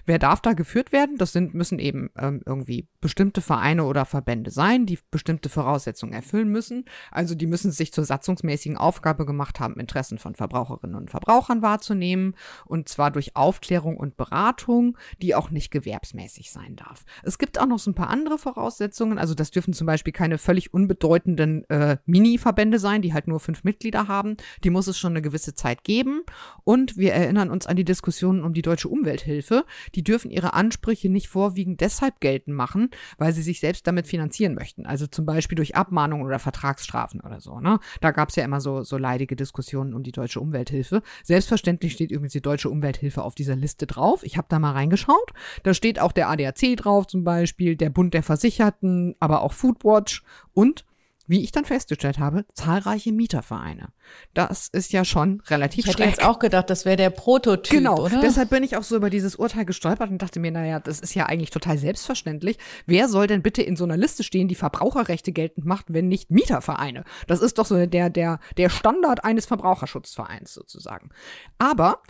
Wer 0.06 0.18
darf 0.18 0.40
da 0.40 0.52
geführt 0.52 0.92
werden? 0.92 1.16
Das 1.16 1.32
sind, 1.32 1.54
müssen 1.54 1.78
eben 1.78 2.10
ähm, 2.16 2.42
irgendwie 2.46 2.88
bestimmte 3.00 3.40
Vereine 3.40 3.84
oder 3.84 4.04
Verbände 4.04 4.50
sein, 4.50 4.86
die 4.86 4.98
bestimmte 5.10 5.48
Voraussetzungen 5.48 6.12
erfüllen 6.12 6.48
müssen. 6.48 6.84
Also 7.10 7.34
die 7.34 7.46
müssen 7.46 7.72
sich 7.72 7.92
zur 7.92 8.04
satzungsmäßigen 8.04 8.76
Aufgabe 8.76 9.26
gemacht 9.26 9.60
haben, 9.60 9.80
Interessen 9.80 10.18
von 10.18 10.34
Verbraucherinnen 10.34 10.96
und 10.96 11.10
Verbrauchern 11.10 11.62
wahrzunehmen 11.62 12.36
und 12.66 12.88
zwar 12.88 13.10
durch 13.10 13.34
Aufklärung 13.36 13.96
und 13.96 14.16
Beratung 14.16 14.43
Beratung, 14.44 14.96
die 15.22 15.34
auch 15.34 15.50
nicht 15.50 15.70
gewerbsmäßig 15.70 16.50
sein 16.50 16.76
darf. 16.76 17.04
Es 17.22 17.38
gibt 17.38 17.58
auch 17.58 17.66
noch 17.66 17.78
so 17.78 17.90
ein 17.90 17.94
paar 17.94 18.10
andere 18.10 18.38
Voraussetzungen. 18.38 19.18
Also 19.18 19.34
das 19.34 19.50
dürfen 19.50 19.72
zum 19.72 19.86
Beispiel 19.86 20.12
keine 20.12 20.38
völlig 20.38 20.74
unbedeutenden 20.74 21.68
äh, 21.70 21.96
Mini-Verbände 22.04 22.78
sein, 22.78 23.00
die 23.00 23.14
halt 23.14 23.26
nur 23.26 23.40
fünf 23.40 23.64
Mitglieder 23.64 24.06
haben. 24.06 24.36
Die 24.62 24.70
muss 24.70 24.86
es 24.86 24.98
schon 24.98 25.12
eine 25.12 25.22
gewisse 25.22 25.54
Zeit 25.54 25.82
geben. 25.82 26.22
Und 26.64 26.96
wir 26.96 27.14
erinnern 27.14 27.50
uns 27.50 27.66
an 27.66 27.76
die 27.76 27.84
Diskussionen 27.84 28.44
um 28.44 28.52
die 28.52 28.62
deutsche 28.62 28.88
Umwelthilfe. 28.88 29.64
Die 29.94 30.04
dürfen 30.04 30.30
ihre 30.30 30.52
Ansprüche 30.52 31.08
nicht 31.08 31.28
vorwiegend 31.28 31.80
deshalb 31.80 32.20
geltend 32.20 32.56
machen, 32.56 32.90
weil 33.16 33.32
sie 33.32 33.42
sich 33.42 33.60
selbst 33.60 33.86
damit 33.86 34.06
finanzieren 34.06 34.54
möchten. 34.54 34.84
Also 34.84 35.06
zum 35.06 35.24
Beispiel 35.24 35.56
durch 35.56 35.74
Abmahnungen 35.74 36.26
oder 36.26 36.38
Vertragsstrafen 36.38 37.20
oder 37.20 37.40
so. 37.40 37.60
Ne? 37.60 37.78
Da 38.00 38.10
gab 38.10 38.28
es 38.28 38.36
ja 38.36 38.44
immer 38.44 38.60
so, 38.60 38.82
so 38.82 38.98
leidige 38.98 39.36
Diskussionen 39.36 39.94
um 39.94 40.02
die 40.02 40.12
deutsche 40.12 40.40
Umwelthilfe. 40.40 41.02
Selbstverständlich 41.22 41.94
steht 41.94 42.10
übrigens 42.10 42.32
die 42.32 42.42
deutsche 42.42 42.68
Umwelthilfe 42.68 43.22
auf 43.22 43.34
dieser 43.34 43.56
Liste 43.56 43.86
drauf. 43.86 44.22
Ich 44.22 44.33
ich 44.34 44.38
habe 44.38 44.48
da 44.50 44.58
mal 44.58 44.72
reingeschaut. 44.72 45.30
Da 45.62 45.74
steht 45.74 46.00
auch 46.00 46.10
der 46.10 46.28
ADAC 46.28 46.76
drauf 46.76 47.06
zum 47.06 47.22
Beispiel, 47.22 47.76
der 47.76 47.90
Bund 47.90 48.14
der 48.14 48.24
Versicherten, 48.24 49.14
aber 49.20 49.42
auch 49.42 49.52
Foodwatch 49.52 50.22
und 50.52 50.84
wie 51.26 51.42
ich 51.42 51.52
dann 51.52 51.64
festgestellt 51.64 52.18
habe, 52.18 52.44
zahlreiche 52.52 53.10
Mietervereine. 53.10 53.88
Das 54.34 54.68
ist 54.68 54.92
ja 54.92 55.06
schon 55.06 55.40
relativ 55.46 55.86
Ich 55.86 55.92
hätte 55.92 56.04
jetzt 56.04 56.22
auch 56.22 56.38
gedacht, 56.38 56.68
das 56.68 56.84
wäre 56.84 56.96
der 56.96 57.08
Prototyp, 57.08 57.78
Genau, 57.78 57.96
oder? 58.04 58.20
deshalb 58.20 58.50
bin 58.50 58.62
ich 58.62 58.76
auch 58.76 58.82
so 58.82 58.96
über 58.96 59.08
dieses 59.08 59.36
Urteil 59.36 59.64
gestolpert 59.64 60.10
und 60.10 60.20
dachte 60.20 60.38
mir, 60.38 60.50
naja, 60.50 60.80
das 60.80 61.00
ist 61.00 61.14
ja 61.14 61.24
eigentlich 61.24 61.50
total 61.50 61.78
selbstverständlich. 61.78 62.58
Wer 62.84 63.08
soll 63.08 63.26
denn 63.26 63.40
bitte 63.40 63.62
in 63.62 63.76
so 63.76 63.84
einer 63.84 63.96
Liste 63.96 64.22
stehen, 64.22 64.48
die 64.48 64.54
Verbraucherrechte 64.54 65.32
geltend 65.32 65.64
macht, 65.64 65.86
wenn 65.94 66.08
nicht 66.08 66.30
Mietervereine? 66.30 67.04
Das 67.26 67.40
ist 67.40 67.56
doch 67.56 67.64
so 67.64 67.86
der, 67.86 68.10
der, 68.10 68.38
der 68.58 68.68
Standard 68.68 69.24
eines 69.24 69.46
Verbraucherschutzvereins 69.46 70.52
sozusagen. 70.52 71.08
Aber 71.56 72.02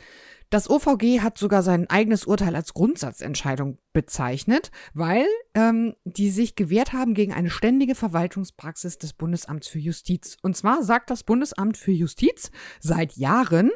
das 0.50 0.70
OVG 0.70 1.20
hat 1.20 1.38
sogar 1.38 1.62
sein 1.62 1.88
eigenes 1.90 2.24
Urteil 2.24 2.54
als 2.54 2.74
Grundsatzentscheidung 2.74 3.78
bezeichnet, 3.92 4.70
weil 4.92 5.26
ähm, 5.54 5.94
die 6.04 6.30
sich 6.30 6.56
gewehrt 6.56 6.92
haben 6.92 7.14
gegen 7.14 7.32
eine 7.32 7.50
ständige 7.50 7.94
Verwaltungspraxis 7.94 8.98
des 8.98 9.12
Bundesamts 9.12 9.68
für 9.68 9.78
Justiz. 9.78 10.36
Und 10.42 10.56
zwar 10.56 10.82
sagt 10.82 11.10
das 11.10 11.22
Bundesamt 11.22 11.76
für 11.76 11.92
Justiz 11.92 12.50
seit 12.80 13.16
Jahren, 13.16 13.70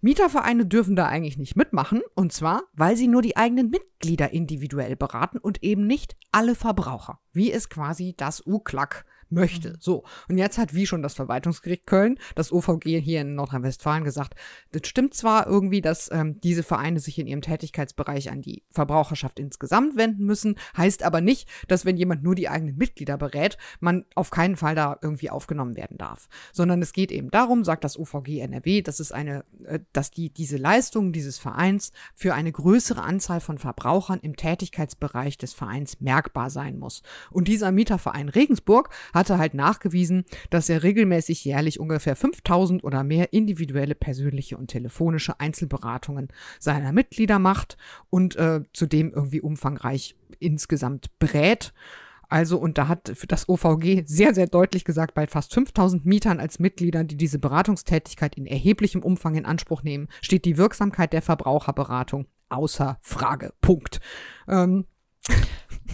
Mietervereine 0.00 0.66
dürfen 0.66 0.96
da 0.96 1.06
eigentlich 1.06 1.38
nicht 1.38 1.56
mitmachen. 1.56 2.02
Und 2.14 2.32
zwar, 2.32 2.62
weil 2.72 2.96
sie 2.96 3.08
nur 3.08 3.22
die 3.22 3.36
eigenen 3.36 3.70
Mitglieder 3.70 4.32
individuell 4.32 4.96
beraten 4.96 5.38
und 5.38 5.62
eben 5.62 5.86
nicht 5.86 6.16
alle 6.32 6.54
Verbraucher, 6.54 7.20
wie 7.32 7.52
es 7.52 7.68
quasi 7.68 8.14
das 8.16 8.46
UKLAG 8.46 9.04
möchte. 9.34 9.70
Mhm. 9.70 9.76
So. 9.80 10.04
Und 10.28 10.38
jetzt 10.38 10.58
hat 10.58 10.74
wie 10.74 10.86
schon 10.86 11.02
das 11.02 11.14
Verwaltungsgericht 11.14 11.86
Köln, 11.86 12.18
das 12.34 12.52
OVG 12.52 13.00
hier 13.00 13.20
in 13.20 13.34
Nordrhein-Westfalen 13.34 14.04
gesagt, 14.04 14.34
das 14.72 14.86
stimmt 14.86 15.14
zwar 15.14 15.46
irgendwie, 15.46 15.80
dass 15.80 16.10
ähm, 16.10 16.40
diese 16.40 16.62
Vereine 16.62 17.00
sich 17.00 17.18
in 17.18 17.26
ihrem 17.26 17.42
Tätigkeitsbereich 17.42 18.30
an 18.30 18.42
die 18.42 18.62
Verbraucherschaft 18.70 19.38
insgesamt 19.38 19.96
wenden 19.96 20.24
müssen, 20.24 20.56
heißt 20.76 21.02
aber 21.02 21.20
nicht, 21.20 21.48
dass 21.68 21.84
wenn 21.84 21.96
jemand 21.96 22.22
nur 22.22 22.34
die 22.34 22.48
eigenen 22.48 22.76
Mitglieder 22.76 23.18
berät, 23.18 23.58
man 23.80 24.04
auf 24.14 24.30
keinen 24.30 24.56
Fall 24.56 24.74
da 24.74 24.98
irgendwie 25.02 25.30
aufgenommen 25.30 25.76
werden 25.76 25.98
darf. 25.98 26.28
Sondern 26.52 26.80
es 26.82 26.92
geht 26.92 27.10
eben 27.12 27.30
darum, 27.30 27.64
sagt 27.64 27.84
das 27.84 27.98
OVG 27.98 28.40
NRW, 28.40 28.82
dass 28.82 29.00
es 29.00 29.12
eine, 29.12 29.44
äh, 29.64 29.80
dass 29.92 30.10
die, 30.10 30.30
diese 30.30 30.56
Leistungen 30.56 31.12
dieses 31.12 31.38
Vereins 31.38 31.92
für 32.14 32.34
eine 32.34 32.52
größere 32.52 33.02
Anzahl 33.02 33.40
von 33.40 33.58
Verbrauchern 33.58 34.20
im 34.20 34.36
Tätigkeitsbereich 34.36 35.38
des 35.38 35.52
Vereins 35.52 36.00
merkbar 36.00 36.50
sein 36.50 36.78
muss. 36.78 37.02
Und 37.30 37.48
dieser 37.48 37.72
Mieterverein 37.72 38.28
Regensburg 38.28 38.90
hatte 39.24 39.38
halt 39.38 39.54
nachgewiesen, 39.54 40.24
dass 40.50 40.68
er 40.68 40.82
regelmäßig 40.82 41.46
jährlich 41.46 41.80
ungefähr 41.80 42.14
5000 42.14 42.84
oder 42.84 43.02
mehr 43.04 43.32
individuelle 43.32 43.94
persönliche 43.94 44.58
und 44.58 44.68
telefonische 44.68 45.40
Einzelberatungen 45.40 46.28
seiner 46.60 46.92
Mitglieder 46.92 47.38
macht 47.38 47.78
und 48.10 48.36
äh, 48.36 48.60
zudem 48.74 49.14
irgendwie 49.14 49.40
umfangreich 49.40 50.14
insgesamt 50.40 51.18
berät. 51.18 51.72
Also, 52.28 52.58
und 52.58 52.76
da 52.76 52.88
hat 52.88 53.14
das 53.28 53.48
OVG 53.48 54.02
sehr, 54.04 54.34
sehr 54.34 54.46
deutlich 54.46 54.84
gesagt, 54.84 55.14
bei 55.14 55.26
fast 55.26 55.54
5000 55.54 56.04
Mietern 56.04 56.38
als 56.38 56.58
Mitgliedern, 56.58 57.06
die 57.06 57.16
diese 57.16 57.38
Beratungstätigkeit 57.38 58.34
in 58.34 58.44
erheblichem 58.44 59.02
Umfang 59.02 59.36
in 59.36 59.46
Anspruch 59.46 59.82
nehmen, 59.82 60.08
steht 60.20 60.44
die 60.44 60.58
Wirksamkeit 60.58 61.14
der 61.14 61.22
Verbraucherberatung 61.22 62.26
außer 62.50 62.98
Frage. 63.00 63.54
Punkt. 63.62 64.00
Ähm, 64.48 64.84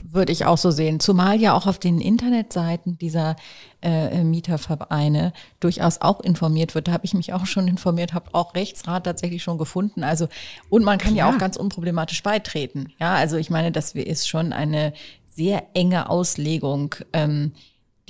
Würde 0.03 0.33
ich 0.33 0.45
auch 0.45 0.59
so 0.59 0.71
sehen. 0.71 0.99
Zumal 0.99 1.41
ja 1.41 1.55
auch 1.55 1.67
auf 1.67 1.79
den 1.79 2.01
Internetseiten 2.01 2.99
dieser 2.99 3.37
äh, 3.81 4.25
Mietervereine 4.25 5.33
durchaus 5.61 6.01
auch 6.01 6.21
informiert 6.21 6.75
wird. 6.75 6.89
Da 6.89 6.93
habe 6.93 7.05
ich 7.05 7.15
mich 7.15 7.33
auch 7.33 7.47
schon 7.47 7.69
informiert, 7.69 8.13
habe 8.13 8.31
auch 8.33 8.55
Rechtsrat 8.55 9.05
tatsächlich 9.05 9.43
schon 9.43 9.59
gefunden. 9.59 10.03
Also 10.03 10.29
und 10.69 10.85
man 10.85 10.99
kann 10.99 11.15
ja 11.15 11.25
Klar. 11.25 11.37
auch 11.37 11.39
ganz 11.39 11.57
unproblematisch 11.57 12.23
beitreten. 12.23 12.93
Ja, 12.99 13.15
also 13.15 13.37
ich 13.37 13.51
meine, 13.51 13.71
das 13.73 13.93
ist 13.93 14.29
schon 14.29 14.53
eine 14.53 14.93
sehr 15.27 15.69
enge 15.75 16.11
Auslegung 16.11 16.97
ähm, 17.13 17.53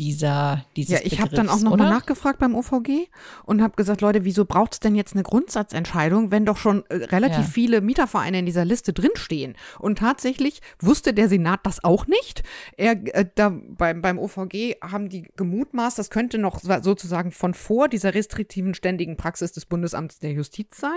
dieser 0.01 0.64
dieses 0.77 0.98
Ja, 0.98 1.05
ich 1.05 1.20
habe 1.20 1.36
dann 1.36 1.48
auch 1.51 1.60
nochmal 1.60 1.90
nachgefragt 1.90 2.39
beim 2.39 2.55
OVG 2.55 3.09
und 3.44 3.60
habe 3.62 3.77
gesagt, 3.77 4.01
Leute, 4.01 4.24
wieso 4.24 4.47
braucht 4.47 4.72
es 4.72 4.81
denn 4.81 4.94
jetzt 4.97 5.12
eine 5.12 5.22
Grundsatzentscheidung, 5.22 6.31
wenn 6.31 6.47
doch 6.47 6.56
schon 6.56 6.85
äh, 6.89 6.94
relativ 6.97 7.36
Ja. 7.39 7.43
viele 7.44 7.81
Mietervereine 7.82 8.39
in 8.39 8.47
dieser 8.47 8.64
Liste 8.64 8.93
drinstehen? 8.94 9.55
Und 9.78 9.98
tatsächlich 9.98 10.62
wusste 10.81 11.12
der 11.12 11.28
Senat 11.28 11.60
das 11.64 11.85
auch 11.85 12.06
nicht. 12.06 12.43
Er, 12.78 12.93
äh, 13.14 13.27
da, 13.35 13.51
beim, 13.51 14.01
beim 14.01 14.18
OVG 14.18 14.77
haben 14.82 15.10
die 15.10 15.28
gemutmaßt, 15.36 15.98
das 15.98 16.09
könnte 16.10 16.39
noch 16.39 16.60
so- 16.60 16.81
sozusagen 16.82 17.31
von 17.31 17.52
vor 17.52 17.89
dieser 17.89 18.14
restriktiven 18.14 18.72
ständigen 18.74 19.16
Praxis 19.18 19.52
des 19.52 19.66
Bundesamts 19.66 20.18
der 20.18 20.32
Justiz 20.32 20.78
sein. 20.78 20.90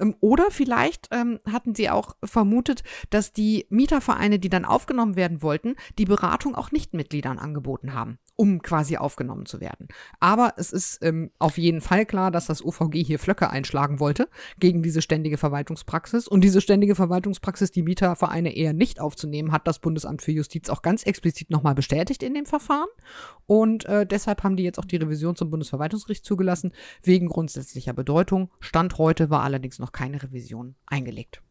Ähm, 0.00 0.16
oder 0.20 0.50
vielleicht 0.50 1.08
ähm, 1.12 1.38
hatten 1.50 1.76
sie 1.76 1.90
auch 1.90 2.16
vermutet, 2.24 2.82
dass 3.10 3.32
die 3.32 3.66
Mietervereine, 3.70 4.40
die 4.40 4.48
dann 4.48 4.64
aufgenommen 4.64 5.14
werden 5.14 5.42
wollten, 5.42 5.76
die 5.98 6.06
Beratung 6.06 6.56
auch 6.56 6.72
Nichtmitgliedern 6.72 7.38
angeboten 7.38 7.94
haben, 7.94 8.18
um 8.36 8.62
quasi 8.62 8.96
aufgenommen 8.96 9.46
zu 9.46 9.60
werden. 9.60 9.88
Aber 10.20 10.54
es 10.56 10.72
ist 10.72 10.98
ähm, 11.02 11.30
auf 11.38 11.58
jeden 11.58 11.80
Fall 11.80 12.06
klar, 12.06 12.30
dass 12.30 12.46
das 12.46 12.64
OVG 12.64 13.04
hier 13.04 13.18
Flöcke 13.18 13.50
einschlagen 13.50 14.00
wollte 14.00 14.28
gegen 14.58 14.82
diese 14.82 15.02
ständige 15.02 15.38
Verwaltungspraxis. 15.38 16.28
Und 16.28 16.42
diese 16.42 16.60
ständige 16.60 16.94
Verwaltungspraxis, 16.94 17.70
die 17.70 17.82
Mietervereine 17.82 18.54
eher 18.54 18.72
nicht 18.72 19.00
aufzunehmen, 19.00 19.52
hat 19.52 19.66
das 19.66 19.78
Bundesamt 19.78 20.22
für 20.22 20.32
Justiz 20.32 20.70
auch 20.70 20.82
ganz 20.82 21.02
explizit 21.04 21.50
nochmal 21.50 21.74
bestätigt 21.74 22.22
in 22.22 22.34
dem 22.34 22.46
Verfahren. 22.46 22.88
Und 23.46 23.84
äh, 23.86 24.06
deshalb 24.06 24.42
haben 24.42 24.56
die 24.56 24.64
jetzt 24.64 24.78
auch 24.78 24.86
die 24.86 24.96
Revision 24.96 25.36
zum 25.36 25.50
Bundesverwaltungsgericht 25.50 26.24
zugelassen, 26.24 26.72
wegen 27.02 27.28
grundsätzlicher 27.28 27.92
Bedeutung. 27.92 28.50
Stand 28.60 28.98
heute 28.98 29.30
war 29.30 29.42
allerdings 29.42 29.78
noch 29.78 29.92
keine 29.92 30.22
Revision 30.22 30.74
eingelegt. 30.86 31.42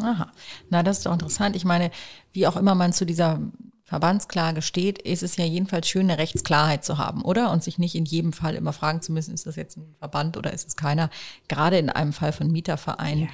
Aha. 0.00 0.30
Na, 0.70 0.82
das 0.82 0.98
ist 0.98 1.06
doch 1.06 1.12
interessant. 1.12 1.56
Ich 1.56 1.64
meine, 1.64 1.90
wie 2.32 2.46
auch 2.46 2.56
immer 2.56 2.74
man 2.74 2.92
zu 2.92 3.04
dieser 3.04 3.40
Verbandsklage 3.88 4.60
steht, 4.60 5.00
ist 5.00 5.22
es 5.22 5.36
ja 5.38 5.46
jedenfalls 5.46 5.88
schön, 5.88 6.10
eine 6.10 6.18
Rechtsklarheit 6.18 6.84
zu 6.84 6.98
haben, 6.98 7.22
oder? 7.22 7.50
Und 7.50 7.64
sich 7.64 7.78
nicht 7.78 7.94
in 7.94 8.04
jedem 8.04 8.34
Fall 8.34 8.54
immer 8.54 8.74
fragen 8.74 9.00
zu 9.00 9.12
müssen, 9.12 9.32
ist 9.32 9.46
das 9.46 9.56
jetzt 9.56 9.78
ein 9.78 9.94
Verband 9.98 10.36
oder 10.36 10.52
ist 10.52 10.68
es 10.68 10.76
keiner? 10.76 11.08
Gerade 11.48 11.78
in 11.78 11.88
einem 11.88 12.12
Fall 12.12 12.32
von 12.32 12.50
Mietervereinen, 12.52 13.30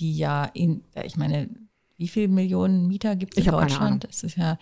die 0.00 0.16
ja 0.16 0.46
in, 0.54 0.82
ich 1.04 1.18
meine, 1.18 1.50
wie 1.98 2.08
viele 2.08 2.28
Millionen 2.28 2.86
Mieter 2.88 3.16
gibt 3.16 3.36
es 3.36 3.44
in 3.44 3.52
Deutschland? 3.52 4.04
Das 4.04 4.22
ist 4.22 4.38
ja, 4.38 4.58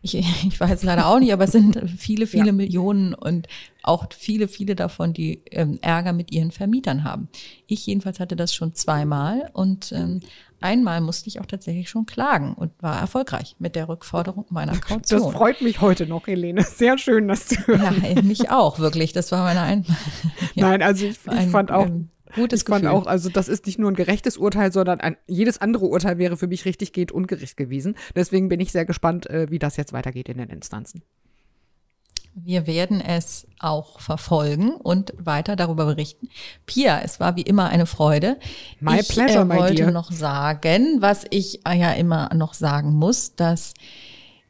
ich, 0.00 0.14
ich 0.46 0.58
weiß 0.58 0.82
leider 0.84 1.08
auch 1.08 1.18
nicht, 1.18 1.34
aber 1.34 1.44
es 1.44 1.52
sind 1.52 1.78
viele, 1.98 2.26
viele 2.26 2.46
Ja. 2.46 2.52
Millionen 2.52 3.12
und 3.12 3.48
auch 3.82 4.06
viele, 4.16 4.48
viele 4.48 4.76
davon, 4.76 5.12
die 5.12 5.42
ähm, 5.50 5.78
Ärger 5.82 6.14
mit 6.14 6.32
ihren 6.32 6.52
Vermietern 6.52 7.04
haben. 7.04 7.28
Ich 7.66 7.84
jedenfalls 7.84 8.18
hatte 8.18 8.34
das 8.34 8.54
schon 8.54 8.74
zweimal 8.74 9.50
und 9.52 9.92
ähm, 9.92 10.20
einmal 10.60 11.00
musste 11.00 11.28
ich 11.28 11.40
auch 11.40 11.46
tatsächlich 11.46 11.88
schon 11.90 12.06
klagen 12.06 12.54
und 12.54 12.72
war 12.82 13.00
erfolgreich 13.00 13.56
mit 13.58 13.76
der 13.76 13.88
Rückforderung 13.88 14.46
meiner 14.50 14.72
Das 14.72 14.80
Kaution. 14.80 15.32
freut 15.32 15.60
mich 15.62 15.80
heute 15.80 16.06
noch, 16.06 16.26
Helene. 16.26 16.62
Sehr 16.62 16.98
schön, 16.98 17.28
dass 17.28 17.46
du. 17.48 17.56
ja, 17.72 17.92
mich 18.22 18.50
auch, 18.50 18.78
wirklich. 18.78 19.12
Das 19.12 19.32
war 19.32 19.44
meine 19.44 19.60
ein, 19.60 19.84
ja, 20.54 20.68
Nein, 20.68 20.82
also 20.82 21.06
ich, 21.06 21.18
ich 21.24 21.28
ein, 21.28 21.50
fand 21.50 21.70
auch. 21.70 21.86
ähm, 21.86 22.10
gutes 22.34 22.62
ich 22.62 22.68
fand 22.68 22.82
Gefühl. 22.84 22.96
auch, 22.96 23.06
also 23.06 23.28
das 23.28 23.48
ist 23.48 23.66
nicht 23.66 23.78
nur 23.78 23.90
ein 23.90 23.96
gerechtes 23.96 24.36
Urteil, 24.36 24.72
sondern 24.72 25.00
ein, 25.00 25.16
jedes 25.26 25.60
andere 25.60 25.86
Urteil 25.86 26.18
wäre 26.18 26.36
für 26.36 26.46
mich 26.46 26.64
richtig 26.64 26.92
geht 26.92 27.10
ungerecht 27.12 27.56
gewesen. 27.56 27.96
Deswegen 28.14 28.48
bin 28.48 28.60
ich 28.60 28.70
sehr 28.72 28.84
gespannt, 28.84 29.28
äh, 29.28 29.50
wie 29.50 29.58
das 29.58 29.76
jetzt 29.76 29.92
weitergeht 29.92 30.28
in 30.28 30.38
den 30.38 30.48
Instanzen. 30.50 31.02
Wir 32.34 32.66
werden 32.66 33.00
es 33.00 33.46
auch 33.58 34.00
verfolgen 34.00 34.72
und 34.72 35.12
weiter 35.18 35.56
darüber 35.56 35.86
berichten. 35.86 36.28
Pia, 36.64 37.00
es 37.00 37.20
war 37.20 37.36
wie 37.36 37.42
immer 37.42 37.68
eine 37.68 37.86
Freude. 37.86 38.38
My 38.78 39.00
ich 39.00 39.08
pleasure, 39.08 39.44
äh, 39.44 39.48
wollte 39.48 39.74
dear. 39.74 39.90
noch 39.90 40.10
sagen, 40.10 40.98
was 41.00 41.24
ich 41.30 41.66
äh, 41.66 41.78
ja 41.78 41.92
immer 41.92 42.32
noch 42.34 42.54
sagen 42.54 42.92
muss, 42.92 43.34
dass 43.34 43.74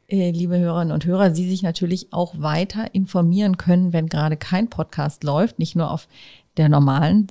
äh, 0.08 0.30
liebe 0.30 0.58
Hörerinnen 0.58 0.92
und 0.92 1.06
Hörer, 1.06 1.34
Sie 1.34 1.48
sich 1.48 1.62
natürlich 1.62 2.12
auch 2.12 2.34
weiter 2.38 2.94
informieren 2.94 3.56
können, 3.56 3.92
wenn 3.92 4.08
gerade 4.08 4.36
kein 4.36 4.68
Podcast 4.68 5.24
läuft, 5.24 5.58
nicht 5.58 5.76
nur 5.76 5.90
auf 5.90 6.08
der 6.56 6.68
normalen 6.68 7.28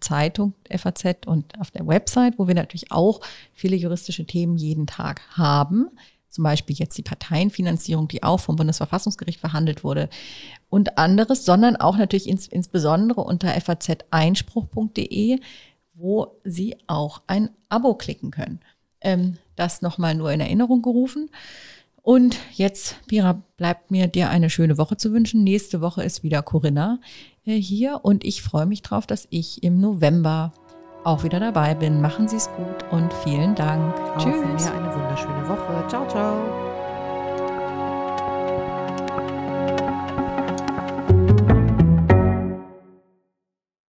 Zeitung 0.00 0.54
FAZ 0.68 1.26
und 1.26 1.60
auf 1.60 1.70
der 1.70 1.86
Website, 1.86 2.38
wo 2.38 2.48
wir 2.48 2.54
natürlich 2.54 2.90
auch 2.90 3.20
viele 3.52 3.76
juristische 3.76 4.24
Themen 4.24 4.56
jeden 4.56 4.86
Tag 4.86 5.20
haben. 5.36 5.90
Zum 6.32 6.44
Beispiel 6.44 6.74
jetzt 6.74 6.96
die 6.96 7.02
Parteienfinanzierung, 7.02 8.08
die 8.08 8.22
auch 8.22 8.40
vom 8.40 8.56
Bundesverfassungsgericht 8.56 9.38
verhandelt 9.38 9.84
wurde 9.84 10.08
und 10.70 10.96
anderes, 10.96 11.44
sondern 11.44 11.76
auch 11.76 11.98
natürlich 11.98 12.26
ins, 12.26 12.46
insbesondere 12.48 13.20
unter 13.20 13.48
faz-einspruch.de, 13.60 15.38
wo 15.92 16.38
Sie 16.42 16.76
auch 16.86 17.20
ein 17.26 17.50
Abo 17.68 17.94
klicken 17.94 18.30
können. 18.30 18.60
Ähm, 19.02 19.36
das 19.56 19.82
nochmal 19.82 20.14
nur 20.14 20.32
in 20.32 20.40
Erinnerung 20.40 20.80
gerufen. 20.80 21.28
Und 22.00 22.38
jetzt, 22.54 22.96
Pira, 23.06 23.42
bleibt 23.58 23.90
mir 23.90 24.08
dir 24.08 24.30
eine 24.30 24.48
schöne 24.48 24.78
Woche 24.78 24.96
zu 24.96 25.12
wünschen. 25.12 25.44
Nächste 25.44 25.82
Woche 25.82 26.02
ist 26.02 26.22
wieder 26.22 26.42
Corinna 26.42 26.98
äh, 27.44 27.60
hier 27.60 28.00
und 28.02 28.24
ich 28.24 28.40
freue 28.40 28.66
mich 28.66 28.80
drauf, 28.80 29.06
dass 29.06 29.28
ich 29.28 29.62
im 29.62 29.80
November 29.80 30.54
auch 31.04 31.22
wieder 31.22 31.40
dabei 31.40 31.74
bin. 31.74 32.00
Machen 32.00 32.28
Sie 32.28 32.36
es 32.36 32.50
gut 32.56 32.84
und 32.90 33.12
vielen 33.24 33.54
Dank. 33.54 33.94
Von 34.18 34.30
mir 34.30 34.72
eine 34.72 34.94
wunderschöne 34.94 35.48
Woche. 35.48 35.88
Ciao, 35.88 36.06
ciao. 36.08 36.71